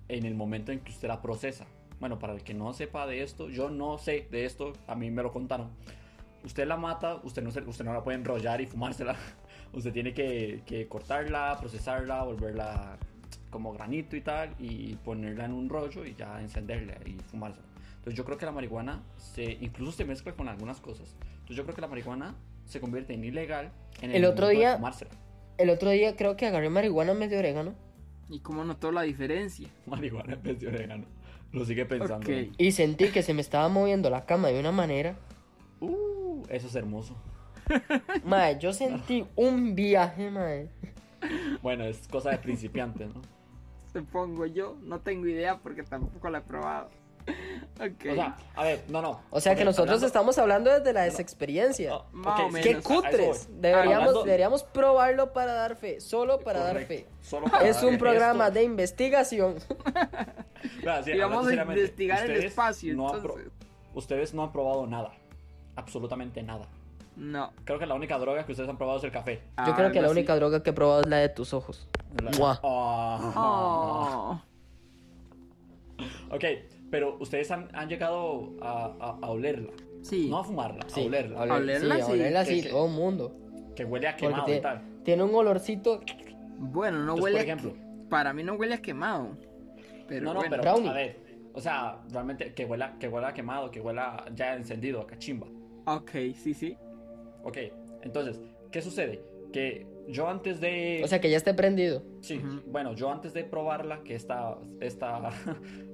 en 0.09 0.25
el 0.27 0.35
momento 0.37 0.71
en 0.71 0.79
que 0.79 0.93
usted 0.93 1.09
la 1.09 1.21
procesa. 1.21 1.67
Bueno, 2.01 2.19
para 2.19 2.33
el 2.33 2.43
que 2.43 2.55
no 2.55 2.73
sepa 2.73 3.07
de 3.07 3.23
esto, 3.23 3.49
yo 3.51 3.71
no 3.71 3.99
sé 3.99 4.27
de 4.31 4.45
esto, 4.47 4.73
a 4.87 4.95
mí 4.95 5.11
me 5.11 5.23
lo 5.23 5.31
contaron. 5.31 5.69
Usted 6.45 6.67
la 6.67 6.77
mata, 6.79 7.17
usted 7.23 7.43
no, 7.43 7.51
se- 7.51 7.61
usted 7.61 7.85
no 7.85 7.93
la 7.93 8.03
puede 8.03 8.17
enrollar 8.19 8.61
y 8.61 8.67
fumársela. 8.67 9.17
Usted 9.73 9.93
tiene 9.93 10.13
que, 10.13 10.63
que 10.67 10.89
cortarla, 10.89 11.57
procesarla, 11.61 12.25
volverla 12.25 12.97
como 13.51 13.73
granito 13.73 14.17
y 14.17 14.21
tal, 14.21 14.53
y 14.59 14.97
ponerla 14.97 15.45
en 15.45 15.53
un 15.53 15.69
rollo 15.69 16.05
y 16.05 16.15
ya 16.17 16.41
encenderla 16.41 16.95
y 17.07 17.13
fumársela. 17.31 17.67
Entonces 17.99 18.15
yo 18.15 18.25
creo 18.25 18.37
que 18.39 18.47
la 18.47 18.53
marihuana 18.53 19.01
se, 19.17 19.45
incluso 19.61 19.93
se 19.93 20.05
mezcla 20.05 20.33
con 20.33 20.49
algunas 20.49 20.81
cosas. 20.81 21.15
Entonces 21.35 21.57
yo 21.57 21.63
creo 21.65 21.75
que 21.77 21.83
la 21.83 21.87
marihuana 21.89 22.35
se 22.65 22.81
convierte 22.81 23.13
en 23.15 23.23
ilegal 23.23 23.71
en 24.01 24.11
el, 24.11 24.17
El 24.17 24.25
otro 24.25 24.47
momento 24.47 24.49
de 24.49 24.55
día- 24.67 24.77
fumársela. 24.77 25.11
El 25.59 25.71
otro 25.71 25.91
día 25.91 26.17
creo 26.17 26.37
que 26.37 26.47
agarré 26.47 26.69
marihuana 26.71 27.13
en 27.13 27.21
vez 27.21 27.31
de 27.31 27.39
orégano. 27.39 27.75
¿Y 28.29 28.41
cómo 28.41 28.65
notó 28.65 28.91
la 28.91 29.03
diferencia? 29.03 29.69
Marihuana 29.87 30.33
en 30.35 30.43
vez 30.43 30.59
de 30.59 30.67
orégano. 30.69 31.05
Lo 31.53 31.65
sigue 31.65 31.85
pensando. 31.85 32.31
Y 32.59 32.73
sentí 32.73 33.09
que 33.09 33.23
se 33.23 33.35
me 33.35 33.41
estaba 33.41 33.69
moviendo 33.69 34.09
la 34.11 34.25
cama 34.25 34.49
de 34.49 34.61
una 34.61 34.73
manera. 34.73 35.17
Uh, 35.81 36.43
eso 36.49 36.69
es 36.69 36.75
hermoso. 36.75 37.17
Mae, 38.25 38.59
yo 38.59 38.73
sentí 38.73 39.27
un 39.37 39.75
viaje, 39.75 40.31
mae. 40.31 40.69
Bueno, 41.63 41.85
es 41.85 42.09
cosa 42.09 42.31
de 42.31 42.39
principiantes, 42.39 43.09
¿no? 43.15 43.21
Supongo 43.93 44.47
yo. 44.47 44.77
No 44.83 45.01
tengo 45.01 45.27
idea 45.27 45.59
porque 45.59 45.83
tampoco 45.83 46.31
la 46.31 46.39
he 46.39 46.43
probado. 46.43 46.91
O 47.81 48.15
sea, 48.15 48.37
a 48.57 48.63
ver, 48.63 48.85
no, 48.89 49.01
no. 49.01 49.21
O 49.31 49.41
sea 49.41 49.55
que 49.55 49.65
nosotros 49.65 49.89
hablando- 49.89 50.07
estamos 50.07 50.39
hablando 50.39 50.71
desde 50.71 50.93
la 50.93 51.01
desexperiencia. 51.03 51.95
Oh, 51.97 52.05
menos. 52.13 52.61
¡Qué 52.61 52.77
cutres! 52.77 53.49
Deberíamos, 53.51 53.95
Hablando- 54.09 54.25
deberíamos 54.25 54.63
probarlo 54.65 55.33
para 55.33 55.55
dar 55.55 55.77
fe, 55.77 55.99
solo 56.01 56.41
para 56.41 56.61
dar 56.61 56.79
fe. 56.85 57.07
solo 57.23 57.47
para 57.47 57.67
Es 57.67 57.77
dar 57.77 57.87
un 57.87 57.97
programa 57.97 58.49
Esto- 58.49 58.55
de 58.59 58.65
investigación. 58.65 59.55
Sí, 59.61 61.11
Y 61.13 61.19
vamos 61.21 61.47
a 61.49 61.55
investigar 61.55 62.29
el 62.31 62.45
espacio, 62.45 62.95
no 62.95 63.13
pro- 63.23 63.37
ustedes 63.95 64.35
no 64.35 64.43
han 64.43 64.53
probado 64.53 64.87
nada. 64.87 65.13
Absolutamente 65.77 66.43
nada. 66.43 66.67
No. 67.17 67.51
Creo 67.65 67.79
que 67.79 67.87
la 67.87 67.95
única 67.95 68.19
droga 68.19 68.45
que 68.45 68.53
ustedes 68.53 68.69
han 68.69 68.77
probado 68.77 68.99
es 68.99 69.05
el 69.05 69.11
café. 69.11 69.41
Yo 69.67 69.75
creo 69.75 69.91
que 69.91 70.03
la 70.03 70.09
así. 70.09 70.19
única 70.19 70.37
droga 70.37 70.63
que 70.63 70.69
he 70.71 70.73
probado 70.75 71.01
es 71.01 71.07
la 71.07 71.17
de 71.17 71.31
tus 71.31 71.55
ojos. 71.55 71.87
La- 72.23 72.31
Mua. 72.33 72.61
Ah. 72.63 73.33
Oh. 73.37 74.41
Ok, 76.31 76.45
pero 76.91 77.17
ustedes 77.21 77.51
han, 77.51 77.69
han 77.73 77.89
llegado 77.89 78.55
a, 78.61 78.95
a- 79.01 79.19
a 79.27 79.31
olerla. 79.31 79.73
Sí. 80.03 80.29
No 80.31 80.39
a 80.39 80.45
fumarla, 80.45 80.85
Sí, 80.89 81.03
a 81.03 81.07
olerla. 81.07 81.39
a 81.41 81.45
oler- 81.45 81.53
olerla, 81.63 81.95
sí, 81.97 82.01
a 82.03 82.07
olerla 82.07 82.45
sí, 82.45 82.63
que- 82.63 82.69
todo 82.71 82.87
el 82.87 82.93
mundo. 82.93 83.37
Que 83.77 83.85
huele 83.85 84.09
a 84.09 84.17
quemado 84.17 84.43
y 84.43 84.47
tiene, 84.47 84.61
tal. 84.61 84.83
tiene 85.05 85.23
un 85.23 85.35
olorcito. 85.35 86.01
Bueno, 86.59 86.99
no 86.99 87.15
Entonces, 87.15 87.23
huele. 87.25 87.37
por 87.39 87.41
a- 87.41 87.45
ejemplo. 87.45 88.09
Para 88.11 88.33
mí 88.33 88.43
no 88.43 88.55
huele 88.55 88.75
a 88.75 88.83
quemado. 88.83 89.37
Pero 90.09 90.25
no, 90.25 90.35
no, 90.35 90.41
bueno. 90.41 90.51
pero 90.57 90.63
Brownie. 90.73 90.89
a 90.91 90.93
ver. 90.93 91.31
O 91.53 91.61
sea, 91.61 92.01
realmente 92.11 92.53
que 92.55 92.65
huela, 92.65 92.97
que 92.99 93.09
huela 93.09 93.29
a 93.29 93.35
quemado, 93.35 93.71
que 93.71 93.81
huela 93.81 94.25
ya 94.35 94.55
encendido, 94.57 95.01
a 95.01 95.07
cachimba. 95.07 95.47
Ok, 95.87 96.11
sí, 96.35 96.55
sí. 96.55 96.77
Ok, 97.43 97.57
entonces, 98.03 98.41
¿qué 98.71 98.83
sucede? 98.83 99.23
Que 99.53 99.87
yo 100.09 100.29
antes 100.29 100.61
de... 100.61 101.01
O 101.05 101.09
sea 101.09 101.21
que 101.21 101.31
ya 101.31 101.37
esté 101.37 101.55
prendido. 101.55 102.03
Sí, 102.21 102.41
bueno, 102.67 102.95
yo 102.95 103.11
antes 103.11 103.33
de 103.35 103.45
probarla, 103.45 104.03
que 104.05 104.15
esta, 104.15 104.59
esta, 104.81 105.31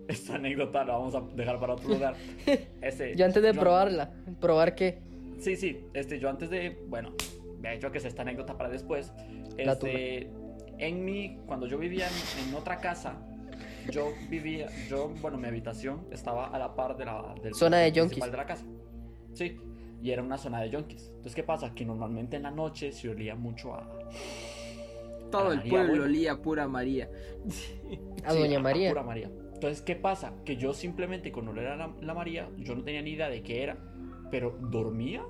esta 0.09 0.34
anécdota 0.36 0.84
la 0.84 0.94
vamos 0.96 1.14
a 1.14 1.20
dejar 1.34 1.59
para 1.61 1.74
otro 1.74 1.88
lugar. 1.88 2.14
Este, 2.80 3.16
Yo 3.16 3.24
antes 3.24 3.42
de 3.42 3.52
yo- 3.52 3.61
probarla. 3.61 4.12
¿Probar 4.40 4.74
qué? 4.74 4.98
Sí, 5.40 5.57
sí, 5.57 5.84
este, 5.92 6.18
yo 6.18 6.30
antes 6.30 6.48
de, 6.50 6.78
bueno, 6.88 7.12
me 7.61 7.68
ha 7.68 7.74
hecho 7.74 7.90
que 7.92 7.98
es 7.98 8.04
esta 8.04 8.22
anécdota 8.22 8.57
para 8.57 8.70
después. 8.70 9.12
Este, 9.59 10.30
en 10.78 11.04
mi, 11.04 11.38
cuando 11.46 11.66
yo 11.66 11.78
vivía 11.78 12.07
en, 12.07 12.48
en 12.48 12.54
otra 12.54 12.78
casa, 12.78 13.16
yo 13.90 14.12
vivía, 14.30 14.68
yo, 14.88 15.09
bueno, 15.20 15.36
mi 15.38 15.46
habitación 15.48 16.07
estaba 16.11 16.46
a 16.48 16.59
la 16.59 16.74
par 16.74 16.96
de 16.96 17.04
la 17.04 17.34
del 17.42 17.54
Zona 17.54 17.78
de 17.78 17.92
yonkis. 17.92 18.24
de 18.24 18.36
la 18.36 18.46
casa. 18.46 18.64
Sí, 19.34 19.57
y 20.02 20.11
era 20.11 20.22
una 20.22 20.38
zona 20.38 20.61
de 20.61 20.70
yonkis. 20.70 21.07
Entonces, 21.09 21.34
¿qué 21.34 21.42
pasa? 21.42 21.74
Que 21.74 21.84
normalmente 21.84 22.36
en 22.36 22.42
la 22.44 22.50
noche 22.50 22.92
se 22.92 23.09
olía 23.09 23.34
mucho 23.34 23.74
a... 23.74 23.88
Todo 25.30 25.48
A 25.48 25.52
el 25.52 25.57
María, 25.59 25.70
pueblo 25.70 26.04
olía 26.04 26.32
a 26.32 26.36
pura 26.42 26.68
María. 26.68 27.11
A 28.24 28.32
Sí, 28.32 28.38
Doña 28.38 28.59
María. 28.61 28.88
Pura 28.90 29.02
María. 29.02 29.30
Entonces, 29.66 29.84
¿qué 29.84 29.96
pasa? 29.96 30.32
Que 30.44 30.56
yo 30.56 30.72
simplemente 30.74 31.32
con 31.32 31.48
oler 31.48 31.66
a 31.66 31.76
la, 31.76 31.90
la 32.00 32.14
María, 32.14 32.48
yo 32.58 32.74
no 32.76 32.84
tenía 32.84 33.02
ni 33.02 33.10
idea 33.10 33.28
de 33.28 33.42
qué 33.42 33.62
era, 33.64 33.76
pero 34.30 34.56
dormía. 34.70 35.22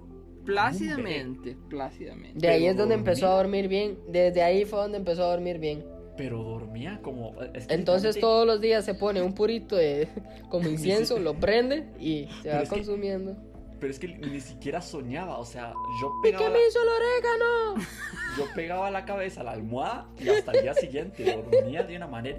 Plácidamente, 0.44 1.56
plácidamente. 1.68 2.38
De 2.38 2.48
ahí 2.48 2.60
Pero 2.60 2.70
es 2.72 2.76
donde 2.76 2.94
dormía. 2.96 3.10
empezó 3.12 3.26
a 3.32 3.36
dormir 3.36 3.68
bien. 3.68 3.98
Desde 4.08 4.42
ahí 4.42 4.64
fue 4.64 4.78
donde 4.78 4.98
empezó 4.98 5.24
a 5.24 5.28
dormir 5.30 5.58
bien. 5.58 5.84
Pero 6.16 6.42
dormía 6.42 7.00
como... 7.02 7.34
es 7.54 7.66
que 7.66 7.74
Entonces 7.74 8.14
literalmente- 8.16 8.20
todos 8.20 8.46
los 8.46 8.60
días 8.60 8.84
se 8.84 8.94
pone 8.94 9.20
un 9.22 9.34
purito 9.34 9.76
de 9.76 10.08
como 10.48 10.68
incienso, 10.68 11.18
lo 11.18 11.34
prende 11.34 11.86
y 11.98 12.26
se 12.26 12.42
Pero 12.44 12.56
va 12.56 12.62
es 12.62 12.68
que- 12.70 12.74
consumiendo. 12.76 13.36
Pero 13.78 13.90
es 13.90 13.98
que 13.98 14.08
ni 14.08 14.40
siquiera 14.40 14.80
soñaba, 14.80 15.36
o 15.38 15.44
sea, 15.44 15.74
yo 16.00 16.10
¿Y 16.20 16.22
qué 16.22 16.32
pegaba, 16.32 16.48
me 16.50 16.58
la, 16.60 16.66
hizo 16.66 16.78
el 16.82 16.88
orégano? 16.88 17.86
yo 18.38 18.44
pegaba 18.54 18.90
la 18.90 19.04
cabeza 19.04 19.42
a 19.42 19.44
la 19.44 19.50
almohada 19.52 20.08
y 20.18 20.28
hasta 20.30 20.52
el 20.52 20.62
día 20.62 20.72
siguiente 20.74 21.42
dormía 21.50 21.82
de 21.82 21.96
una 21.96 22.06
manera 22.06 22.38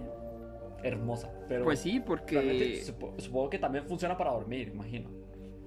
hermosa. 0.84 1.32
Pero 1.48 1.64
Pues 1.66 1.80
sí, 1.80 2.00
porque. 2.00 2.82
supo- 2.86 3.14
supongo 3.20 3.50
que 3.50 3.60
también 3.60 3.86
funciona 3.88 4.18
para 4.18 4.32
dormir, 4.32 4.70
imagino. 4.74 5.10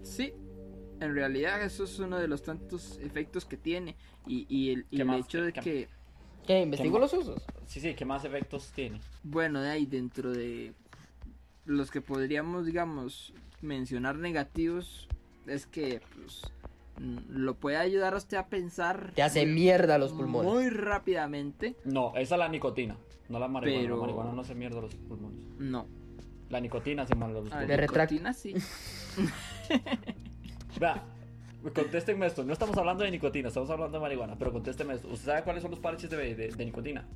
Sí. 0.02 0.32
En 1.00 1.14
realidad, 1.14 1.62
eso 1.62 1.84
es 1.84 1.98
uno 1.98 2.18
de 2.18 2.28
los 2.28 2.42
tantos 2.42 2.98
efectos 3.02 3.44
que 3.46 3.56
tiene. 3.56 3.96
Y, 4.26 4.46
y 4.48 4.70
el, 4.72 4.86
hecho 5.14 5.42
de 5.42 5.52
¿Qué- 5.52 5.60
que. 5.60 5.88
¿Qué? 6.46 6.60
¿Investigo 6.62 6.94
¿Qué 6.96 7.00
los 7.00 7.12
usos? 7.12 7.42
Sí, 7.66 7.80
sí, 7.80 7.94
¿qué 7.94 8.04
más 8.04 8.24
efectos 8.24 8.72
tiene? 8.74 9.00
Bueno, 9.22 9.60
de 9.60 9.70
ahí 9.70 9.86
dentro 9.86 10.32
de 10.32 10.72
los 11.66 11.90
que 11.90 12.00
podríamos, 12.00 12.66
digamos, 12.66 13.32
mencionar 13.62 14.16
negativos, 14.16 15.06
es 15.46 15.66
que 15.66 16.00
pues, 16.16 16.42
mm, 16.98 17.18
lo 17.28 17.54
puede 17.54 17.76
ayudar 17.76 18.14
a 18.14 18.16
usted 18.16 18.38
a 18.38 18.48
pensar 18.48 19.12
Te 19.14 19.22
hace 19.22 19.46
mierda 19.46 19.98
los 19.98 20.12
pulmones. 20.12 20.50
muy 20.50 20.70
rápidamente. 20.70 21.76
No, 21.84 22.12
esa 22.16 22.34
es 22.34 22.38
la 22.38 22.48
nicotina, 22.48 22.96
no 23.30 23.38
la 23.38 23.48
marihuana. 23.48 23.82
Pero- 23.82 23.96
La 23.96 24.00
marihuana 24.02 24.32
no 24.32 24.44
se 24.44 24.54
mierda 24.54 24.80
los 24.80 24.94
pulmones. 24.94 25.44
No. 25.58 25.86
La 26.50 26.60
nicotina 26.60 27.06
se 27.06 27.14
mierda 27.14 27.40
los 27.40 27.50
pulmones. 27.50 27.76
retracto. 27.76 28.14
nicotina 28.14 28.32
sí. 28.34 28.54
Vea, 30.78 31.02
contéstenme 31.74 32.26
esto. 32.26 32.44
No 32.44 32.52
estamos 32.52 32.76
hablando 32.76 33.04
de 33.04 33.10
nicotina, 33.10 33.48
estamos 33.48 33.70
hablando 33.70 33.98
de 33.98 34.02
marihuana. 34.02 34.36
Pero 34.38 34.52
contéstenme 34.52 34.94
esto. 34.94 35.08
¿Usted 35.08 35.26
sabe 35.26 35.42
cuáles 35.44 35.62
son 35.62 35.70
los 35.70 35.80
parches 35.80 36.10
de, 36.10 36.34
de- 36.34 36.48
de 36.48 36.64
nicotina? 36.64 37.06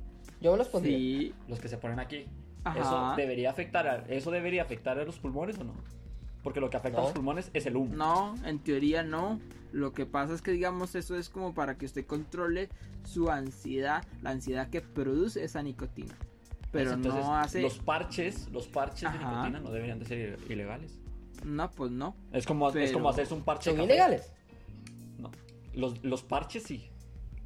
Yo 0.41 0.55
los 0.57 0.67
pondría. 0.69 0.97
Sí. 0.97 1.33
Los 1.47 1.59
que 1.59 1.67
se 1.67 1.77
ponen 1.77 1.99
aquí. 1.99 2.25
Ajá. 2.63 2.79
¿Eso 2.79 3.13
debería 3.17 3.49
afectar 3.51 3.87
a, 3.87 3.97
¿Eso 4.07 4.31
debería 4.31 4.63
afectar 4.63 4.97
a 4.99 5.05
los 5.05 5.19
pulmones 5.19 5.57
o 5.59 5.63
no? 5.63 5.73
Porque 6.45 6.59
lo 6.61 6.69
que 6.69 6.77
afecta 6.77 6.99
a 7.01 7.03
los 7.05 7.11
pulmones 7.13 7.49
es 7.55 7.65
el 7.65 7.75
humo. 7.75 7.95
No, 7.95 8.35
en 8.45 8.59
teoría 8.59 9.01
no. 9.01 9.39
Lo 9.71 9.93
que 9.93 10.05
pasa 10.05 10.35
es 10.35 10.43
que, 10.43 10.51
digamos, 10.51 10.93
eso 10.93 11.17
es 11.17 11.27
como 11.27 11.55
para 11.55 11.75
que 11.75 11.87
usted 11.87 12.05
controle 12.05 12.69
su 13.03 13.31
ansiedad, 13.31 14.05
la 14.21 14.29
ansiedad 14.29 14.69
que 14.69 14.79
produce 14.81 15.43
esa 15.43 15.63
nicotina. 15.63 16.13
Pero 16.71 16.91
Entonces, 16.91 17.25
no 17.25 17.35
hace. 17.35 17.61
Los 17.63 17.79
parches, 17.79 18.47
los 18.51 18.67
parches 18.67 19.11
de 19.11 19.17
nicotina 19.17 19.59
no 19.59 19.71
deberían 19.71 19.97
de 19.97 20.05
ser 20.05 20.39
ilegales. 20.47 20.99
No, 21.43 21.71
pues 21.71 21.89
no. 21.89 22.15
Es 22.31 22.45
como, 22.45 22.67
es 22.69 22.73
Pero- 22.75 22.93
como 22.93 23.09
hacerse 23.09 23.33
un 23.33 23.41
parche 23.41 23.71
¿Son 23.71 23.77
de 23.79 23.81
café. 23.87 23.93
ilegales? 23.95 24.31
No. 25.17 25.31
Los, 25.73 26.03
los 26.03 26.21
parches 26.21 26.61
sí. 26.61 26.91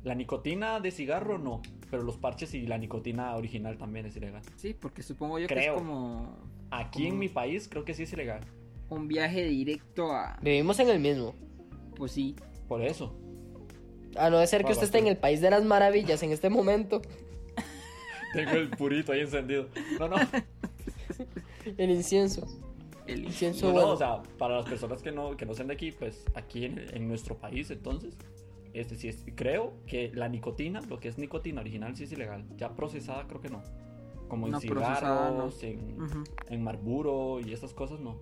La 0.03 0.13
nicotina 0.13 0.81
de 0.81 0.91
cigarro 0.91 1.37
no. 1.37 1.61
Pero 1.89 2.03
los 2.03 2.17
parches 2.17 2.53
y 2.53 2.67
la 2.67 2.77
nicotina 2.77 3.33
original 3.37 3.77
también 3.77 4.05
es 4.07 4.15
ilegal. 4.17 4.41
Sí, 4.57 4.73
porque 4.77 5.03
supongo 5.03 5.39
yo 5.39 5.47
que 5.47 5.53
Creo. 5.55 5.75
es 5.75 5.79
como 5.79 6.35
Aquí 6.69 7.07
en 7.07 7.17
mi 7.17 7.29
país 7.29 7.69
creo 7.69 7.85
que 7.85 7.93
sí 7.93 8.03
es 8.03 8.11
ilegal. 8.11 8.41
Un 8.89 9.07
viaje 9.07 9.43
directo 9.45 10.11
a. 10.11 10.37
Vivimos 10.41 10.79
en 10.79 10.89
el 10.89 10.99
mismo. 10.99 11.35
Pues 11.95 12.11
sí. 12.11 12.35
Por 12.67 12.81
eso. 12.81 13.15
A 14.15 14.29
no 14.29 14.39
de 14.39 14.47
ser 14.47 14.63
que 14.63 14.71
usted 14.71 14.85
esté 14.85 14.99
en 14.99 15.07
el 15.07 15.17
país 15.17 15.41
de 15.41 15.49
las 15.49 15.63
maravillas 15.63 16.21
en 16.23 16.31
este 16.31 16.49
momento. 16.49 17.01
Tengo 18.33 18.51
el 18.51 18.69
purito 18.69 19.11
ahí 19.11 19.21
encendido. 19.21 19.67
No, 19.99 20.07
no. 20.07 20.17
El 21.77 21.91
incienso. 21.91 22.47
El 23.05 23.25
Incienso 23.25 23.73
No, 23.73 23.79
no, 23.79 23.89
o 23.89 23.97
sea, 23.97 24.21
para 24.37 24.57
las 24.57 24.65
personas 24.65 25.01
que 25.01 25.11
no, 25.11 25.35
que 25.35 25.45
no 25.45 25.53
sean 25.55 25.67
de 25.67 25.73
aquí, 25.73 25.91
pues 25.91 26.23
aquí 26.35 26.65
en, 26.65 26.79
en 26.93 27.07
nuestro 27.07 27.37
país, 27.37 27.71
entonces, 27.71 28.15
este 28.73 28.95
sí 28.95 29.07
es, 29.07 29.25
creo 29.35 29.73
que 29.87 30.11
la 30.13 30.29
nicotina, 30.29 30.81
lo 30.81 30.99
que 30.99 31.07
es 31.07 31.17
nicotina 31.17 31.61
original, 31.61 31.95
sí 31.95 32.03
es 32.03 32.11
ilegal. 32.11 32.45
Ya 32.55 32.75
procesada, 32.75 33.25
creo 33.27 33.41
que 33.41 33.49
no. 33.49 33.63
Como 34.27 34.45
en 34.45 34.51
No, 34.53 34.59
cigarros, 34.59 35.63
en, 35.63 35.97
en 36.49 36.63
Marlboro 36.63 37.39
y 37.39 37.51
estas 37.51 37.73
cosas, 37.73 37.99
no. 37.99 38.17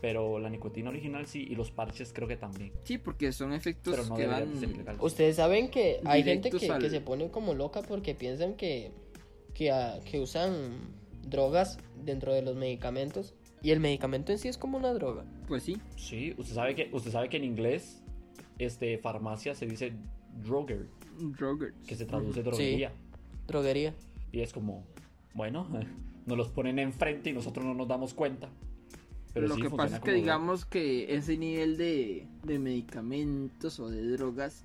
Pero 0.00 0.38
la 0.38 0.50
nicotina 0.50 0.90
original 0.90 1.26
sí, 1.26 1.46
y 1.48 1.54
los 1.54 1.70
parches 1.70 2.12
creo 2.12 2.28
que 2.28 2.36
también. 2.36 2.72
Sí, 2.84 2.98
porque 2.98 3.32
son 3.32 3.52
efectos 3.52 3.94
Pero 3.96 4.06
no 4.06 4.14
que 4.14 4.26
van. 4.26 4.48
Ustedes 5.00 5.36
saben 5.36 5.70
que 5.70 6.00
hay 6.04 6.22
gente 6.22 6.50
que, 6.50 6.70
al- 6.70 6.82
que 6.82 6.90
se 6.90 7.00
pone 7.00 7.30
como 7.30 7.54
loca 7.54 7.82
porque 7.82 8.14
piensan 8.14 8.54
que, 8.54 8.92
que, 9.54 9.70
ah, 9.70 9.98
que 10.04 10.20
usan 10.20 10.52
drogas 11.22 11.78
dentro 12.04 12.32
de 12.34 12.42
los 12.42 12.56
medicamentos. 12.56 13.34
Y 13.62 13.70
el 13.70 13.80
medicamento 13.80 14.32
en 14.32 14.38
sí 14.38 14.48
es 14.48 14.58
como 14.58 14.76
una 14.76 14.92
droga. 14.92 15.24
Pues 15.48 15.62
sí. 15.62 15.78
Sí, 15.96 16.34
usted 16.36 16.54
sabe 16.54 16.74
que, 16.74 16.90
usted 16.92 17.10
sabe 17.10 17.28
que 17.28 17.38
en 17.38 17.44
inglés, 17.44 18.02
este, 18.58 18.98
farmacia 18.98 19.54
se 19.54 19.66
dice 19.66 19.92
droger, 20.44 20.86
Drogers. 21.18 21.74
que 21.86 21.96
se 21.96 22.04
traduce 22.04 22.42
droguería. 22.42 22.92
Droguería. 23.46 23.94
Y 24.30 24.40
es 24.40 24.52
como, 24.52 24.84
bueno, 25.34 25.66
nos 26.26 26.36
los 26.36 26.48
ponen 26.48 26.78
enfrente 26.78 27.30
y 27.30 27.32
nosotros 27.32 27.64
no 27.64 27.74
nos 27.74 27.88
damos 27.88 28.12
cuenta. 28.12 28.50
Pero 29.36 29.48
Lo 29.48 29.56
sí 29.56 29.60
que 29.60 29.68
pasa 29.68 29.96
es 29.96 30.02
que 30.02 30.12
digamos 30.12 30.64
que 30.64 31.14
ese 31.14 31.36
nivel 31.36 31.76
de, 31.76 32.26
de 32.42 32.58
medicamentos 32.58 33.78
o 33.78 33.90
de 33.90 34.02
drogas 34.12 34.64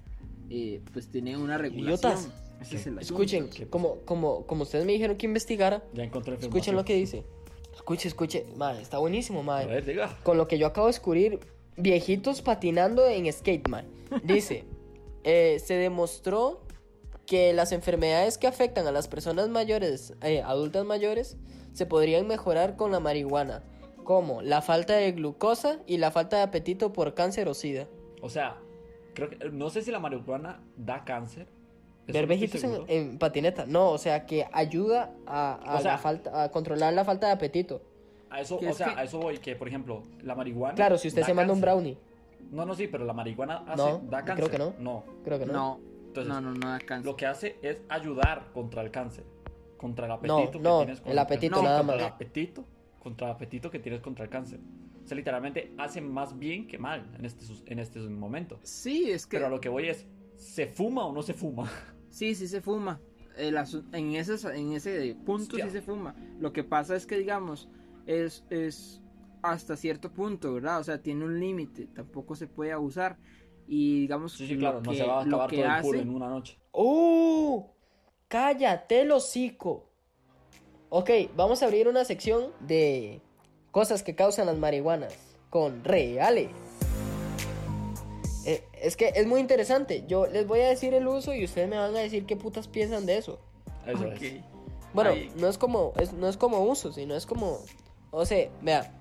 eh, 0.49 0.79
pues 0.93 1.09
tiene 1.09 1.35
una 1.35 1.57
regulación. 1.57 2.13
Idiotas. 2.13 2.29
Ese 2.61 2.77
es 2.77 2.87
el 2.87 2.97
asunto. 2.97 3.21
Escuchen, 3.21 3.49
como, 3.69 3.97
como, 4.05 4.45
como 4.47 4.63
ustedes 4.63 4.85
me 4.85 4.93
dijeron 4.93 5.17
que 5.17 5.25
investigara, 5.25 5.79
droga. 5.79 5.93
Ya 5.93 6.03
encontré 6.05 6.35
escuchen 6.35 6.77
lo 6.77 6.85
que 6.85 6.95
dice. 6.95 7.25
Escuche, 7.75 8.07
escuche. 8.07 8.45
Madre, 8.55 8.81
está 8.81 8.97
buenísimo, 8.97 9.41
A 9.41 9.43
madre. 9.43 9.67
ver, 9.67 9.85
diga. 9.85 10.17
Con 10.23 10.37
lo 10.37 10.47
que 10.47 10.57
yo 10.57 10.67
acabo 10.67 10.87
de 10.87 10.93
descubrir, 10.93 11.39
viejitos 11.75 12.41
patinando 12.41 13.05
en 13.05 13.29
skate, 13.33 13.67
man. 13.67 13.85
Dice, 14.23 14.63
eh, 15.25 15.61
se 15.61 15.73
demostró 15.73 16.61
que 17.25 17.51
las 17.51 17.73
enfermedades 17.73 18.37
que 18.37 18.47
afectan 18.47 18.87
a 18.87 18.93
las 18.93 19.09
personas 19.09 19.49
mayores, 19.49 20.13
eh, 20.21 20.41
adultas 20.41 20.85
mayores, 20.85 21.35
se 21.73 21.85
podrían 21.85 22.25
mejorar 22.25 22.77
con 22.77 22.93
la 22.93 23.01
marihuana, 23.01 23.63
como 24.11 24.41
la 24.41 24.61
falta 24.61 24.93
de 24.95 25.13
glucosa 25.13 25.79
y 25.87 25.97
la 25.97 26.11
falta 26.11 26.35
de 26.37 26.43
apetito 26.43 26.91
por 26.91 27.13
cáncer 27.13 27.47
o 27.47 27.53
sida. 27.53 27.87
O 28.21 28.29
sea, 28.29 28.57
creo 29.13 29.29
que, 29.29 29.49
no 29.51 29.69
sé 29.69 29.81
si 29.83 29.89
la 29.91 29.99
marihuana 29.99 30.59
da 30.75 31.05
cáncer. 31.05 31.47
Ver 32.07 32.23
no 32.23 32.27
viejitos 32.27 32.61
en, 32.89 33.17
patineta, 33.17 33.65
no, 33.65 33.89
o 33.91 33.97
sea, 33.97 34.25
que 34.25 34.45
ayuda 34.51 35.13
a, 35.25 35.53
a 35.53 35.77
O 35.77 35.81
sea- 35.81 35.91
la 35.93 35.97
falta, 35.97 36.43
a 36.43 36.51
controlar 36.51 36.93
la 36.93 37.05
falta 37.05 37.27
de 37.27 37.33
apetito. 37.33 37.81
A 38.29 38.41
eso, 38.41 38.57
o 38.57 38.61
es 38.61 38.75
sea, 38.75 38.93
que- 38.95 38.99
a 38.99 39.03
eso 39.03 39.17
voy, 39.19 39.37
que 39.37 39.55
por 39.55 39.69
ejemplo, 39.69 40.03
la 40.23 40.35
marihuana. 40.35 40.75
Claro, 40.75 40.97
si 40.97 41.07
usted 41.07 41.23
se 41.23 41.33
manda 41.33 41.53
un 41.53 41.61
brownie, 41.61 41.97
No, 42.51 42.65
no, 42.65 42.75
sí, 42.75 42.87
pero 42.87 43.05
la 43.05 43.13
marihuana 43.13 43.63
hace, 43.67 43.77
No, 43.77 44.01
da 44.09 44.23
creo 44.25 44.35
cáncer. 44.35 44.49
que 44.51 44.57
no. 44.57 44.73
No. 44.79 45.03
creo 45.23 45.39
que 45.39 45.45
no. 45.45 45.53
No, 45.53 45.79
Entonces, 46.07 46.33
no, 46.33 46.41
no, 46.41 46.53
no 46.53 46.67
da 46.69 46.79
cáncer. 46.79 47.05
lo 47.05 47.15
que 47.15 47.25
hace 47.27 47.55
es 47.61 47.81
ayudar 47.87 48.47
contra 48.53 48.81
el 48.81 48.91
cáncer. 48.91 49.23
Contra 49.77 50.05
el 50.05 50.09
No, 50.09 50.15
apetito 50.15 50.51
que 50.51 50.59
no, 50.59 50.77
tienes 50.79 50.99
con 51.01 51.11
el 51.13 51.19
apetito 51.19 51.55
no, 51.55 51.61
nada 51.63 51.77
contra 51.77 51.95
más. 51.95 52.05
el 52.07 52.11
apetito, 52.13 52.65
contra 53.01 53.27
el 53.27 53.33
apetito 53.35 53.69
que 53.71 53.79
tienes 53.79 54.01
contra 54.01 54.25
el 54.25 54.29
cáncer. 54.31 54.59
O 55.03 55.07
sea, 55.07 55.17
literalmente 55.17 55.73
hace 55.77 55.99
más 56.01 56.37
bien 56.37 56.67
que 56.67 56.77
mal 56.77 57.11
en 57.17 57.25
este, 57.25 57.45
en 57.65 57.79
este 57.79 57.99
momento. 57.99 58.59
Sí, 58.63 59.09
es 59.11 59.25
que 59.25 59.37
Pero 59.37 59.47
a 59.47 59.49
lo 59.49 59.59
que 59.59 59.69
voy 59.69 59.87
es, 59.89 60.07
¿se 60.35 60.67
fuma 60.67 61.05
o 61.05 61.11
no 61.13 61.21
se 61.23 61.33
fuma? 61.33 61.69
sí, 62.09 62.35
sí 62.35 62.47
se 62.47 62.61
fuma. 62.61 62.99
El 63.37 63.55
en 63.93 64.15
ese 64.15 64.35
en 64.55 64.73
ese 64.73 65.15
punto 65.25 65.55
Hostia. 65.55 65.65
sí 65.65 65.71
se 65.71 65.81
fuma. 65.81 66.15
Lo 66.39 66.51
que 66.53 66.63
pasa 66.63 66.95
es 66.95 67.05
que 67.05 67.17
digamos 67.17 67.69
es 68.05 68.45
es 68.49 69.01
hasta 69.41 69.75
cierto 69.75 70.11
punto, 70.13 70.53
¿verdad? 70.53 70.79
O 70.79 70.83
sea, 70.83 71.01
tiene 71.01 71.25
un 71.25 71.39
límite, 71.39 71.87
tampoco 71.87 72.35
se 72.35 72.47
puede 72.47 72.71
abusar. 72.73 73.17
Y 73.67 74.01
digamos 74.01 74.33
Sí, 74.33 74.47
sí, 74.47 74.53
lo 74.55 74.59
claro, 74.59 74.81
no 74.81 74.91
que- 74.91 74.97
se 74.97 75.03
va 75.05 75.19
a 75.21 75.23
acabar 75.23 75.49
todo 75.81 75.93
el 75.95 76.01
en 76.01 76.09
una 76.09 76.29
noche. 76.29 76.59
¡Uh! 76.73 77.63
¡Cállate 78.27 79.01
el 79.01 79.11
hocico! 79.11 79.90
Ok, 80.93 81.09
vamos 81.37 81.63
a 81.63 81.67
abrir 81.67 81.87
una 81.87 82.03
sección 82.03 82.51
de 82.59 83.21
cosas 83.71 84.03
que 84.03 84.13
causan 84.13 84.47
las 84.47 84.57
marihuanas 84.57 85.17
con 85.49 85.85
Reale. 85.85 86.49
Eh, 88.45 88.61
es 88.73 88.97
que 88.97 89.13
es 89.15 89.25
muy 89.25 89.39
interesante. 89.39 90.03
Yo 90.05 90.27
les 90.27 90.45
voy 90.45 90.59
a 90.59 90.67
decir 90.67 90.93
el 90.93 91.07
uso 91.07 91.33
y 91.33 91.45
ustedes 91.45 91.69
me 91.69 91.77
van 91.77 91.95
a 91.95 91.99
decir 91.99 92.25
qué 92.25 92.35
putas 92.35 92.67
piensan 92.67 93.05
de 93.05 93.17
eso. 93.19 93.39
Eso 93.87 94.03
Ok. 94.05 94.21
es. 94.21 94.43
Bueno, 94.93 95.11
Ahí. 95.11 95.31
no 95.37 95.47
es 95.47 95.57
como 95.57 95.93
es, 95.97 96.11
no 96.11 96.27
es 96.27 96.35
como 96.35 96.59
uso, 96.65 96.91
sino 96.91 97.15
es 97.15 97.25
como 97.25 97.59
o 98.11 98.25
sea, 98.25 98.49
vea, 98.61 98.91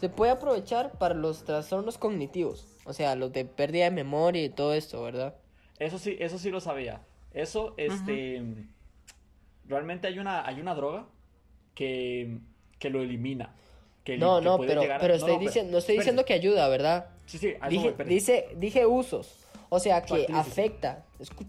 se 0.00 0.08
puede 0.08 0.32
aprovechar 0.32 0.98
para 0.98 1.14
los 1.14 1.44
trastornos 1.44 1.96
cognitivos, 1.96 2.66
o 2.84 2.92
sea, 2.92 3.14
los 3.14 3.32
de 3.32 3.44
pérdida 3.44 3.84
de 3.84 3.92
memoria 3.92 4.42
y 4.42 4.48
todo 4.48 4.74
esto, 4.74 5.00
¿verdad? 5.00 5.36
Eso 5.78 6.00
sí, 6.00 6.16
eso 6.18 6.40
sí 6.40 6.50
lo 6.50 6.60
sabía. 6.60 7.06
Eso, 7.30 7.74
este. 7.76 8.42
Realmente 9.66 10.08
hay 10.08 10.18
una, 10.18 10.44
hay 10.44 10.60
una 10.60 10.74
droga 10.74 11.06
que, 11.76 12.38
que 12.80 12.90
lo 12.90 13.00
elimina. 13.02 13.54
Que, 14.02 14.18
No, 14.18 14.38
que 14.40 14.44
no, 14.44 14.56
puede 14.56 14.68
pero, 14.70 14.82
llegar- 14.82 15.00
pero 15.00 15.14
no, 15.14 15.18
estoy 15.18 15.34
no, 15.34 15.40
diciendo, 15.40 15.72
no 15.72 15.78
estoy 15.78 15.94
espérese. 15.96 16.02
diciendo 16.10 16.24
que 16.24 16.32
ayuda, 16.34 16.68
¿verdad? 16.68 17.06
Sí, 17.26 17.38
sí, 17.38 17.54
a 17.60 17.66
voy, 17.66 17.70
Dije, 17.76 17.88
espérese. 17.88 18.14
dice, 18.14 18.48
dije 18.56 18.86
usos. 18.86 19.32
O 19.68 19.78
sea 19.80 20.02
que 20.02 20.26
afecta. 20.32 21.04
Escu- 21.20 21.46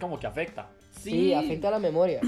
Como 0.00 0.18
que 0.20 0.26
afecta. 0.26 0.68
Sí, 1.00 1.32
afecta 1.32 1.68
a 1.68 1.72
la 1.72 1.78
memoria. 1.78 2.20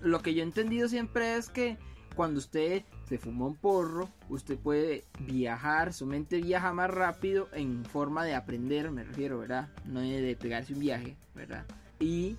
Lo 0.00 0.20
que 0.22 0.32
yo 0.34 0.40
he 0.42 0.44
entendido 0.44 0.88
siempre 0.88 1.34
es 1.36 1.48
que 1.48 1.76
cuando 2.16 2.38
usted 2.38 2.82
se 3.08 3.18
fuma 3.18 3.46
un 3.46 3.56
porro, 3.56 4.08
usted 4.28 4.56
puede 4.58 5.04
viajar, 5.20 5.92
su 5.92 6.06
mente 6.06 6.40
viaja 6.40 6.72
más 6.72 6.90
rápido 6.90 7.48
en 7.52 7.84
forma 7.84 8.24
de 8.24 8.34
aprender, 8.34 8.90
me 8.90 9.02
refiero, 9.04 9.38
¿verdad? 9.38 9.68
No 9.86 10.00
de 10.00 10.36
pegarse 10.40 10.72
un 10.72 10.80
viaje, 10.80 11.16
¿verdad? 11.34 11.64
Y 12.00 12.36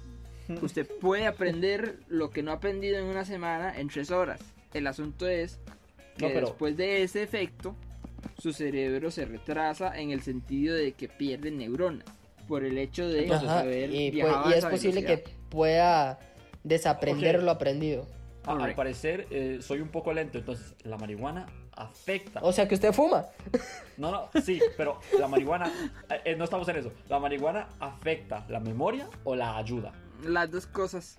usted 0.61 0.87
puede 1.01 1.25
aprender 1.27 1.99
lo 2.07 2.29
que 2.29 2.43
no 2.43 2.51
ha 2.51 2.55
aprendido 2.55 2.97
en 2.97 3.05
una 3.05 3.25
semana 3.25 3.77
en 3.79 3.87
tres 3.89 4.11
horas. 4.11 4.39
El 4.73 4.87
asunto 4.87 5.27
es 5.27 5.59
que 6.17 6.27
No, 6.27 6.33
pero- 6.33 6.47
después 6.47 6.77
de 6.77 7.03
ese 7.03 7.23
efecto, 7.23 7.75
su 8.37 8.53
cerebro 8.53 9.11
se 9.11 9.25
retrasa 9.25 9.99
en 9.99 10.11
el 10.11 10.21
sentido 10.21 10.75
de 10.75 10.93
que 10.93 11.07
pierde 11.09 11.51
neuronas. 11.51 12.05
Por 12.47 12.65
el 12.65 12.77
hecho 12.77 13.07
de 13.07 13.33
Ajá, 13.33 13.59
haber 13.61 13.89
y, 13.93 14.11
pues- 14.11 14.33
y 14.49 14.53
a 14.53 14.57
es 14.57 14.65
posible 14.65 15.01
velocidad. 15.01 15.23
que 15.23 15.35
pueda 15.49 16.19
desaprender 16.63 17.41
lo 17.41 17.51
aprendido. 17.51 18.05
Al 18.45 18.75
parecer, 18.75 19.27
eh, 19.31 19.59
soy 19.61 19.79
un 19.79 19.87
poco 19.87 20.11
lento, 20.13 20.37
entonces 20.37 20.75
la 20.83 20.97
marihuana 20.97 21.45
afecta. 21.71 22.41
O 22.43 22.51
sea 22.51 22.67
que 22.67 22.75
usted 22.75 22.91
fuma. 22.91 23.25
No, 23.97 24.11
no, 24.11 24.41
sí, 24.41 24.59
pero 24.75 24.99
la 25.17 25.27
marihuana. 25.29 25.71
eh, 26.09 26.19
eh, 26.25 26.35
no 26.35 26.43
estamos 26.43 26.67
en 26.67 26.75
eso. 26.75 26.91
¿La 27.07 27.19
marihuana 27.19 27.69
afecta 27.79 28.45
la 28.49 28.59
memoria 28.59 29.07
o 29.23 29.35
la 29.35 29.55
ayuda? 29.57 29.93
Las 30.25 30.51
dos 30.51 30.67
cosas. 30.67 31.17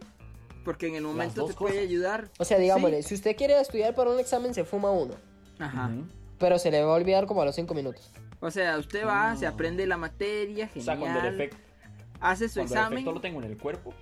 Porque 0.65 0.87
en 0.89 0.95
el 0.95 1.03
momento 1.03 1.45
te 1.45 1.53
puede 1.55 1.81
ayudar. 1.81 2.31
O 2.39 2.45
sea, 2.45 2.59
digámosle, 2.59 3.03
Sí. 3.03 3.11
si 3.11 3.15
usted 3.17 3.37
quiere 3.37 3.61
estudiar 3.61 3.95
para 3.95 4.11
un 4.11 4.19
examen, 4.19 4.55
se 4.55 4.65
fuma 4.65 4.91
uno. 4.91 5.15
Ajá. 5.59 5.91
Pero 6.39 6.59
se 6.59 6.71
le 6.71 6.83
va 6.83 6.93
a 6.93 6.95
olvidar 6.95 7.27
como 7.27 7.43
a 7.43 7.45
los 7.45 7.55
cinco 7.55 7.75
minutos. 7.75 8.11
O 8.41 8.51
sea, 8.51 8.79
usted 8.79 9.07
va, 9.07 9.33
Ah. 9.33 9.37
se 9.37 9.47
aprende 9.47 9.87
la 9.87 9.97
materia, 9.99 10.65
O 10.65 10.69
genial. 10.69 10.85
sea, 10.85 10.97
cuando 10.99 11.21
el, 11.21 11.35
efecto, 11.35 11.57
hace 12.21 12.49
su 12.49 12.55
cuando 12.55 12.73
el 12.75 12.79
examen. 12.79 12.99
efecto 12.99 13.13
lo 13.13 13.21
tengo 13.21 13.43
en 13.43 13.51
el 13.51 13.57
cuerpo. 13.59 13.95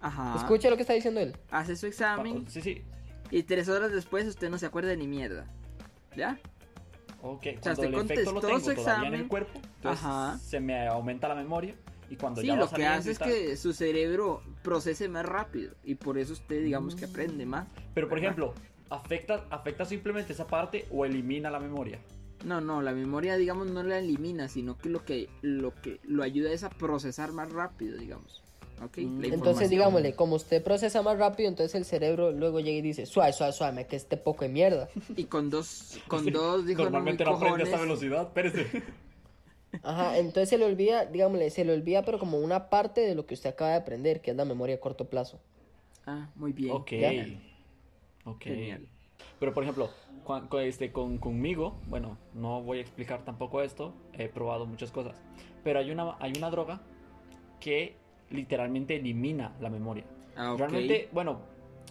Ajá. 0.00 0.34
Escuche 0.36 0.70
lo 0.70 0.76
que 0.76 0.82
está 0.82 0.94
diciendo 0.94 1.20
él. 1.20 1.36
Hace 1.50 1.76
su 1.76 1.86
examen. 1.86 2.46
Sí, 2.48 2.62
sí. 2.62 2.82
Y 3.30 3.42
tres 3.42 3.68
horas 3.68 3.92
después 3.92 4.26
usted 4.26 4.48
no 4.48 4.56
se 4.58 4.66
acuerda 4.66 4.94
ni 4.96 5.06
mierda. 5.06 5.44
¿Ya? 6.16 6.38
Ok, 7.22 7.42
sea, 7.60 7.74
cuando 7.74 7.82
usted 7.82 7.84
el 7.84 7.94
efecto 8.20 8.32
lo 8.32 8.40
tengo 8.40 8.58
su 8.60 8.64
todavía 8.74 8.74
en 8.74 8.78
examen. 8.78 9.20
el 9.20 9.28
cuerpo, 9.28 9.60
entonces 9.76 10.04
Ajá. 10.04 10.38
se 10.38 10.58
me 10.60 10.88
aumenta 10.88 11.28
la 11.28 11.34
memoria 11.34 11.74
y 12.10 12.16
cuando 12.16 12.40
Sí, 12.40 12.48
ya 12.48 12.56
lo 12.56 12.68
que 12.68 12.84
hace 12.86 13.12
es 13.12 13.18
tal- 13.18 13.28
que 13.30 13.56
su 13.56 13.72
cerebro 13.72 14.42
procese 14.62 15.08
más 15.08 15.24
rápido. 15.24 15.72
Y 15.84 15.94
por 15.94 16.18
eso 16.18 16.32
usted, 16.34 16.62
digamos, 16.62 16.94
Mm. 16.94 16.98
que 16.98 17.04
aprende 17.06 17.46
más. 17.46 17.68
Pero 17.94 18.08
por 18.08 18.20
¿verdad? 18.20 18.32
ejemplo, 18.32 18.54
afecta 18.90 19.46
afecta 19.50 19.84
simplemente 19.84 20.32
esa 20.32 20.46
parte 20.46 20.86
o 20.90 21.04
elimina 21.04 21.50
la 21.50 21.60
memoria. 21.60 22.00
No, 22.44 22.60
no, 22.60 22.82
la 22.82 22.92
memoria, 22.92 23.36
digamos, 23.36 23.68
no 23.70 23.82
la 23.82 23.98
elimina, 23.98 24.48
sino 24.48 24.76
que 24.76 24.88
lo 24.88 25.04
que 25.04 25.28
lo 25.42 25.74
que 25.74 26.00
lo 26.04 26.22
ayuda 26.22 26.50
es 26.52 26.64
a 26.64 26.70
procesar 26.70 27.32
más 27.32 27.52
rápido, 27.52 27.96
digamos. 27.96 28.42
¿Ok? 28.82 28.96
Mm. 28.96 29.24
Entonces, 29.26 29.68
digámosle, 29.68 30.14
como 30.14 30.36
usted 30.36 30.64
procesa 30.64 31.02
más 31.02 31.18
rápido, 31.18 31.50
entonces 31.50 31.74
el 31.74 31.84
cerebro 31.84 32.32
luego 32.32 32.60
llega 32.60 32.78
y 32.78 32.82
dice, 32.82 33.04
suave, 33.04 33.34
suave, 33.34 33.52
suave, 33.52 33.74
me 33.74 33.86
que 33.86 33.96
este 33.96 34.16
poco 34.16 34.46
de 34.46 34.50
mierda. 34.50 34.88
Y 35.16 35.24
con 35.24 35.50
dos, 35.50 36.00
con 36.08 36.24
Sí, 36.24 36.30
dos, 36.32 36.64
dijo, 36.66 36.82
Normalmente 36.84 37.22
no, 37.24 37.32
aprende 37.36 37.60
a 37.60 37.64
esta 37.66 37.76
cojones. 37.76 38.00
velocidad, 38.00 38.22
espérese. 38.34 38.82
Ajá, 39.82 40.18
entonces 40.18 40.48
se 40.48 40.58
le 40.58 40.64
olvida, 40.64 41.06
digámosle, 41.06 41.50
se 41.50 41.64
le 41.64 41.72
olvida, 41.72 42.04
pero 42.04 42.18
como 42.18 42.38
una 42.38 42.68
parte 42.70 43.00
de 43.00 43.14
lo 43.14 43.26
que 43.26 43.34
usted 43.34 43.50
acaba 43.50 43.70
de 43.70 43.76
aprender, 43.78 44.20
que 44.20 44.30
es 44.30 44.36
la 44.36 44.44
memoria 44.44 44.76
a 44.76 44.80
corto 44.80 45.08
plazo. 45.08 45.40
Ah, 46.06 46.30
muy 46.34 46.52
bien. 46.52 46.74
Ok. 46.74 46.90
Ya. 46.90 48.30
Ok. 48.30 48.42
Genial. 48.42 48.86
Pero 49.38 49.54
por 49.54 49.62
ejemplo, 49.62 49.90
cuan- 50.24 50.48
con, 50.48 50.62
este, 50.62 50.92
con, 50.92 51.18
conmigo, 51.18 51.76
bueno, 51.88 52.18
no 52.34 52.62
voy 52.62 52.78
a 52.78 52.80
explicar 52.82 53.24
tampoco 53.24 53.62
esto, 53.62 53.94
he 54.12 54.28
probado 54.28 54.66
muchas 54.66 54.90
cosas, 54.90 55.16
pero 55.64 55.78
hay 55.78 55.90
una, 55.90 56.16
hay 56.20 56.32
una 56.36 56.50
droga 56.50 56.80
que 57.58 57.96
literalmente 58.30 58.96
elimina 58.96 59.52
la 59.60 59.70
memoria. 59.70 60.04
Ah, 60.36 60.52
ok. 60.52 60.58
Realmente, 60.60 61.08
bueno, 61.12 61.40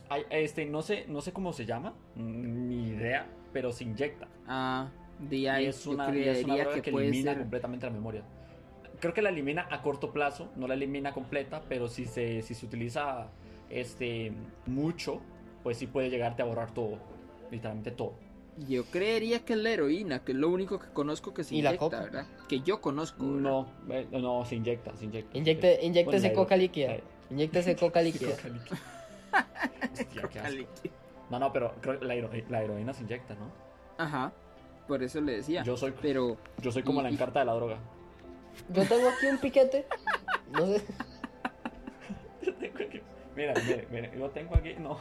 hay, 0.09 0.23
este, 0.29 0.65
no 0.65 0.81
sé, 0.81 1.05
no 1.07 1.21
sé 1.21 1.33
cómo 1.33 1.53
se 1.53 1.65
llama, 1.65 1.93
ni 2.15 2.89
idea, 2.89 3.27
pero 3.53 3.71
se 3.71 3.83
inyecta. 3.83 4.27
Ah, 4.47 4.89
ahí 5.49 5.65
es 5.65 5.83
yo 5.83 5.91
una, 5.91 6.15
y 6.15 6.23
es 6.23 6.43
una 6.43 6.53
creería 6.55 6.63
droga 6.63 6.75
que, 6.75 6.81
que, 6.81 6.91
puede 6.91 7.07
elimina 7.07 7.31
ser. 7.31 7.39
completamente 7.41 7.85
la 7.85 7.91
memoria. 7.91 8.23
Creo 8.99 9.13
que 9.13 9.21
la 9.21 9.29
elimina 9.29 9.67
a 9.71 9.81
corto 9.81 10.11
plazo, 10.11 10.49
no 10.55 10.67
la 10.67 10.73
elimina 10.73 11.13
completa, 11.13 11.61
pero 11.69 11.87
si 11.87 12.05
se, 12.05 12.41
si 12.41 12.53
se 12.53 12.65
utiliza 12.65 13.27
este, 13.69 14.33
mucho, 14.65 15.21
pues 15.63 15.77
sí 15.77 15.87
puede 15.87 16.09
llegarte 16.09 16.41
a 16.41 16.45
borrar 16.45 16.73
todo, 16.73 16.97
literalmente 17.51 17.91
todo. 17.91 18.13
Yo 18.67 18.83
creería 18.85 19.45
que 19.45 19.53
es 19.53 19.59
la 19.59 19.69
heroína, 19.69 20.25
que 20.25 20.33
es 20.33 20.37
lo 20.37 20.49
único 20.49 20.79
que 20.79 20.87
conozco 20.89 21.33
que 21.33 21.45
se 21.45 21.55
¿Y 21.55 21.61
la 21.61 21.69
inyecta, 21.69 21.85
coca? 21.85 21.99
¿verdad? 22.03 22.25
Que 22.49 22.59
yo 22.59 22.81
conozco. 22.81 23.23
¿verdad? 23.25 23.39
No, 23.41 23.67
eh, 23.89 24.07
no, 24.11 24.43
se 24.43 24.55
inyecta, 24.55 24.93
se 24.97 25.05
inyecta. 25.05 25.37
Inyecte, 25.37 25.79
inyectese 25.81 26.33
coca 26.33 26.57
líquida. 26.57 26.97
Inyectese 27.29 27.75
coca 27.77 28.01
líquida. 28.01 28.31
Coca 28.35 28.49
líquida. 28.49 28.77
Hostia, 29.93 30.21
qué 30.29 30.39
asco. 30.39 30.63
No, 31.29 31.39
no, 31.39 31.53
pero 31.53 31.73
creo 31.79 31.99
que 31.99 32.05
la, 32.05 32.15
hero- 32.15 32.31
la 32.49 32.63
heroína 32.63 32.93
se 32.93 33.03
inyecta, 33.03 33.35
¿no? 33.35 33.49
Ajá. 33.97 34.33
Por 34.89 35.01
eso 35.03 35.21
le 35.21 35.37
decía. 35.37 35.63
Yo 35.63 35.77
soy, 35.77 35.93
Pero 36.01 36.35
yo 36.61 36.71
soy 36.73 36.83
como 36.83 36.99
y- 36.99 37.03
la 37.03 37.09
encarta 37.09 37.39
de 37.39 37.45
la 37.45 37.53
droga. 37.53 37.77
Yo 38.73 38.85
tengo 38.85 39.07
aquí 39.07 39.27
un 39.31 39.37
piquete. 39.37 39.85
No 40.51 40.65
sé. 40.65 40.83
Yo 42.41 42.53
tengo 42.55 42.75
aquí- 42.85 43.01
Mira, 43.35 43.53
mira, 43.65 43.83
mira, 43.89 44.15
yo 44.15 44.29
tengo 44.31 44.55
aquí, 44.55 44.73
no. 44.79 44.97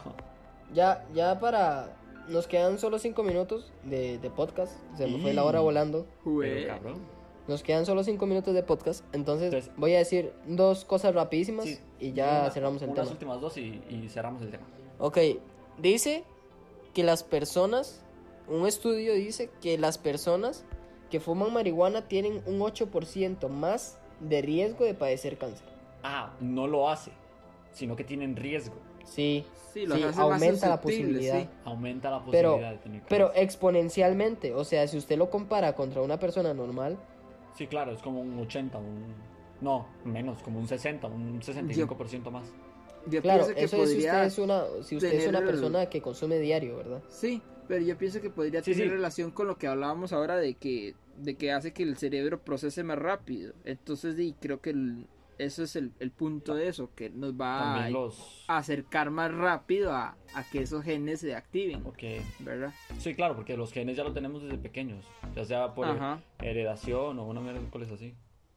Ya, 0.73 1.05
ya 1.13 1.39
para. 1.39 1.93
Nos 2.29 2.47
quedan 2.47 2.77
solo 2.79 2.99
cinco 2.99 3.23
minutos 3.23 3.73
de, 3.83 4.17
de 4.19 4.29
podcast. 4.29 4.77
Se 4.95 5.07
me 5.07 5.19
fue 5.19 5.33
la 5.33 5.43
hora 5.43 5.59
volando. 5.59 6.05
Pero 6.23 6.67
cabrón. 6.67 6.99
Nos 7.47 7.63
quedan 7.63 7.85
solo 7.87 8.03
cinco 8.03 8.27
minutos 8.27 8.53
de 8.53 8.61
podcast. 8.63 9.03
Entonces, 9.13 9.47
Entonces- 9.51 9.71
voy 9.75 9.95
a 9.95 9.97
decir 9.97 10.31
dos 10.45 10.85
cosas 10.85 11.15
rapidísimas 11.15 11.65
Sí, 11.65 11.79
y 11.99 12.13
ya 12.13 12.41
una- 12.43 12.51
cerramos 12.51 12.81
el 12.83 12.89
unas 12.89 13.01
tema. 13.05 13.11
últimas 13.11 13.41
dos 13.41 13.57
y, 13.57 13.81
y 13.89 14.07
cerramos 14.09 14.41
el 14.43 14.51
tema. 14.51 14.63
Ok, 14.99 15.17
dice 15.79 16.23
que 16.93 17.03
las 17.03 17.23
personas, 17.23 18.05
un 18.49 18.67
estudio 18.67 19.13
dice 19.13 19.49
que 19.61 19.77
las 19.77 19.97
personas 19.97 20.65
que 21.09 21.19
fuman 21.19 21.53
marihuana 21.53 22.07
tienen 22.07 22.41
un 22.45 22.59
8% 22.59 23.47
más 23.49 23.97
de 24.19 24.41
riesgo 24.41 24.85
de 24.85 24.93
padecer 24.93 25.37
cáncer. 25.37 25.65
Ah, 26.03 26.33
no 26.39 26.67
lo 26.67 26.89
hace, 26.89 27.11
sino 27.71 27.95
que 27.95 28.03
tienen 28.03 28.35
riesgo. 28.35 28.75
Sí, 29.05 29.45
Sí, 29.73 29.85
Sí, 29.85 29.91
hace 29.93 30.05
más 30.05 30.17
aumenta 30.17 30.67
la 30.67 30.81
posibilidad. 30.81 31.41
sí. 31.41 31.47
Aumenta 31.63 32.09
la 32.09 32.25
Pero- 32.31 32.49
posibilidad 32.53 32.71
de 32.71 32.77
tener 32.79 33.01
pero 33.07 33.27
cáncer. 33.27 33.43
exponencialmente. 33.43 34.53
O 34.55 34.63
sea, 34.63 34.87
si 34.87 34.97
usted 34.97 35.15
lo 35.17 35.29
compara 35.29 35.73
contra 35.75 36.01
una 36.01 36.19
persona 36.19 36.53
normal, 36.53 36.97
Sí, 37.55 37.67
claro, 37.67 37.91
es 37.91 38.01
como 38.01 38.21
un 38.21 38.39
80, 38.39 38.77
un... 38.77 39.13
No, 39.61 39.85
menos, 40.05 40.41
como 40.43 40.59
un 40.59 40.67
60, 40.67 41.07
un 41.07 41.41
65% 41.41 42.31
más. 42.31 42.47
Yo 43.07 43.21
claro, 43.21 43.43
pienso 43.45 43.55
que 43.55 43.63
eso 43.65 43.83
es 43.83 43.89
si 43.91 43.97
usted 43.97 44.23
es 44.23 44.37
una, 44.39 44.63
si 44.83 44.95
usted 44.95 45.13
es 45.13 45.27
una 45.27 45.41
persona 45.41 45.85
que 45.87 46.01
consume 46.01 46.39
diario, 46.39 46.77
¿verdad? 46.77 47.01
Sí, 47.09 47.41
Pero 47.69 47.85
yo 47.85 47.97
pienso 47.97 48.19
que 48.19 48.29
podría 48.31 48.61
Sí, 48.63 48.71
tener 48.73 48.87
sí. 48.89 48.93
relación 48.95 49.29
con 49.31 49.47
lo 49.47 49.57
que 49.57 49.67
hablábamos 49.67 50.11
ahora 50.11 50.35
de 50.37 50.55
que, 50.55 50.95
de 51.17 51.35
que 51.35 51.51
hace 51.53 51.71
que 51.71 51.83
el 51.83 51.95
cerebro 51.95 52.41
procese 52.41 52.83
más 52.83 52.97
rápido. 52.99 53.53
Entonces, 53.63 54.15
sí, 54.17 54.35
creo 54.41 54.59
que 54.59 54.71
el- 54.71 55.05
eso 55.37 55.63
es 55.63 55.75
el, 55.77 55.93
el 55.99 56.11
punto 56.11 56.53
de 56.55 56.67
eso, 56.67 56.89
que 56.95 57.09
nos 57.11 57.33
va 57.39 57.85
a, 57.85 57.89
los... 57.91 58.43
a 58.49 58.57
acercar 58.57 59.09
más 59.11 59.31
rápido 59.33 59.93
a, 59.93 60.17
a 60.33 60.43
que 60.51 60.63
esos 60.63 60.83
genes 60.83 61.21
se 61.21 61.33
activen, 61.33 61.85
Ok. 61.85 62.03
¿verdad? 62.39 62.73
Sí, 62.97 63.13
claro, 63.15 63.35
porque 63.37 63.55
los 63.55 63.71
genes 63.71 63.95
ya 63.95 64.03
lo 64.03 64.11
tenemos 64.11 64.41
desde 64.43 64.57
pequeños. 64.57 65.05
Ya 65.35 65.45
sea 65.45 65.73
por 65.75 65.87
Ajá. 65.87 66.21
heredación 66.41 67.19
o 67.19 67.25
una 67.25 67.39
miércoles 67.39 67.89
así. 67.91 68.15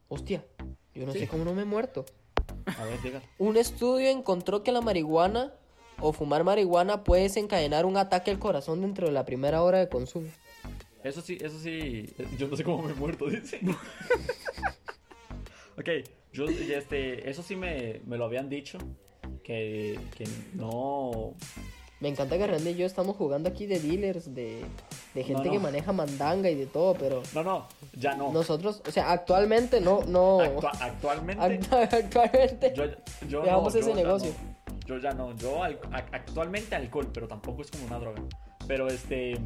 Hostia, 0.09 0.45
yo 0.95 1.07
no 1.07 1.13
Sí. 1.13 1.21
sé 1.21 1.29
cómo 1.29 1.45
no 1.45 1.55
me 1.55 1.63
he 1.63 1.67
muerto. 1.67 2.05
A 2.67 2.85
ver, 2.85 3.01
diga. 3.03 3.23
Un 3.39 3.57
estudio 3.59 4.09
encontró 4.09 4.63
que 4.65 4.73
la 4.73 4.81
marihuana 4.81 5.53
o 6.03 6.13
fumar 6.13 6.45
marihuana 6.45 7.05
puede 7.05 7.23
desencadenar 7.23 7.87
un 7.87 7.97
ataque 7.97 8.31
al 8.31 8.39
corazón 8.39 8.81
dentro 8.83 9.07
de 9.07 9.13
la 9.13 9.25
primera 9.25 9.63
hora 9.63 9.79
de 9.79 9.89
consumo. 9.89 10.29
Eso 11.05 11.21
sí, 11.21 11.39
eso 11.41 11.59
sí. 11.59 12.13
Yo 12.39 12.49
no 12.49 12.57
sé 12.57 12.65
cómo 12.65 12.83
me 12.83 12.93
he 12.93 12.95
muerto, 12.95 13.27
dice. 13.27 13.61
ok, 15.79 15.89
yo, 16.33 16.45
este, 16.47 17.29
eso 17.31 17.43
sí 17.43 17.57
me, 17.57 18.01
me 18.07 18.17
lo 18.17 18.25
habían 18.25 18.49
dicho. 18.49 18.79
Que, 19.45 19.99
que 20.17 20.25
no. 20.55 21.35
Me 22.01 22.09
encanta 22.09 22.37
que 22.37 22.47
Randy 22.47 22.71
y 22.71 22.75
yo 22.77 22.87
estamos 22.87 23.17
jugando 23.17 23.49
aquí 23.49 23.67
de 23.67 23.79
dealers, 23.79 24.35
de, 24.35 24.65
de 25.15 25.25
gente 25.25 25.43
No, 25.43 25.47
no. 25.47 25.53
que 25.53 25.59
maneja 25.61 25.93
mandanga 25.93 26.51
y 26.51 26.57
de 26.57 26.67
todo, 26.67 26.95
pero 26.95 27.23
No, 27.33 27.45
no, 27.45 27.69
ya 27.95 28.17
no. 28.17 28.33
nosotros, 28.33 28.83
o 28.87 28.91
sea, 28.91 29.13
actualmente 29.13 29.81
no, 29.81 30.03
no, 30.05 30.41
Actua- 30.41 30.73
actualmente. 30.81 31.43
actu- 31.43 31.89
actualmente 31.93 32.73
yo, 32.75 32.85
yo 33.29 33.45
no, 33.45 33.69
ese 33.69 33.83
yo 33.83 33.95
negocio. 33.95 34.33
Yo 34.93 34.99
ya 34.99 35.12
no. 35.12 35.34
Yo 35.36 35.62
al- 35.62 35.78
a- 35.93 35.97
actualmente 36.12 36.74
alcohol, 36.74 37.09
pero 37.12 37.28
tampoco 37.28 37.62
es 37.62 37.70
como 37.70 37.84
una 37.86 37.99
droga. 37.99 38.22
Pero 38.66 38.88
este. 38.88 39.38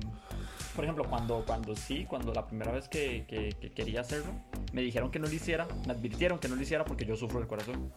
Por 0.74 0.84
ejemplo, 0.84 1.04
cuando, 1.08 1.42
cuando 1.46 1.74
sí, 1.74 2.04
cuando 2.04 2.34
la 2.34 2.46
primera 2.46 2.70
vez 2.70 2.86
que, 2.88 3.24
que- 3.26 3.48
que 3.58 3.70
quería 3.72 4.02
hacerlo, 4.02 4.26
me 4.74 4.82
dijeron 4.82 5.10
que 5.10 5.18
no 5.18 5.26
lo 5.26 5.32
hiciera, 5.32 5.66
me 5.86 5.92
advirtieron 5.94 6.38
que 6.38 6.48
no 6.48 6.56
lo 6.56 6.60
hiciera 6.62 6.84
porque 6.84 7.06
yo 7.06 7.16
sufro 7.16 7.38
del 7.38 7.48
corazón. 7.48 7.90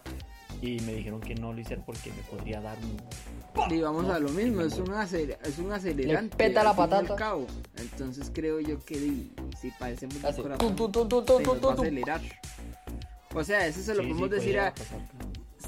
Y 0.62 0.80
me 0.82 0.94
dijeron 0.94 1.20
que 1.22 1.36
no 1.36 1.52
lo 1.54 1.60
hiciera 1.60 1.82
porque 1.86 2.12
me 2.12 2.22
podría 2.24 2.60
dar 2.62 2.78
un. 2.78 3.74
Y 3.74 3.82
vamos 3.82 4.10
a 4.10 4.20
lo 4.20 4.30
mismo, 4.30 4.62
es 4.62 4.78
un, 4.78 4.88
acer- 4.94 5.38
es 5.44 5.58
un 5.58 5.72
acelerante. 5.72 6.36
peta 6.38 6.64
la 6.64 6.74
patata. 6.76 7.16
cabo. 7.16 7.48
Entonces 7.78 8.32
creo 8.34 8.60
yo 8.62 8.80
que 8.86 8.96
si 9.60 9.72
padecemos 9.78 10.22
del 10.22 10.36
corazón, 10.36 10.76
tum, 10.76 10.92
tum, 10.92 11.08
tum, 11.10 11.26
tum, 11.26 11.38
se 11.38 11.44
tum, 11.44 11.54
nos 11.56 11.56
va 11.56 11.58
a 11.58 11.60
tum, 11.60 11.76
tum. 11.76 11.82
acelerar. 11.86 12.22
O 13.36 13.44
sea, 13.44 13.68
eso 13.68 13.82
se 13.82 13.94
lo 13.94 14.02
Sí, 14.02 14.08
sí, 14.08 14.14
podemos 14.14 14.30
decir 14.32 14.46
podría 14.56 14.68
a, 14.68 14.74
pasar. 14.74 15.00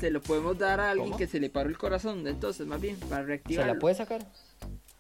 Se 0.02 0.10
lo 0.12 0.22
podemos 0.22 0.58
dar 0.58 0.80
a 0.80 0.89
alguien 0.91 1.10
¿Cómo? 1.10 1.18
que 1.18 1.28
se 1.28 1.39
le 1.39 1.49
paró 1.52 1.70
el 1.70 1.78
corazón, 1.78 2.26
entonces 2.28 2.66
más 2.66 2.82
bien 2.82 2.97
para 3.02 3.22
¿Se 3.22 3.28
reactivar. 3.28 3.68
la 3.68 3.76
puede 3.80 3.93
sacar? 3.95 4.26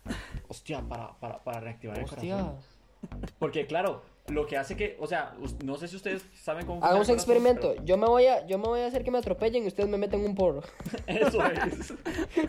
Hostia, 0.47 0.81
para, 0.87 1.19
para, 1.19 1.43
para 1.43 1.59
reactivar 1.59 1.97
el 1.97 2.05
Hostia. 2.05 2.35
corazón. 2.37 2.57
Porque 3.39 3.65
claro, 3.67 4.03
lo 4.27 4.45
que 4.45 4.55
hace 4.55 4.77
que, 4.77 4.95
o 4.99 5.07
sea, 5.07 5.33
no 5.65 5.75
sé 5.77 5.87
si 5.87 5.95
ustedes 5.95 6.23
saben 6.41 6.65
cómo 6.65 6.83
Hagamos 6.85 7.09
un 7.09 7.15
experimento. 7.15 7.75
Yo 7.83 7.97
me 7.97 8.05
voy 8.05 8.27
a, 8.27 8.45
yo 8.47 8.57
me 8.59 8.65
voy 8.67 8.79
a 8.81 8.85
hacer 8.85 9.03
que 9.03 9.09
me 9.11 9.17
atropellen 9.17 9.63
y 9.63 9.67
ustedes 9.67 9.89
me 9.89 9.97
meten 9.97 10.23
un 10.23 10.35
porro. 10.35 10.61
Eso 11.07 11.39
es. 11.45 11.93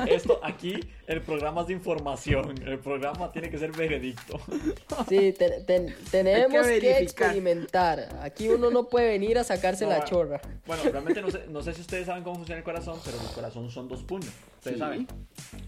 Esto 0.08 0.38
aquí, 0.44 0.78
el 1.06 1.22
programa 1.22 1.62
es 1.62 1.68
de 1.68 1.72
información. 1.72 2.54
El 2.66 2.78
programa 2.78 3.32
tiene 3.32 3.50
que 3.50 3.58
ser 3.58 3.72
veredicto. 3.72 4.38
Sí, 5.08 5.32
te- 5.32 5.62
te- 5.62 5.94
tenemos 6.10 6.66
que, 6.66 6.98
experimentar. 7.00 8.08
Aquí 8.22 8.48
uno 8.48 8.70
no 8.70 8.88
puede 8.88 9.08
venir 9.08 9.38
a 9.38 9.44
sacarse 9.44 9.84
No, 9.84 9.90
la 9.92 9.98
va- 10.00 10.04
chorra. 10.04 10.40
Bueno, 10.66 10.82
realmente 10.84 11.22
no 11.22 11.30
sé, 11.30 11.46
no 11.48 11.62
sé 11.62 11.72
si 11.74 11.80
ustedes 11.80 12.06
saben 12.06 12.22
cómo 12.22 12.36
funciona 12.36 12.58
el 12.58 12.64
corazón, 12.64 12.98
pero 13.04 13.16
el 13.18 13.34
corazón 13.34 13.70
son 13.70 13.88
dos 13.88 14.02
puños. 14.02 14.30
Ustedes 14.58 14.76
Sí. 14.76 14.78
saben. 14.78 15.08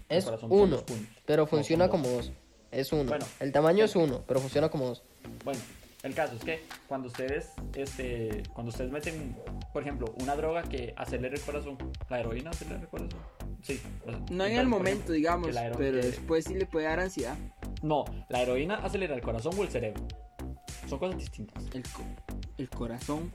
El 0.07 0.17
Es 0.17 0.23
corazón 0.25 0.49
son 0.49 0.59
uno, 0.59 0.75
dos 0.75 0.83
puños. 0.83 1.07
pero 1.25 1.47
funciona 1.47 1.89
como 1.89 2.07
dos. 2.09 2.31
Es 2.71 2.91
uno. 2.91 3.05
Bueno. 3.05 3.25
El 3.39 3.51
tamaño 3.51 3.85
es 3.85 3.95
uno, 3.95 4.23
pero 4.27 4.39
funciona 4.39 4.69
como 4.69 4.85
dos. 4.87 5.03
Bueno, 5.43 5.59
el 6.03 6.13
caso 6.13 6.35
es 6.35 6.43
que 6.43 6.63
cuando 6.87 7.07
ustedes, 7.07 7.49
este, 7.75 8.43
cuando 8.53 8.69
ustedes 8.69 8.91
meten, 8.91 9.37
por 9.73 9.81
ejemplo, 9.81 10.13
una 10.21 10.35
droga 10.35 10.63
que 10.63 10.93
acelere 10.97 11.35
el 11.35 11.41
corazón, 11.41 11.77
la 12.09 12.19
heroína 12.19 12.49
acelera 12.51 12.81
el 12.81 12.87
corazón. 12.87 13.19
Sí. 13.63 13.81
No 14.05 14.13
en 14.45 14.51
el 14.51 14.57
ejemplo, 14.57 14.77
momento, 14.77 15.11
digamos, 15.13 15.49
pero 15.77 15.77
que- 15.77 15.91
después 16.07 16.45
sí 16.45 16.53
le 16.55 16.65
puede 16.65 16.85
dar 16.85 16.99
ansiedad. 16.99 17.35
No, 17.81 18.05
la 18.29 18.41
heroína 18.41 18.75
acelera 18.75 19.15
el 19.15 19.21
corazón 19.21 19.53
o 19.57 19.63
el 19.63 19.69
cerebro. 19.69 20.03
Son 20.87 20.99
cosas 20.99 21.17
distintas. 21.17 21.63
El, 21.73 21.83
co- 21.83 22.03
el 22.57 22.69
corazón. 22.69 23.33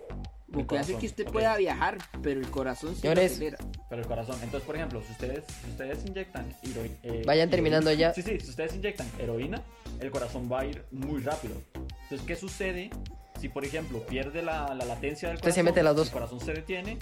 Lo 0.50 0.66
que 0.66 0.78
hace 0.78 0.96
que 0.96 1.06
usted 1.06 1.26
ok. 1.26 1.32
pueda 1.32 1.56
viajar, 1.56 1.98
pero 2.22 2.40
el 2.40 2.50
corazón 2.50 2.90
lo 2.90 2.96
Señores, 2.96 3.32
acelera. 3.32 3.58
Pero 3.88 4.02
el 4.02 4.08
corazón. 4.08 4.36
Entonces, 4.42 4.62
por 4.66 4.76
ejemplo, 4.76 5.00
si 5.06 5.12
ustedes, 5.12 5.44
si 5.64 5.70
ustedes 5.70 6.04
inyectan 6.06 6.52
heroína. 6.62 6.96
Vayan 7.26 7.50
terminando 7.50 7.92
ya. 7.92 8.12
Sí, 8.12 8.22
sí, 8.22 8.38
si 8.40 8.50
ustedes 8.50 8.74
inyectan 8.74 9.06
heroína, 9.18 9.62
el 10.00 10.10
corazón 10.10 10.48
va 10.50 10.60
a 10.60 10.64
ir 10.66 10.84
muy 10.90 11.20
rápido. 11.22 11.54
Entonces, 12.02 12.26
¿qué 12.26 12.34
sucede 12.34 12.90
si, 13.40 13.48
por 13.48 13.64
ejemplo, 13.64 14.00
pierde 14.06 14.42
la, 14.42 14.74
la 14.74 14.84
latencia 14.84 15.28
del 15.28 15.36
Usted 15.36 15.46
corazón? 15.50 15.54
se 15.54 15.62
mete 15.62 15.82
las 15.84 15.96
dos. 15.96 16.06
El 16.08 16.12
corazón 16.12 16.40
se 16.40 16.52
detiene. 16.52 16.98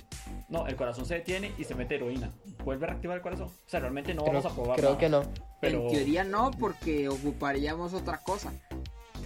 No, 0.50 0.66
el 0.66 0.76
corazón 0.76 1.06
se 1.06 1.14
detiene 1.14 1.52
y 1.58 1.64
se 1.64 1.74
mete 1.74 1.94
heroína. 1.96 2.30
¿Vuelve 2.64 2.84
a 2.84 2.88
reactivar 2.90 3.16
el 3.16 3.22
corazón? 3.22 3.48
O 3.48 3.68
sea, 3.68 3.80
realmente 3.80 4.14
no 4.14 4.22
Creo, 4.22 4.34
vamos 4.34 4.52
a 4.52 4.54
probar. 4.54 4.76
creo 4.78 4.90
nada, 4.90 5.00
que 5.00 5.08
no. 5.08 5.22
Pero... 5.60 5.82
En 5.84 5.88
teoría 5.90 6.24
no, 6.24 6.50
porque 6.52 7.08
ocuparíamos 7.08 7.92
otra 7.94 8.18
cosa 8.18 8.52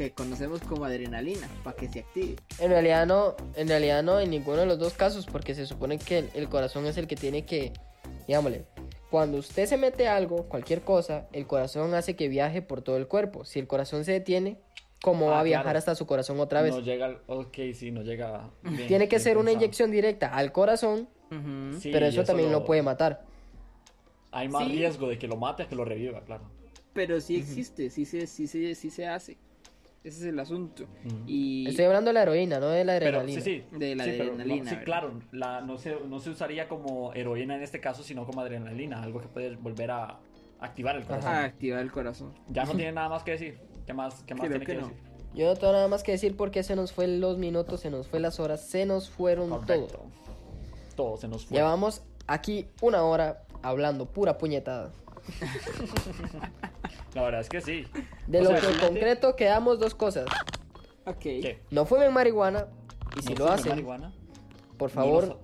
que 0.08 0.14
conocemos 0.14 0.60
como 0.62 0.84
adrenalina 0.84 1.48
para 1.62 1.76
que 1.76 1.88
se 1.88 2.00
active. 2.00 2.36
En 2.58 2.70
realidad 2.70 3.06
no, 3.06 3.36
en 3.54 3.68
realidad 3.68 4.02
no 4.02 4.18
en 4.20 4.30
ninguno 4.30 4.58
de 4.58 4.66
los 4.66 4.78
dos 4.78 4.94
casos, 4.94 5.26
porque 5.26 5.54
se 5.54 5.66
supone 5.66 5.98
que 5.98 6.18
el, 6.18 6.30
el 6.34 6.48
corazón 6.48 6.86
es 6.86 6.96
el 6.96 7.06
que 7.06 7.16
tiene 7.16 7.44
que, 7.44 7.72
digámosle, 8.26 8.64
cuando 9.10 9.38
usted 9.38 9.66
se 9.66 9.76
mete 9.76 10.08
algo, 10.08 10.44
cualquier 10.48 10.80
cosa, 10.82 11.28
el 11.32 11.46
corazón 11.46 11.94
hace 11.94 12.16
que 12.16 12.28
viaje 12.28 12.62
por 12.62 12.82
todo 12.82 12.96
el 12.96 13.06
cuerpo. 13.06 13.44
Si 13.44 13.58
el 13.58 13.66
corazón 13.66 14.04
se 14.04 14.12
detiene, 14.12 14.58
¿cómo 15.02 15.28
Ah, 15.28 15.34
va 15.34 15.40
a 15.40 15.42
viajar 15.44 15.64
claro. 15.66 15.78
hasta 15.78 15.94
su 15.94 16.06
corazón 16.06 16.40
otra 16.40 16.62
vez? 16.62 16.72
No 16.74 16.80
llega 16.80 17.06
al... 17.06 17.18
Ok, 17.26 17.58
sí, 17.74 17.90
no 17.90 18.02
llega... 18.02 18.50
bien, 18.62 18.88
tiene 18.88 19.08
que 19.08 19.18
ser 19.20 19.36
una 19.38 19.52
inyección 19.52 19.90
directa 19.90 20.28
al 20.34 20.50
corazón, 20.52 21.08
Sí, 21.80 21.88
pero 21.90 22.04
eso, 22.06 22.24
también 22.24 22.52
lo 22.52 22.58
lo 22.60 22.64
puede 22.66 22.82
matar. 22.82 23.24
Hay 24.32 24.48
más 24.48 24.64
Sí. 24.66 24.72
riesgo 24.72 25.08
de 25.08 25.18
que 25.18 25.26
lo 25.26 25.36
mate 25.36 25.62
a 25.62 25.68
que 25.68 25.74
lo 25.74 25.84
reviva, 25.84 26.20
claro. 26.24 26.44
Pero 26.92 27.20
sí 27.22 27.36
existe, 27.36 27.88
sí 27.88 28.04
se, 28.04 28.26
sí, 28.26 28.46
se, 28.46 28.74
sí 28.74 28.90
se 28.90 29.06
hace. 29.06 29.38
Ese 30.04 30.18
es 30.18 30.24
el 30.24 30.40
asunto. 30.40 30.84
Y 31.26 31.68
Estoy 31.68 31.84
hablando 31.84 32.08
de 32.08 32.14
la 32.14 32.22
heroína, 32.22 32.58
no 32.58 32.68
de 32.68 32.84
la 32.84 32.98
Pero 32.98 33.18
adrenalina. 33.20 33.40
sí, 33.40 33.62
sí. 33.70 33.76
De 33.78 33.94
la 33.94 34.04
sí, 34.04 34.10
pero 34.18 34.24
no- 34.24 34.32
adrenalina, 34.32 34.70
sí, 34.70 34.76
claro. 34.84 35.20
La, 35.30 35.60
no, 35.60 35.78
se, 35.78 35.94
no 36.08 36.18
se 36.18 36.30
usaría 36.30 36.66
como 36.68 37.12
heroína 37.14 37.54
en 37.56 37.62
este 37.62 37.80
caso, 37.80 38.02
sino 38.02 38.26
como 38.26 38.40
adrenalina. 38.40 39.00
Algo 39.02 39.20
que 39.20 39.28
puede 39.28 39.54
volver 39.56 39.92
a 39.92 40.18
activar 40.60 40.96
el 40.96 41.04
corazón. 41.04 41.32
a 41.32 41.44
activar 41.44 41.80
el 41.80 41.92
corazón. 41.92 42.34
Ya 42.48 42.64
no 42.64 42.72
tiene 42.76 42.92
nada 42.92 43.08
más 43.08 43.22
que 43.22 43.32
decir. 43.32 43.58
¿Qué 43.86 43.92
más, 43.92 44.22
qué 44.24 44.34
más 44.34 44.46
Creo 44.46 44.58
tiene 44.58 44.66
que 44.66 44.72
que, 44.74 44.80
no. 44.80 44.88
decir? 44.88 45.02
Yo 45.34 45.46
no 45.46 45.54
tengo 45.56 45.72
nada 45.72 45.88
más 45.88 46.02
que 46.02 46.12
decir 46.12 46.36
porque 46.36 46.62
se 46.62 46.74
nos 46.76 46.92
fue 46.92 47.06
los 47.08 47.38
minutos, 47.38 47.80
se 47.80 47.90
nos 47.90 48.06
fue 48.08 48.18
las 48.20 48.38
horas, 48.40 48.66
se 48.68 48.84
nos 48.86 49.08
fueron 49.08 49.48
todo. 49.50 49.60
Correcto. 49.60 50.02
Todo 50.96 51.16
se 51.16 51.26
nos 51.28 51.46
fue. 51.46 51.56
Llevamos 51.56 52.02
aquí 52.26 52.66
una 52.82 53.02
hora 53.04 53.44
hablando 53.62 54.06
pura 54.06 54.36
puñetada. 54.36 54.90
La 57.14 57.22
verdad 57.22 57.40
es 57.42 57.48
que 57.48 57.60
sí. 57.60 57.86
De 58.26 58.38
O 58.40 58.42
lo 58.44 58.50
sea, 58.50 58.60
que 58.60 58.66
en 58.66 58.72
realmente- 58.72 58.86
concreto 59.00 59.36
quedamos 59.36 59.78
dos 59.78 59.94
cosas. 59.94 60.26
Ok. 61.04 61.18
¿Qué? 61.20 61.60
No 61.70 61.84
fumen 61.84 62.12
marihuana 62.12 62.68
y 63.18 63.22
si 63.22 63.34
¿No 63.34 63.40
lo 63.40 63.44
fumen 63.46 63.52
hacen, 63.60 63.70
marihuana? 63.72 64.14
por 64.78 64.90
No 64.90 64.94
favor, 64.94 65.38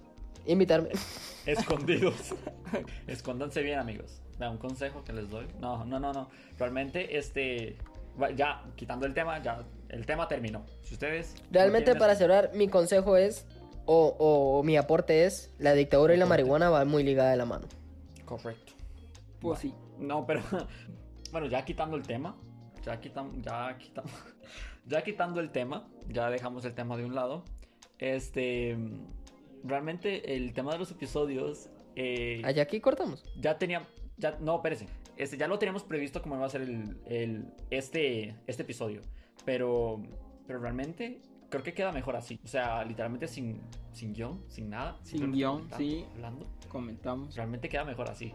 invitarme. 0.47 0.91
Escondidos. 1.47 2.35
Escóndanse 3.07 3.63
bien, 3.63 3.79
amigos. 3.79 4.21
Da 4.39 4.51
un 4.51 4.59
consejo 4.59 5.03
que 5.05 5.13
les 5.13 5.29
doy. 5.31 5.47
No, 5.61 5.85
no, 5.85 5.99
no, 5.99 6.13
no. 6.13 6.29
Realmente, 6.59 7.19
este. 7.19 7.77
va- 8.21 8.31
Ya, 8.31 8.63
quitando 8.77 9.05
el 9.07 9.15
tema, 9.15 9.43
ya. 9.43 9.65
El 9.89 10.07
tema 10.07 10.29
terminó. 10.29 10.65
Si 10.83 10.95
ustedes. 10.95 11.35
no 11.37 11.47
Realmente 11.53 11.95
para 11.97 12.13
es- 12.13 12.19
cerrar, 12.19 12.51
mi 12.55 12.69
consejo 12.69 13.17
es, 13.17 13.47
o, 13.87 14.15
o 14.19 14.63
mi 14.63 14.77
aporte 14.77 15.25
es, 15.25 15.51
la 15.59 15.73
dictadura 15.73 16.15
y 16.15 16.19
la 16.19 16.27
marihuana 16.27 16.71
van 16.71 16.89
muy 16.89 17.03
ligada 17.03 17.31
de 17.31 17.37
la 17.37 17.47
mano. 17.47 17.67
Correcto. 18.25 18.73
Pues 19.41 19.59
sí. 19.61 19.75
No, 19.99 20.25
pero. 20.27 20.43
Bueno, 21.33 21.47
ya 21.47 21.65
quitando 21.65 21.97
el 21.97 22.03
tema. 22.03 22.37
Ya 22.85 23.01
quitamos. 23.01 23.35
Ya 23.43 23.77
quitamos. 23.79 24.13
Ya 24.87 25.03
quitando 25.03 25.41
el 25.41 25.51
tema. 25.51 25.87
Ya 26.09 26.31
dejamos 26.31 26.65
el 26.65 26.73
tema 26.75 26.97
de 26.97 27.05
un 27.05 27.15
lado. 27.15 27.45
Este. 27.99 28.77
Realmente 29.65 30.35
el 30.37 30.53
tema 30.55 30.73
de 30.73 30.79
los 30.79 30.91
episodios. 30.91 31.69
eh, 31.97 32.41
Allá 32.45 32.63
aquí 32.63 32.81
cortamos. 32.81 33.23
ya 33.39 33.59
tenía. 33.59 33.87
Ya, 34.17 34.39
no, 34.41 34.57
espérese. 34.57 34.87
Este, 35.17 35.37
ya 35.37 35.47
lo 35.49 35.59
teníamos 35.59 35.83
previsto 35.85 36.23
como 36.23 36.37
iba 36.37 36.47
a 36.47 36.49
ser 36.49 36.63
el, 36.63 36.97
el- 37.07 37.53
este, 37.71 38.37
este 38.47 38.63
episodio. 38.63 39.03
Pero. 39.45 40.01
Pero 40.47 40.59
realmente. 40.61 41.21
Creo 41.51 41.63
que 41.63 41.73
queda 41.75 41.93
mejor 41.93 42.15
así. 42.17 42.39
O 42.45 42.49
sea, 42.49 42.85
literalmente 42.85 43.27
sin, 43.27 43.61
sin 43.93 44.13
guion, 44.13 44.43
sin 44.49 44.69
nada. 44.71 44.99
Sin 45.03 45.33
guion, 45.33 45.69
sí. 45.79 46.05
Hablando. 46.15 46.47
Comentamos. 46.69 47.35
Realmente 47.37 47.69
queda 47.71 47.85
mejor 47.85 48.09
así. 48.11 48.35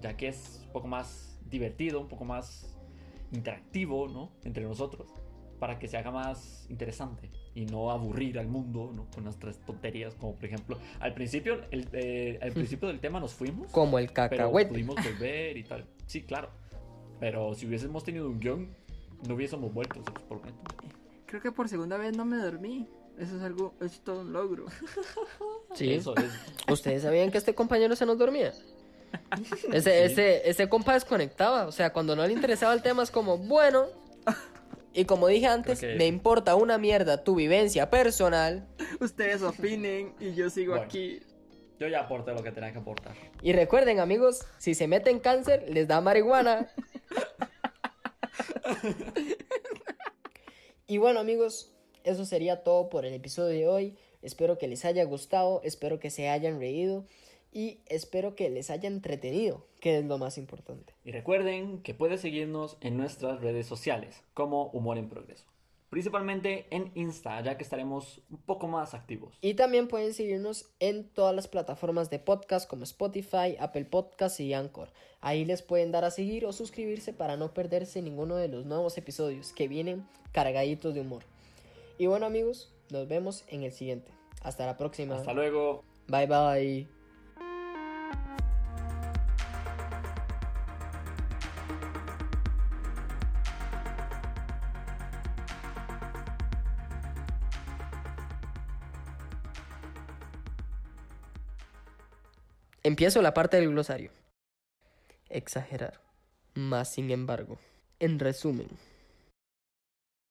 Ya 0.00 0.16
que 0.16 0.26
es 0.28 0.62
un 0.66 0.72
poco 0.72 0.88
más 0.88 1.31
divertido, 1.52 2.00
un 2.00 2.08
poco 2.08 2.24
más 2.24 2.76
interactivo, 3.30 4.08
¿no? 4.08 4.32
Entre 4.44 4.64
nosotros. 4.64 5.08
Para 5.60 5.78
que 5.78 5.86
se 5.86 5.96
haga 5.96 6.10
más 6.10 6.66
interesante. 6.68 7.30
Y 7.54 7.66
no 7.66 7.92
aburrir 7.92 8.38
al 8.40 8.48
mundo, 8.48 8.90
¿no? 8.92 9.06
Con 9.14 9.24
nuestras 9.24 9.60
tonterías. 9.64 10.14
Como 10.16 10.34
por 10.34 10.44
ejemplo, 10.46 10.78
al 10.98 11.14
principio, 11.14 11.60
el, 11.70 11.88
eh, 11.92 12.38
al 12.42 12.50
principio 12.54 12.88
del 12.88 12.98
tema 12.98 13.20
nos 13.20 13.34
fuimos. 13.34 13.70
Como 13.70 13.98
el 14.00 14.06
Pero 14.06 14.14
cacahuete. 14.30 14.70
pudimos 14.70 14.96
volver 15.04 15.56
y 15.56 15.62
tal. 15.62 15.86
Sí, 16.06 16.22
claro. 16.22 16.48
Pero 17.20 17.54
si 17.54 17.66
hubiésemos 17.66 18.02
tenido 18.02 18.28
un 18.28 18.40
guion, 18.40 18.74
no 19.28 19.34
hubiésemos 19.34 19.72
vuelto, 19.72 20.02
se 20.02 20.10
los 20.10 20.22
prometo. 20.24 20.58
Creo 21.26 21.40
que 21.40 21.52
por 21.52 21.68
segunda 21.68 21.96
vez 21.96 22.16
no 22.16 22.24
me 22.24 22.36
dormí. 22.36 22.88
Eso 23.18 23.36
es 23.36 23.42
algo, 23.42 23.74
es 23.80 24.00
todo 24.00 24.22
un 24.22 24.32
logro. 24.32 24.66
Sí. 25.74 25.92
Eso 25.92 26.14
es. 26.16 26.32
¿Ustedes 26.70 27.02
sabían 27.02 27.30
que 27.30 27.38
este 27.38 27.54
compañero 27.54 27.94
se 27.94 28.04
nos 28.04 28.18
dormía? 28.18 28.52
Ese, 29.72 30.04
ese, 30.04 30.48
ese 30.48 30.68
compa 30.68 30.94
desconectaba. 30.94 31.66
O 31.66 31.72
sea, 31.72 31.92
cuando 31.92 32.14
no 32.14 32.26
le 32.26 32.32
interesaba 32.32 32.74
el 32.74 32.82
tema 32.82 33.02
es 33.02 33.10
como, 33.10 33.38
bueno. 33.38 33.86
Y 34.94 35.06
como 35.06 35.26
dije 35.28 35.46
antes, 35.46 35.82
me 35.82 36.06
importa 36.06 36.54
una 36.54 36.76
mierda 36.76 37.24
tu 37.24 37.34
vivencia 37.34 37.88
personal. 37.88 38.66
Ustedes 39.00 39.42
opinen 39.42 40.14
y 40.20 40.34
yo 40.34 40.50
sigo 40.50 40.72
Bueno. 40.72 40.86
aquí. 40.86 41.20
Yo 41.80 41.88
ya 41.88 42.00
aporté 42.00 42.32
lo 42.32 42.42
que 42.42 42.52
tenía 42.52 42.72
que 42.72 42.78
aportar. 42.78 43.14
Y 43.40 43.54
recuerden, 43.54 44.00
amigos, 44.00 44.46
si 44.58 44.74
se 44.74 44.86
meten 44.86 45.18
cáncer, 45.18 45.64
les 45.68 45.88
da 45.88 46.00
marihuana. 46.00 46.68
y 50.86 50.98
bueno, 50.98 51.20
amigos, 51.20 51.72
eso 52.04 52.24
sería 52.24 52.62
todo 52.62 52.88
por 52.88 53.06
el 53.06 53.14
episodio 53.14 53.48
de 53.48 53.68
hoy. 53.68 53.96
Espero 54.20 54.58
que 54.58 54.68
les 54.68 54.84
haya 54.84 55.04
gustado, 55.04 55.60
espero 55.64 55.98
que 55.98 56.10
se 56.10 56.28
hayan 56.28 56.60
reído 56.60 57.06
y 57.52 57.80
espero 57.86 58.34
que 58.34 58.50
les 58.50 58.70
haya 58.70 58.88
entretenido, 58.88 59.66
que 59.80 59.98
es 59.98 60.04
lo 60.04 60.18
más 60.18 60.38
importante. 60.38 60.94
Y 61.04 61.12
recuerden 61.12 61.82
que 61.82 61.94
puedes 61.94 62.20
seguirnos 62.22 62.78
en 62.80 62.96
nuestras 62.96 63.40
redes 63.40 63.66
sociales 63.66 64.22
como 64.34 64.66
Humor 64.68 64.98
en 64.98 65.08
Progreso. 65.08 65.44
Principalmente 65.90 66.66
en 66.70 66.90
Insta, 66.94 67.38
ya 67.42 67.58
que 67.58 67.64
estaremos 67.64 68.22
un 68.30 68.38
poco 68.38 68.66
más 68.66 68.94
activos. 68.94 69.36
Y 69.42 69.52
también 69.52 69.88
pueden 69.88 70.14
seguirnos 70.14 70.70
en 70.80 71.06
todas 71.06 71.34
las 71.36 71.48
plataformas 71.48 72.08
de 72.08 72.18
podcast 72.18 72.66
como 72.66 72.84
Spotify, 72.84 73.56
Apple 73.60 73.84
Podcasts 73.84 74.40
y 74.40 74.54
Anchor. 74.54 74.88
Ahí 75.20 75.44
les 75.44 75.60
pueden 75.60 75.92
dar 75.92 76.06
a 76.06 76.10
seguir 76.10 76.46
o 76.46 76.52
suscribirse 76.54 77.12
para 77.12 77.36
no 77.36 77.52
perderse 77.52 78.00
ninguno 78.00 78.36
de 78.36 78.48
los 78.48 78.64
nuevos 78.64 78.96
episodios 78.96 79.52
que 79.52 79.68
vienen 79.68 80.08
cargaditos 80.32 80.94
de 80.94 81.02
humor. 81.02 81.24
Y 81.98 82.06
bueno 82.06 82.24
amigos, 82.24 82.72
nos 82.90 83.06
vemos 83.06 83.44
en 83.48 83.62
el 83.62 83.72
siguiente. 83.72 84.10
Hasta 84.42 84.64
la 84.64 84.78
próxima. 84.78 85.16
Hasta 85.16 85.34
luego. 85.34 85.84
Bye 86.08 86.26
bye. 86.26 87.01
Empiezo 102.92 103.22
la 103.22 103.32
parte 103.32 103.56
del 103.56 103.70
glosario. 103.70 104.10
Exagerar. 105.30 106.02
Más 106.52 106.92
sin 106.92 107.10
embargo. 107.10 107.58
En 108.00 108.18
resumen. 108.18 108.68